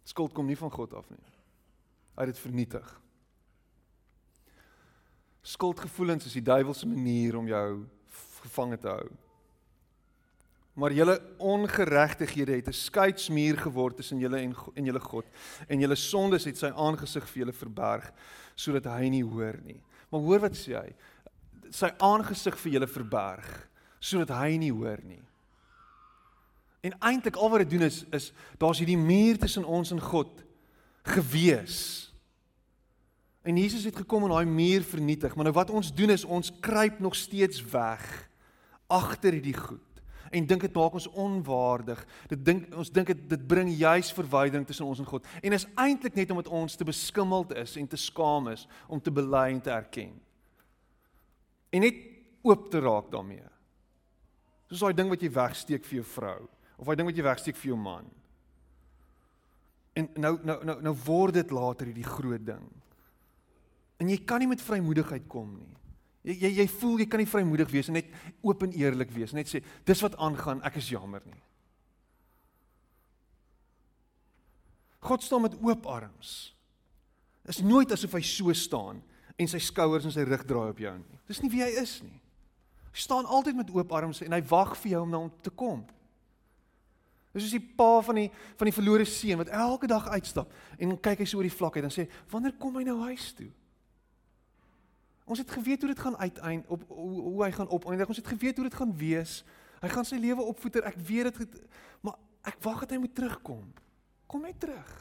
Skuld 0.04 0.32
kom 0.32 0.46
nie 0.46 0.58
van 0.58 0.72
God 0.72 0.94
af 0.94 1.10
nie. 1.10 1.26
Hy 2.16 2.24
het 2.24 2.34
dit 2.34 2.40
vernietig. 2.40 3.02
Skuldgevoelens 5.42 6.26
is 6.26 6.34
die 6.34 6.42
duiwel 6.42 6.74
se 6.74 6.88
manier 6.88 7.38
om 7.38 7.48
jou 7.48 7.86
gevange 8.42 8.78
te 8.78 8.88
hou 8.88 9.10
maar 10.74 10.94
julle 10.94 11.22
ongeregtighede 11.38 12.52
het 12.52 12.68
'n 12.68 12.74
skeidsmuur 12.74 13.58
geword 13.58 13.96
tussen 13.96 14.20
julle 14.20 14.38
en 14.38 14.56
en 14.74 14.86
julle 14.86 15.00
God 15.00 15.26
en 15.68 15.80
julle 15.80 15.96
sondes 15.96 16.44
het 16.44 16.58
sy 16.58 16.72
aangesig 16.76 17.30
vir 17.30 17.40
julle 17.40 17.54
verberg 17.54 18.12
sodat 18.56 18.86
hy 18.86 19.10
nie 19.10 19.24
hoor 19.24 19.60
nie. 19.64 19.82
Maar 20.10 20.22
hoor 20.22 20.40
wat 20.40 20.56
sê 20.58 20.74
hy? 20.78 20.96
Sy 21.70 21.90
aangesig 21.98 22.58
vir 22.58 22.72
julle 22.72 22.88
verberg 22.88 23.70
sodat 24.00 24.30
hy 24.30 24.58
nie 24.58 24.72
hoor 24.72 25.00
nie. 25.04 25.22
En 26.82 26.98
eintlik 27.00 27.36
al 27.36 27.50
wat 27.50 27.60
dit 27.60 27.70
doen 27.70 27.82
is 27.82 28.06
is 28.12 28.34
daar's 28.58 28.78
hierdie 28.78 28.98
muur 28.98 29.38
tussen 29.38 29.66
ons 29.66 29.92
en 29.92 30.02
God 30.02 30.44
gewees. 31.04 32.12
En 33.44 33.58
Jesus 33.58 33.84
het 33.84 33.96
gekom 33.96 34.24
en 34.24 34.30
daai 34.30 34.46
muur 34.46 34.84
vernietig, 34.84 35.36
maar 35.36 35.44
nou 35.44 35.54
wat 35.54 35.70
ons 35.70 35.94
doen 35.94 36.10
is 36.10 36.24
ons 36.24 36.52
kruip 36.60 37.00
nog 37.00 37.16
steeds 37.16 37.64
weg 37.64 38.30
agter 38.88 39.32
hierdie 39.32 39.58
goed 39.58 39.93
en 40.34 40.48
dink 40.50 40.66
dit 40.66 40.78
maak 40.78 40.98
ons 40.98 41.10
onwaardig. 41.10 42.00
Dit 42.32 42.42
dink 42.46 42.74
ons 42.78 42.92
dink 42.94 43.12
dit 43.12 43.24
dit 43.36 43.46
bring 43.48 43.70
juis 43.70 44.12
verwydering 44.18 44.66
tussen 44.68 44.90
ons 44.90 45.02
en 45.04 45.10
God. 45.10 45.28
En 45.42 45.56
is 45.56 45.68
eintlik 45.80 46.18
net 46.18 46.34
omdat 46.34 46.50
ons 46.54 46.76
te 46.76 46.88
beskimmeld 46.88 47.54
is 47.62 47.76
en 47.78 47.88
te 47.88 48.00
skaam 48.00 48.50
is 48.54 48.66
om 48.88 49.02
te 49.02 49.14
bely 49.14 49.46
en 49.54 49.62
te 49.62 49.74
erken. 49.74 50.16
En 51.74 51.86
net 51.86 52.02
oop 52.44 52.70
te 52.72 52.82
raak 52.84 53.12
daarmee. 53.14 53.46
Soos 54.70 54.84
daai 54.88 54.98
ding 54.98 55.12
wat 55.14 55.22
jy 55.22 55.32
wegsteek 55.34 55.86
vir 55.86 56.02
jou 56.02 56.10
vrou 56.16 56.42
of 56.78 56.90
daai 56.90 56.98
ding 57.00 57.08
wat 57.08 57.18
jy 57.18 57.26
wegsteek 57.26 57.60
vir 57.60 57.70
jou 57.72 57.80
man. 57.80 58.10
En 59.94 60.10
nou 60.18 60.34
nou 60.42 60.58
nou 60.66 60.80
nou 60.90 60.96
word 61.06 61.38
dit 61.38 61.54
later 61.54 61.90
hierdie 61.90 62.08
groot 62.08 62.42
ding. 62.46 62.66
En 64.02 64.10
jy 64.10 64.18
kan 64.26 64.42
nie 64.42 64.50
met 64.50 64.62
vrymoedigheid 64.62 65.30
kom 65.32 65.54
nie. 65.60 65.83
Jy 66.24 66.38
jy 66.40 66.52
jy 66.62 66.68
voel 66.80 67.02
jy 67.04 67.08
kan 67.12 67.20
nie 67.20 67.28
vrymoedig 67.28 67.72
wees 67.72 67.90
en 67.92 67.98
net 68.00 68.12
oop 68.42 68.64
en 68.64 68.76
eerlik 68.80 69.12
wees, 69.12 69.34
net 69.36 69.50
sê 69.52 69.60
dis 69.86 70.04
wat 70.06 70.16
aangaan, 70.16 70.64
ek 70.64 70.80
is 70.80 70.92
jammer 70.94 71.24
nie. 71.28 71.42
God 75.04 75.24
staan 75.24 75.44
met 75.44 75.58
oop 75.60 75.88
arms. 75.92 76.54
Is 77.52 77.60
nooit 77.60 77.92
asof 77.92 78.14
hy 78.16 78.22
so 78.24 78.54
staan 78.56 79.02
en 79.36 79.50
sy 79.52 79.60
skouers 79.60 80.06
en 80.08 80.14
sy 80.16 80.24
rug 80.24 80.46
draai 80.48 80.70
op 80.72 80.80
jou 80.80 80.94
nie. 80.96 81.20
Dis 81.28 81.42
nie 81.44 81.52
wie 81.52 81.64
hy 81.66 81.74
is 81.82 81.98
nie. 82.06 82.16
Hy 82.94 83.04
staan 83.04 83.28
altyd 83.28 83.58
met 83.60 83.74
oop 83.74 83.92
arms 83.92 84.22
en 84.24 84.36
hy 84.36 84.40
wag 84.48 84.78
vir 84.80 84.94
jou 84.94 85.02
om 85.04 85.12
na 85.12 85.20
hom 85.26 85.34
te 85.44 85.52
kom. 85.52 85.82
Dis 87.34 87.48
soos 87.48 87.56
die 87.58 87.74
pa 87.78 87.98
van 88.06 88.22
die 88.22 88.30
van 88.30 88.70
die 88.70 88.76
verlore 88.76 89.08
seun 89.10 89.42
wat 89.42 89.52
elke 89.52 89.90
dag 89.90 90.08
uitstap 90.14 90.54
en 90.78 90.96
kyk 91.02 91.24
hy 91.24 91.28
so 91.28 91.42
oor 91.42 91.50
die 91.50 91.58
vlakheid 91.58 91.84
en 91.84 91.92
sê, 91.92 92.08
"Wanneer 92.32 92.56
kom 92.62 92.78
hy 92.78 92.84
nou 92.84 93.00
huis 93.10 93.34
toe?" 93.34 93.50
Ons 95.24 95.40
het 95.40 95.52
geweet 95.52 95.80
hoe 95.80 95.92
dit 95.94 96.00
gaan 96.00 96.18
uiteind 96.18 96.68
op 96.68 96.84
hoe, 96.88 97.22
hoe 97.22 97.44
hy 97.44 97.52
gaan 97.52 97.70
opeindig. 97.70 98.08
Ons 98.08 98.20
het 98.20 98.28
geweet 98.28 98.56
hoe 98.56 98.68
dit 98.68 98.76
gaan 98.76 98.98
wees. 98.98 99.44
Hy 99.84 99.92
gaan 99.92 100.08
sy 100.08 100.20
lewe 100.20 100.44
opvoeder. 100.44 100.84
Ek 100.88 101.00
weet 101.00 101.32
dit 101.38 101.56
maar 102.04 102.20
ek 102.44 102.60
wag 102.64 102.84
dat 102.84 102.96
hy 102.96 103.00
moet 103.04 103.16
terugkom. 103.16 103.64
Kom 104.28 104.44
net 104.44 104.60
terug. 104.60 104.92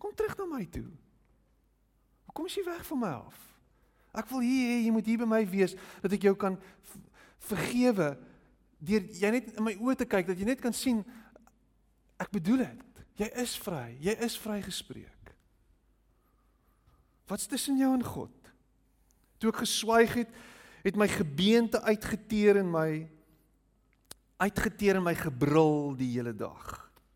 Kom 0.00 0.14
terug 0.16 0.36
na 0.38 0.48
my 0.48 0.64
toe. 0.72 0.88
Kom 2.32 2.48
as 2.48 2.56
jy 2.56 2.64
weg 2.64 2.84
van 2.88 3.02
my 3.02 3.12
af. 3.20 3.38
Ek 4.16 4.28
wil 4.32 4.42
hier 4.46 4.72
hê 4.72 4.76
jy 4.86 4.92
moet 4.94 5.06
hier 5.06 5.20
by 5.20 5.28
my 5.28 5.42
wees 5.50 5.76
dat 6.00 6.14
ek 6.16 6.24
jou 6.30 6.34
kan 6.38 6.56
vergewe 7.50 8.14
deur 8.80 9.04
jy 9.20 9.30
net 9.34 9.52
in 9.52 9.64
my 9.66 9.74
oë 9.76 9.98
te 10.00 10.08
kyk 10.08 10.30
dat 10.32 10.40
jy 10.40 10.48
net 10.48 10.62
kan 10.62 10.74
sien 10.74 11.02
ek 12.20 12.32
bedoel 12.32 12.64
dit. 12.64 13.04
Jy 13.20 13.28
is 13.42 13.54
vry. 13.60 13.98
Jy 14.00 14.16
is 14.24 14.38
vrygespreek. 14.40 15.34
Wat's 17.28 17.46
tussen 17.46 17.76
jou 17.78 17.92
en 17.92 18.04
God? 18.04 18.39
Toe 19.40 19.50
ek 19.52 19.62
geswyg 19.64 20.18
het, 20.20 20.36
het 20.84 20.96
my 21.00 21.08
gebeente 21.08 21.80
uitgeteer 21.80 22.60
in 22.60 22.68
my 22.72 22.90
uitgeteer 24.40 24.96
in 24.96 25.04
my 25.04 25.14
gebrul 25.16 25.92
die 25.98 26.14
hele 26.14 26.32
dag. 26.36 26.68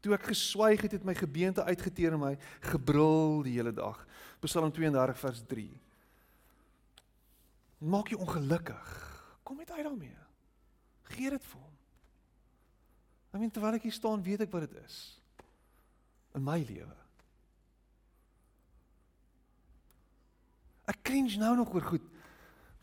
Toe 0.05 0.13
ek 0.13 0.27
geswyg 0.29 0.83
het, 0.85 0.99
het 0.99 1.05
my 1.09 1.15
gebeente 1.17 1.65
uitgeteer 1.65 2.13
en 2.13 2.21
my 2.21 2.35
gebrul 2.69 3.41
die 3.47 3.55
hele 3.57 3.73
dag. 3.73 4.03
Psalm 4.45 4.73
32 4.77 5.21
vers 5.23 5.41
3. 5.49 5.65
Maak 7.89 8.13
jou 8.13 8.21
ongelukkig. 8.21 8.91
Kom 9.45 9.57
net 9.57 9.73
uit 9.73 9.85
daarmee. 9.87 10.19
Gee 11.15 11.33
dit 11.33 11.49
vir 11.49 11.61
hom. 11.61 11.73
I 13.35 13.41
mean 13.41 13.51
terwyl 13.51 13.79
ek 13.79 13.89
hier 13.89 13.97
staan, 13.97 14.23
weet 14.23 14.45
ek 14.45 14.53
wat 14.53 14.69
dit 14.69 14.77
is 14.85 14.99
in 16.37 16.45
my 16.45 16.59
lewe. 16.67 16.99
Ek 20.91 21.01
cringe 21.07 21.39
nou 21.41 21.55
nog 21.57 21.73
oor 21.73 21.89
goed 21.95 22.05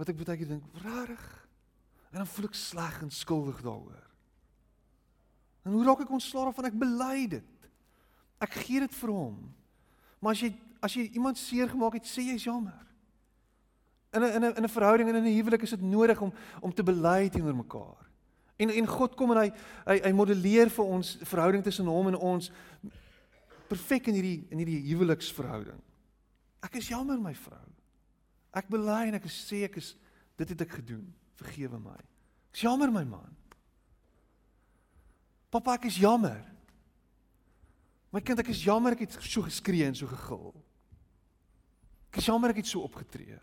wat 0.01 0.09
ek 0.09 0.17
baie 0.17 0.37
keer 0.39 0.49
dink, 0.49 0.65
rarig. 0.81 1.25
En 2.11 2.23
dan 2.23 2.29
voel 2.33 2.49
ek 2.49 2.57
sleg 2.57 3.01
en 3.05 3.11
skuldig 3.13 3.61
daaroor. 3.61 4.07
En 5.61 5.75
hoe 5.75 5.83
raak 5.85 6.01
ek 6.03 6.13
ontslae 6.13 6.47
daarvan? 6.49 6.69
Ek 6.71 6.79
bely 6.81 7.17
dit. 7.37 7.67
Ek 8.41 8.55
gee 8.63 8.81
dit 8.81 8.95
vir 8.97 9.13
hom. 9.13 9.35
Maar 10.19 10.35
as 10.35 10.45
jy 10.45 10.51
as 10.81 10.95
jy 10.97 11.03
iemand 11.13 11.37
seer 11.37 11.69
gemaak 11.69 11.99
het, 11.99 12.07
sê 12.09 12.23
jy's 12.25 12.47
jammer. 12.47 12.77
In 14.17 14.23
'n 14.23 14.33
in 14.33 14.43
'n 14.43 14.55
in 14.57 14.63
'n 14.65 14.75
verhouding 14.75 15.09
en 15.09 15.15
in 15.15 15.23
'n 15.23 15.37
huwelik 15.37 15.61
is 15.61 15.69
dit 15.69 15.81
nodig 15.81 16.21
om 16.21 16.33
om 16.59 16.73
te 16.73 16.83
bely 16.83 17.29
teenoor 17.29 17.55
mekaar. 17.55 18.09
En 18.57 18.69
en 18.69 18.87
God 18.87 19.15
kom 19.15 19.31
en 19.31 19.37
hy 19.37 19.51
hy 19.85 20.01
hy 20.01 20.11
modelleer 20.11 20.69
vir 20.69 20.85
ons 20.85 21.17
verhouding 21.21 21.63
tussen 21.63 21.85
hom 21.85 22.07
en 22.07 22.15
ons 22.15 22.51
perfek 23.67 24.07
in 24.07 24.13
hierdie 24.13 24.47
in 24.49 24.57
hierdie 24.57 24.81
huweliksverhouding. 24.89 25.79
Ek 26.61 26.75
is 26.75 26.87
jammer 26.87 27.19
my 27.19 27.33
vrou. 27.35 27.70
Ek 28.51 28.67
bely 28.71 29.07
en 29.07 29.17
ek 29.17 29.27
sê 29.31 29.63
ek 29.67 29.79
is 29.79 29.93
dit 30.39 30.49
het 30.51 30.63
ek 30.65 30.79
gedoen. 30.81 31.05
Vergewe 31.39 31.79
my. 31.79 31.99
Ek 32.51 32.59
is 32.59 32.65
jammer 32.65 32.91
my 32.91 33.03
man. 33.07 33.37
Pappa, 35.51 35.75
ek 35.75 35.87
is 35.91 35.99
jammer. 35.99 36.39
My 38.11 38.19
kind, 38.23 38.39
ek 38.43 38.51
is 38.51 38.63
jammer 38.63 38.95
ek 38.95 39.05
het 39.05 39.15
so 39.23 39.43
geskree 39.45 39.87
en 39.87 39.95
so 39.95 40.09
gegil. 40.09 40.51
Ek 42.11 42.19
is 42.19 42.27
jammer 42.27 42.51
ek 42.51 42.59
het 42.63 42.71
so 42.71 42.83
opgetree. 42.83 43.39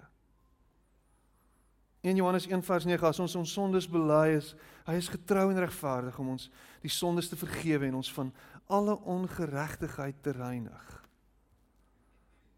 In 2.04 2.20
Johannes 2.20 2.46
1 2.46 2.62
vers 2.62 2.84
9 2.86 3.08
as 3.08 3.20
ons 3.24 3.34
ons 3.40 3.52
sondes 3.52 3.88
bely 3.90 4.36
is, 4.36 4.52
hy 4.86 4.94
is 5.00 5.08
getrou 5.10 5.48
en 5.50 5.60
regverdig 5.60 6.18
om 6.20 6.34
ons 6.36 6.46
die 6.84 6.92
sondes 6.92 7.28
te 7.28 7.36
vergewe 7.36 7.88
en 7.88 7.98
ons 7.98 8.12
van 8.14 8.30
alle 8.68 8.94
ongeregtigheid 9.08 10.20
te 10.22 10.36
reinig. 10.36 10.84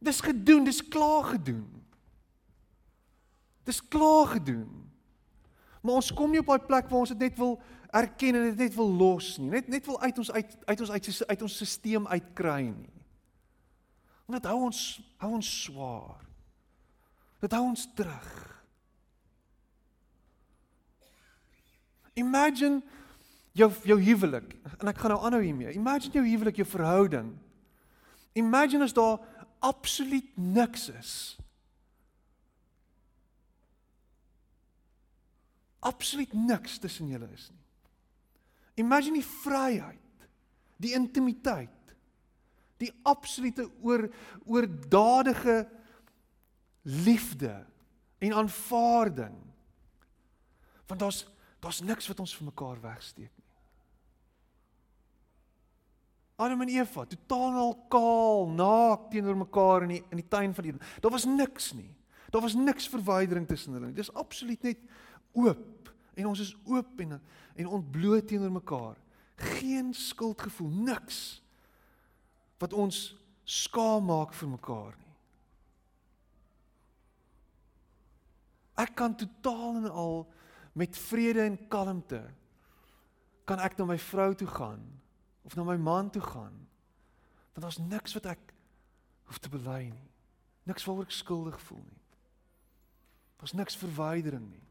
Dis 0.03 0.21
gedoen, 0.25 0.67
dis 0.67 0.83
klaar 0.83 1.33
gedoen. 1.33 1.69
Dis 3.71 3.83
klaar 3.89 4.27
gedoen. 4.35 4.91
Maar 5.81 6.01
ons 6.01 6.13
kom 6.13 6.33
nie 6.33 6.43
op 6.43 6.49
daai 6.51 6.67
plek 6.67 6.89
waar 6.91 7.05
ons 7.05 7.13
dit 7.15 7.23
net 7.23 7.37
wil 7.39 7.55
erken 7.95 8.37
en 8.37 8.49
dit 8.51 8.65
net 8.67 8.75
wil 8.77 8.91
los 8.99 9.37
nie. 9.39 9.51
Net 9.55 9.69
net 9.71 9.87
wil 9.87 10.01
uit 10.03 10.19
ons 10.19 10.31
uit 10.31 10.57
uit 10.65 10.81
ons 10.81 10.91
uit, 10.91 11.11
uit 11.33 11.45
ons 11.47 11.59
stelsel 11.61 12.09
uitkry 12.17 12.65
nie. 12.69 12.97
Want 14.27 14.43
dit 14.43 14.51
hou 14.51 14.59
ons 14.67 14.81
hou 15.23 15.33
ons 15.39 15.51
swaar. 15.63 16.19
Dit 17.41 17.55
hou 17.57 17.65
ons 17.71 17.87
terug. 17.97 18.31
Imagine 22.21 22.83
jou 23.57 23.71
jou 23.87 23.99
huwelik 24.03 24.55
en 24.79 24.91
ek 24.93 24.99
gaan 25.01 25.15
nou 25.15 25.21
aanhou 25.25 25.43
hiermee. 25.45 25.77
Imagine 25.79 26.21
jou 26.21 26.27
huwelik, 26.27 26.61
jou 26.61 26.69
verhouding. 26.69 27.33
Imagine 28.39 28.85
as 28.85 28.95
daar 28.97 29.23
absoluut 29.61 30.37
niks 30.37 30.89
is. 30.93 31.15
Absoluut 35.81 36.33
niks 36.33 36.79
tussen 36.79 37.09
julle 37.09 37.29
is 37.35 37.49
nie. 37.51 38.85
Imagine 38.85 39.21
die 39.21 39.27
vryheid, 39.27 40.29
die 40.81 40.95
intimiteit, 40.97 41.95
die 42.81 42.93
absolute 43.05 43.67
oor 43.85 44.07
oordadige 44.49 45.67
liefde 46.83 47.67
en 48.21 48.37
aanvaarding. 48.41 49.37
Want 50.89 51.01
daar's 51.01 51.27
Daar's 51.61 51.83
niks 51.85 52.09
wat 52.09 52.21
ons 52.25 52.33
vir 52.37 52.49
mekaar 52.49 52.81
wegsteek 52.81 53.31
nie. 53.37 53.49
Adam 56.41 56.63
en 56.65 56.73
Eva, 56.73 57.05
totaal 57.05 57.75
kaal, 57.93 58.47
naak 58.57 59.11
teenoor 59.13 59.37
mekaar 59.43 59.85
in 59.85 59.97
die 59.99 60.01
in 60.09 60.23
die 60.23 60.29
tuin 60.29 60.55
van 60.57 60.71
Eden. 60.71 60.85
Daar 61.05 61.13
was 61.13 61.29
niks 61.29 61.73
nie. 61.77 61.91
Daar 62.33 62.41
was 62.47 62.57
niks 62.57 62.89
verwydering 62.89 63.49
tussen 63.49 63.77
hulle 63.77 63.91
nie. 63.91 63.99
Dis 63.99 64.13
absoluut 64.17 64.63
net 64.65 64.81
oop 65.33 65.93
en 66.15 66.27
ons 66.27 66.41
is 66.41 66.55
oop 66.65 67.01
en 67.01 67.21
en 67.61 67.67
ontbloot 67.67 68.27
teenoor 68.27 68.53
mekaar. 68.53 68.97
Geen 69.37 69.95
skuldgevoel, 69.95 70.71
niks 70.71 71.43
wat 72.61 72.73
ons 72.73 73.17
skaam 73.45 74.05
maak 74.09 74.33
vir 74.37 74.49
mekaar 74.49 74.95
nie. 74.97 75.11
Ek 78.81 78.95
kan 78.97 79.17
totaal 79.17 79.81
en 79.83 79.91
al 79.91 80.23
met 80.73 80.97
vrede 80.97 81.45
en 81.45 81.59
kalmte 81.69 82.23
kan 83.45 83.61
ek 83.61 83.77
na 83.77 83.89
my 83.91 83.99
vrou 83.99 84.31
toe 84.39 84.49
gaan 84.49 84.81
of 85.45 85.57
na 85.57 85.65
my 85.67 85.77
man 85.77 86.11
toe 86.11 86.23
gaan. 86.23 86.55
Want 87.53 87.67
daar's 87.67 87.81
niks 87.83 88.15
wat 88.17 88.31
ek 88.37 88.55
hoef 89.29 89.41
te 89.43 89.51
bely 89.53 89.91
nie. 89.91 90.09
Niks 90.69 90.85
waaroor 90.87 91.09
ek 91.09 91.17
skuldig 91.17 91.59
voel 91.67 91.83
nie. 91.83 92.03
Daar's 93.41 93.57
niks 93.57 93.79
verwydering 93.81 94.47
nie. 94.51 94.67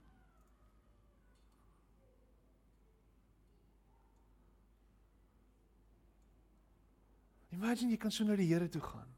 Imagine 7.55 7.91
jy 7.91 7.97
kan 7.97 8.13
so 8.13 8.23
na 8.23 8.37
die 8.37 8.47
Here 8.49 8.69
toe 8.69 8.81
gaan. 8.83 9.09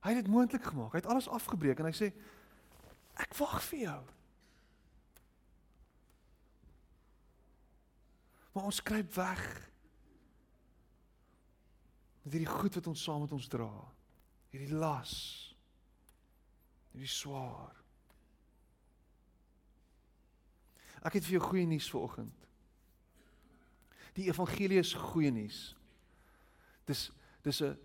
Hy 0.00 0.14
het 0.14 0.22
dit 0.22 0.32
moontlik 0.32 0.64
gemaak. 0.64 0.92
Hy 0.92 1.02
het 1.02 1.10
alles 1.12 1.28
afgebreek 1.28 1.80
en 1.80 1.88
hy 1.88 1.96
sê 1.96 2.10
ek 3.20 3.34
wag 3.36 3.58
vir 3.68 3.82
jou. 3.84 4.00
Maar 8.52 8.68
ons 8.70 8.80
skryp 8.80 9.12
weg. 9.14 9.44
Met 12.24 12.36
hierdie 12.36 12.50
goed 12.50 12.76
wat 12.80 12.88
ons 12.90 13.02
saam 13.04 13.24
met 13.24 13.32
ons 13.36 13.48
dra. 13.52 13.70
Hierdie 14.52 14.72
las. 14.74 15.14
Hierdie 16.92 17.12
swaar. 17.12 17.76
Ek 21.06 21.16
het 21.16 21.24
vir 21.24 21.38
jou 21.38 21.44
goeie 21.44 21.68
nuus 21.68 21.88
vanoggend. 21.92 22.48
Die 24.16 24.26
evangelie 24.28 24.80
is 24.82 24.92
goeie 24.92 25.30
nuus. 25.32 25.70
Dis 26.86 27.10
dis 27.42 27.62
'n 27.62 27.76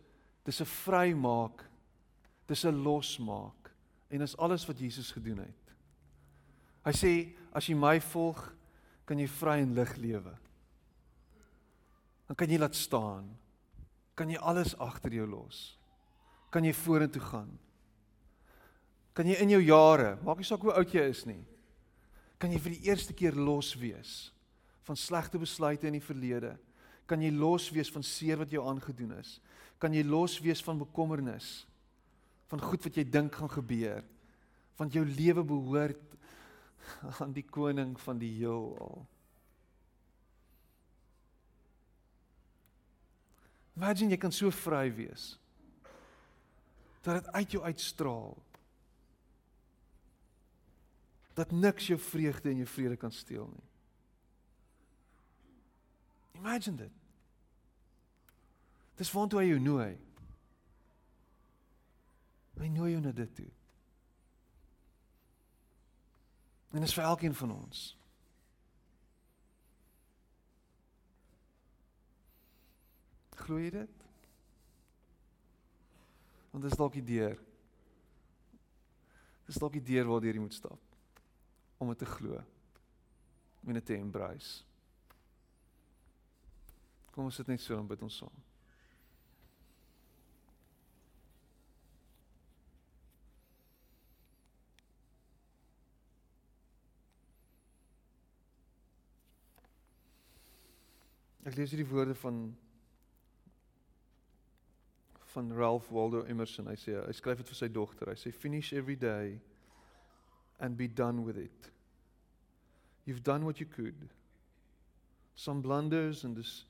dis 0.44 0.62
'n 0.62 0.66
vrymaak. 0.66 1.66
Dis 2.48 2.66
'n 2.66 2.84
losmaak 2.84 3.72
en 4.10 4.20
dis 4.20 4.38
alles 4.38 4.66
wat 4.66 4.80
Jesus 4.80 5.12
gedoen 5.12 5.40
het. 5.40 5.74
Hy 6.86 6.92
sê 6.92 7.36
as 7.52 7.68
jy 7.68 7.76
my 7.76 8.00
volg, 8.00 8.54
kan 9.06 9.20
jy 9.20 9.28
vry 9.28 9.62
en 9.62 9.74
lig 9.74 9.96
lewe 9.98 10.38
dan 12.26 12.38
kan 12.38 12.50
jy 12.50 12.60
laat 12.60 12.76
staan. 12.78 13.28
Kan 14.18 14.32
jy 14.32 14.40
alles 14.42 14.74
agter 14.82 15.14
jou 15.14 15.28
los? 15.30 15.76
Kan 16.54 16.66
jy 16.66 16.74
vorentoe 16.74 17.22
gaan? 17.22 17.52
Kan 19.16 19.30
jy 19.30 19.38
in 19.44 19.54
jou 19.54 19.62
jare, 19.64 20.16
maak 20.26 20.42
nie 20.42 20.48
saak 20.48 20.64
hoe 20.66 20.74
oud 20.76 20.92
jy 20.92 21.04
is 21.08 21.24
nie, 21.28 21.42
kan 22.40 22.52
jy 22.52 22.60
vir 22.60 22.74
die 22.76 22.90
eerste 22.90 23.14
keer 23.16 23.38
los 23.40 23.72
wees 23.80 24.16
van 24.86 24.98
slegte 25.00 25.40
besluite 25.40 25.88
in 25.88 25.96
die 25.96 26.04
verlede? 26.04 26.56
Kan 27.06 27.22
jy 27.22 27.32
los 27.34 27.70
wees 27.74 27.92
van 27.94 28.04
seer 28.06 28.40
wat 28.42 28.52
jou 28.54 28.64
aangedoen 28.66 29.14
is? 29.20 29.38
Kan 29.82 29.94
jy 29.94 30.04
los 30.08 30.40
wees 30.42 30.64
van 30.66 30.80
bekommernis? 30.82 31.66
Van 32.50 32.62
goed 32.62 32.86
wat 32.86 32.98
jy 32.98 33.06
dink 33.06 33.36
gaan 33.36 33.52
gebeur? 33.52 34.06
Want 34.80 34.94
jou 34.94 35.06
lewe 35.06 35.44
behoort 35.46 36.16
aan 37.22 37.34
die 37.36 37.46
koning 37.46 37.94
van 38.02 38.18
die 38.22 38.32
heelal. 38.40 39.06
Imagine 43.76 44.16
jy 44.16 44.20
kan 44.22 44.34
so 44.34 44.52
vry 44.56 44.88
wees. 44.96 45.34
Dat 47.04 47.20
dit 47.20 47.32
uit 47.36 47.56
jou 47.58 47.64
uitstraal. 47.64 48.34
Dat 51.36 51.52
niks 51.52 51.92
jou 51.92 52.00
vreugde 52.00 52.50
en 52.50 52.64
jou 52.64 52.70
vrede 52.72 52.98
kan 52.98 53.12
steel 53.12 53.50
nie. 53.52 53.66
Imagine 56.40 56.78
dit. 56.78 57.02
Dis 58.96 59.12
waartoe 59.12 59.42
hy 59.42 59.50
jou 59.50 59.60
nooi. 59.60 59.92
Hy 62.56 62.72
nooi 62.72 62.94
jou 62.94 63.02
na 63.04 63.12
dit 63.16 63.36
toe. 63.36 63.52
En 66.76 66.80
dit 66.84 66.90
is 66.90 66.96
vir 66.96 67.08
elkeen 67.08 67.36
van 67.36 67.52
ons. 67.56 67.84
Glo 73.46 73.60
jy 73.62 73.70
dit? 73.76 74.06
Want 76.52 76.64
dis 76.66 76.78
dalk 76.80 76.96
die 76.98 77.06
deur. 77.06 77.40
Dis 79.46 79.60
dalk 79.62 79.76
die 79.78 79.84
deur 79.86 80.08
waardeur 80.10 80.40
jy 80.40 80.44
moet 80.44 80.58
stap 80.58 80.82
om 81.84 81.92
dit 81.92 82.00
te 82.02 82.08
glo. 82.08 82.40
Om 83.66 83.76
dit 83.76 83.86
te 83.86 83.98
embrace. 84.00 84.64
Kom 87.16 87.30
ons 87.30 87.38
sit 87.40 87.48
net 87.48 87.64
so 87.64 87.78
en 87.80 87.88
bid 87.88 88.02
ons 88.04 88.18
saam. 88.20 88.44
Ek 101.46 101.56
lees 101.56 101.72
hierdie 101.72 101.88
woorde 101.88 102.18
van 102.20 102.44
van 105.36 105.52
Ralph 105.56 105.88
Waldo 105.92 106.26
Emerson. 106.32 106.68
Hy 106.72 106.76
sê 106.80 107.00
hy 107.00 107.16
skryf 107.16 107.40
dit 107.40 107.50
vir 107.52 107.60
sy 107.60 107.68
dogter. 107.72 108.12
Hy 108.12 108.20
sê 108.20 108.32
finish 108.36 108.74
every 108.74 108.96
day 109.00 109.38
and 110.60 110.76
be 110.76 110.88
done 110.88 111.24
with 111.24 111.38
it. 111.38 111.72
You've 113.06 113.24
done 113.24 113.46
what 113.46 113.60
you 113.60 113.68
could. 113.68 114.08
Some 115.36 115.62
blunders 115.62 116.24
and 116.24 116.36
this 116.36 116.66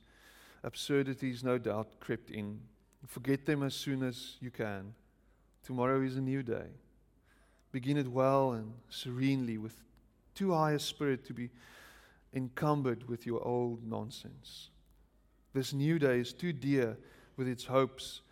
absurdities 0.66 1.44
no 1.44 1.56
doubt 1.58 2.00
crept 2.00 2.30
in. 2.30 2.58
Forget 3.06 3.46
them 3.46 3.62
as 3.62 3.74
soon 3.74 4.02
as 4.02 4.34
you 4.40 4.50
can. 4.50 4.94
Tomorrow 5.62 6.02
is 6.02 6.16
a 6.16 6.20
new 6.20 6.42
day. 6.42 6.66
Begin 7.70 7.96
it 7.96 8.08
well 8.08 8.52
and 8.52 8.72
serenely 8.90 9.58
with 9.58 9.80
too 10.34 10.52
high 10.52 10.72
a 10.72 10.78
spirit 10.78 11.24
to 11.26 11.32
be 11.32 11.50
encumbered 12.34 13.08
with 13.08 13.24
your 13.26 13.46
old 13.46 13.86
nonsense. 13.88 14.70
This 15.54 15.72
new 15.72 15.98
day 16.00 16.18
is 16.18 16.32
too 16.32 16.52
dear 16.52 16.98
with 17.36 17.46
its 17.46 17.64
hopes 17.64 18.22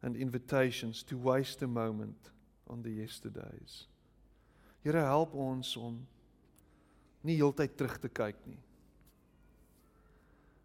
and 0.00 0.16
invitations 0.16 1.02
to 1.04 1.18
waste 1.18 1.60
a 1.62 1.66
moment 1.66 2.30
on 2.70 2.82
the 2.82 2.90
yesterdays. 2.90 3.86
Here 4.82 4.92
help 4.92 5.34
ons 5.34 5.76
om 5.76 6.06
nie 7.24 7.38
heeltyd 7.40 7.74
terug 7.76 7.98
te 8.00 8.08
kyk 8.12 8.36
nie. 8.46 8.60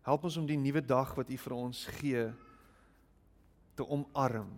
Help 0.07 0.23
ons 0.29 0.37
om 0.39 0.47
die 0.47 0.59
nuwe 0.59 0.81
dag 0.85 1.11
wat 1.17 1.29
U 1.29 1.37
vir 1.37 1.55
ons 1.55 1.85
gee 1.99 2.27
te 3.75 3.85
omarm. 3.87 4.51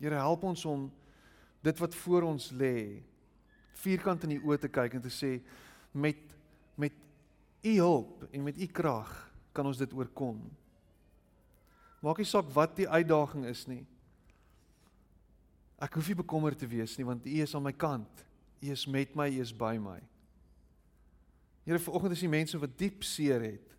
Here 0.00 0.20
help 0.20 0.44
ons 0.48 0.64
om 0.68 0.88
dit 1.64 1.80
wat 1.82 1.96
voor 2.02 2.28
ons 2.30 2.50
lê 2.56 3.02
vierkant 3.80 4.24
in 4.24 4.36
die 4.36 4.42
oë 4.44 4.60
te 4.60 4.70
kyk 4.72 4.96
en 4.96 5.04
te 5.04 5.12
sê 5.12 5.38
met 5.92 6.20
met 6.80 6.96
U 7.60 7.72
hulp 7.76 8.24
en 8.32 8.44
met 8.46 8.56
U 8.56 8.66
krag 8.72 9.10
kan 9.52 9.66
ons 9.68 9.80
dit 9.80 9.92
oorkom. 9.92 10.38
Maak 12.00 12.22
nie 12.22 12.28
saak 12.28 12.48
wat 12.54 12.78
die 12.78 12.88
uitdaging 12.88 13.44
is 13.50 13.66
nie. 13.68 13.82
Ek 15.80 15.96
hoef 15.96 16.08
nie 16.08 16.16
bekommerd 16.22 16.60
te 16.60 16.68
wees 16.68 16.96
nie 16.96 17.08
want 17.08 17.28
U 17.28 17.36
is 17.44 17.54
aan 17.56 17.66
my 17.68 17.74
kant. 17.76 18.24
U 18.60 18.72
is 18.72 18.86
met 18.88 19.12
my, 19.16 19.28
U 19.28 19.44
is 19.44 19.52
by 19.52 19.76
my. 19.80 20.00
Here, 21.70 21.78
vanoggend 21.78 22.16
is 22.16 22.22
die 22.24 22.28
mense 22.28 22.58
wat 22.58 22.72
diep 22.74 23.04
seer 23.06 23.44
het. 23.46 23.74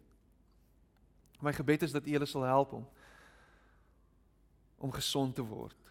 My 1.43 1.51
gebed 1.51 1.81
is 1.83 1.91
dat 1.91 2.05
U 2.07 2.13
hulle 2.15 2.27
sal 2.29 2.45
help 2.47 2.77
om 2.77 2.85
om 4.81 4.93
gesond 4.95 5.35
te 5.35 5.43
word. 5.45 5.89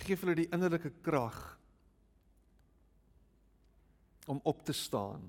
Geef 0.00 0.24
hulle 0.24 0.34
die 0.40 0.48
innerlike 0.48 0.90
krag 1.04 1.36
om 4.26 4.40
op 4.48 4.64
te 4.66 4.72
staan 4.72 5.28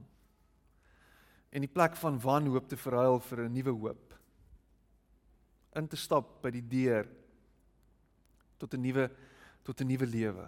en 1.51 1.67
die 1.67 1.69
plek 1.69 1.99
van 1.99 2.17
wanhoop 2.23 2.71
te 2.71 2.79
verruil 2.79 3.19
vir 3.27 3.43
'n 3.43 3.53
nuwe 3.53 3.75
hoop. 3.75 4.15
In 5.75 5.87
te 5.87 5.99
stap 5.99 6.41
by 6.41 6.49
die 6.49 6.67
deur 6.67 7.11
tot 8.57 8.73
'n 8.73 8.81
nuwe 8.81 9.11
tot 9.63 9.81
'n 9.81 9.87
nuwe 9.87 10.07
lewe. 10.07 10.47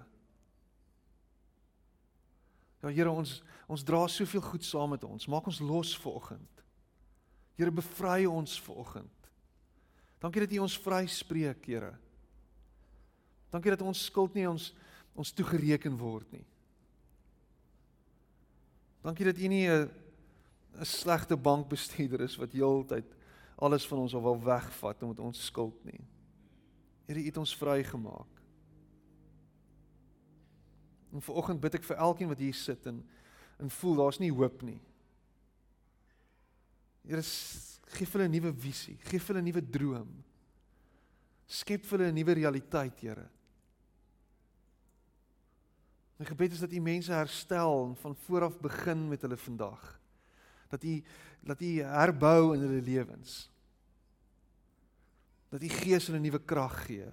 Ja 2.82 2.89
Here 2.89 3.11
ons 3.11 3.39
ons 3.71 3.84
dra 3.88 4.03
soveel 4.11 4.41
goed 4.43 4.65
saam 4.67 4.89
met 4.91 5.03
ons. 5.07 5.27
Maak 5.32 5.47
ons 5.47 5.61
los 5.63 5.93
vanoggend. 6.01 6.63
Here 7.55 7.71
bevry 7.71 8.25
ons 8.27 8.57
vanoggend. 8.65 9.29
Dankie 10.21 10.43
dat 10.43 10.53
U 10.57 10.63
ons 10.65 10.77
vryspreek, 10.77 11.65
Here. 11.65 11.93
Dankie 13.51 13.71
dat 13.73 13.84
ons 13.86 14.05
skuld 14.09 14.36
nie 14.36 14.47
ons 14.49 14.71
ons 15.15 15.32
toegereken 15.36 15.97
word 15.99 16.29
nie. 16.32 16.45
Dankie 19.03 19.25
dat 19.27 19.39
U 19.39 19.47
nie 19.47 19.67
'n 19.67 19.89
'n 20.79 20.86
slegte 20.86 21.36
bankbestuurder 21.36 22.21
is 22.21 22.38
wat 22.39 22.53
heeltyd 22.55 23.05
alles 23.55 23.86
van 23.88 23.99
ons 23.99 24.13
wil 24.13 24.39
wegvat 24.39 25.03
omdat 25.03 25.19
ons 25.19 25.45
skuld 25.45 25.86
nie. 25.86 26.01
Here, 27.07 27.19
U 27.19 27.25
het 27.25 27.38
ons 27.38 27.55
vrygemaak. 27.55 28.30
En 31.12 31.22
vanoggend 31.22 31.62
bid 31.62 31.76
ek 31.76 31.84
vir 31.84 31.97
elkeen 31.97 32.32
wat 32.32 32.39
hier 32.39 32.55
sit 32.57 32.88
en 32.89 33.03
en 33.62 33.70
voel 33.70 33.99
daar's 33.99 34.18
nie 34.18 34.32
hoop 34.34 34.64
nie. 34.66 34.80
Here, 37.05 37.22
gee 37.93 38.07
hulle 38.09 38.26
'n 38.26 38.32
nuwe 38.32 38.53
visie, 38.57 38.97
gee 39.05 39.20
hulle 39.20 39.41
'n 39.41 39.45
nuwe 39.45 39.62
droom. 39.62 40.24
Skep 41.45 41.86
vir 41.86 41.99
hulle 41.99 42.12
'n 42.12 42.16
nuwe 42.16 42.34
realiteit, 42.34 42.99
Here. 42.99 43.30
My 46.18 46.26
gebed 46.26 46.53
is 46.53 46.59
dat 46.59 46.74
U 46.74 46.80
mense 46.80 47.14
herstel 47.14 47.86
en 47.86 47.95
van 47.95 48.16
voor 48.16 48.41
af 48.41 48.59
begin 48.59 49.07
met 49.07 49.22
hulle 49.22 49.38
vandag 49.38 50.01
dat 50.72 50.84
U 50.84 51.03
dat 51.41 51.62
U 51.62 51.82
herbou 51.82 52.53
in 52.55 52.62
hulle 52.62 52.82
lewens. 52.82 53.49
Dat 55.49 55.64
U 55.64 55.70
Gees 55.70 56.07
hulle 56.07 56.20
nuwe 56.20 56.39
krag 56.39 56.86
gee. 56.86 57.07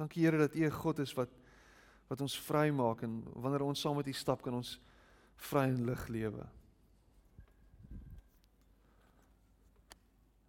Dankie 0.00 0.24
Here 0.24 0.38
dat 0.40 0.56
U 0.56 0.64
'n 0.64 0.70
God 0.72 0.98
is 0.98 1.12
wat 1.14 1.28
wat 2.10 2.20
ons 2.20 2.38
vrymaak 2.40 3.02
en 3.02 3.22
wanneer 3.38 3.62
ons 3.62 3.80
saam 3.80 3.96
met 3.96 4.06
U 4.06 4.12
stap 4.12 4.42
kan 4.42 4.54
ons 4.54 4.80
vry 5.36 5.68
en 5.68 5.84
lig 5.84 6.08
lewe. 6.08 6.46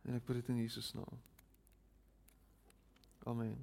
En 0.01 0.15
ek 0.17 0.25
bid 0.25 0.39
dit 0.39 0.49
in 0.49 0.63
Jesus 0.63 0.93
naam. 0.97 1.19
Amen. 3.29 3.59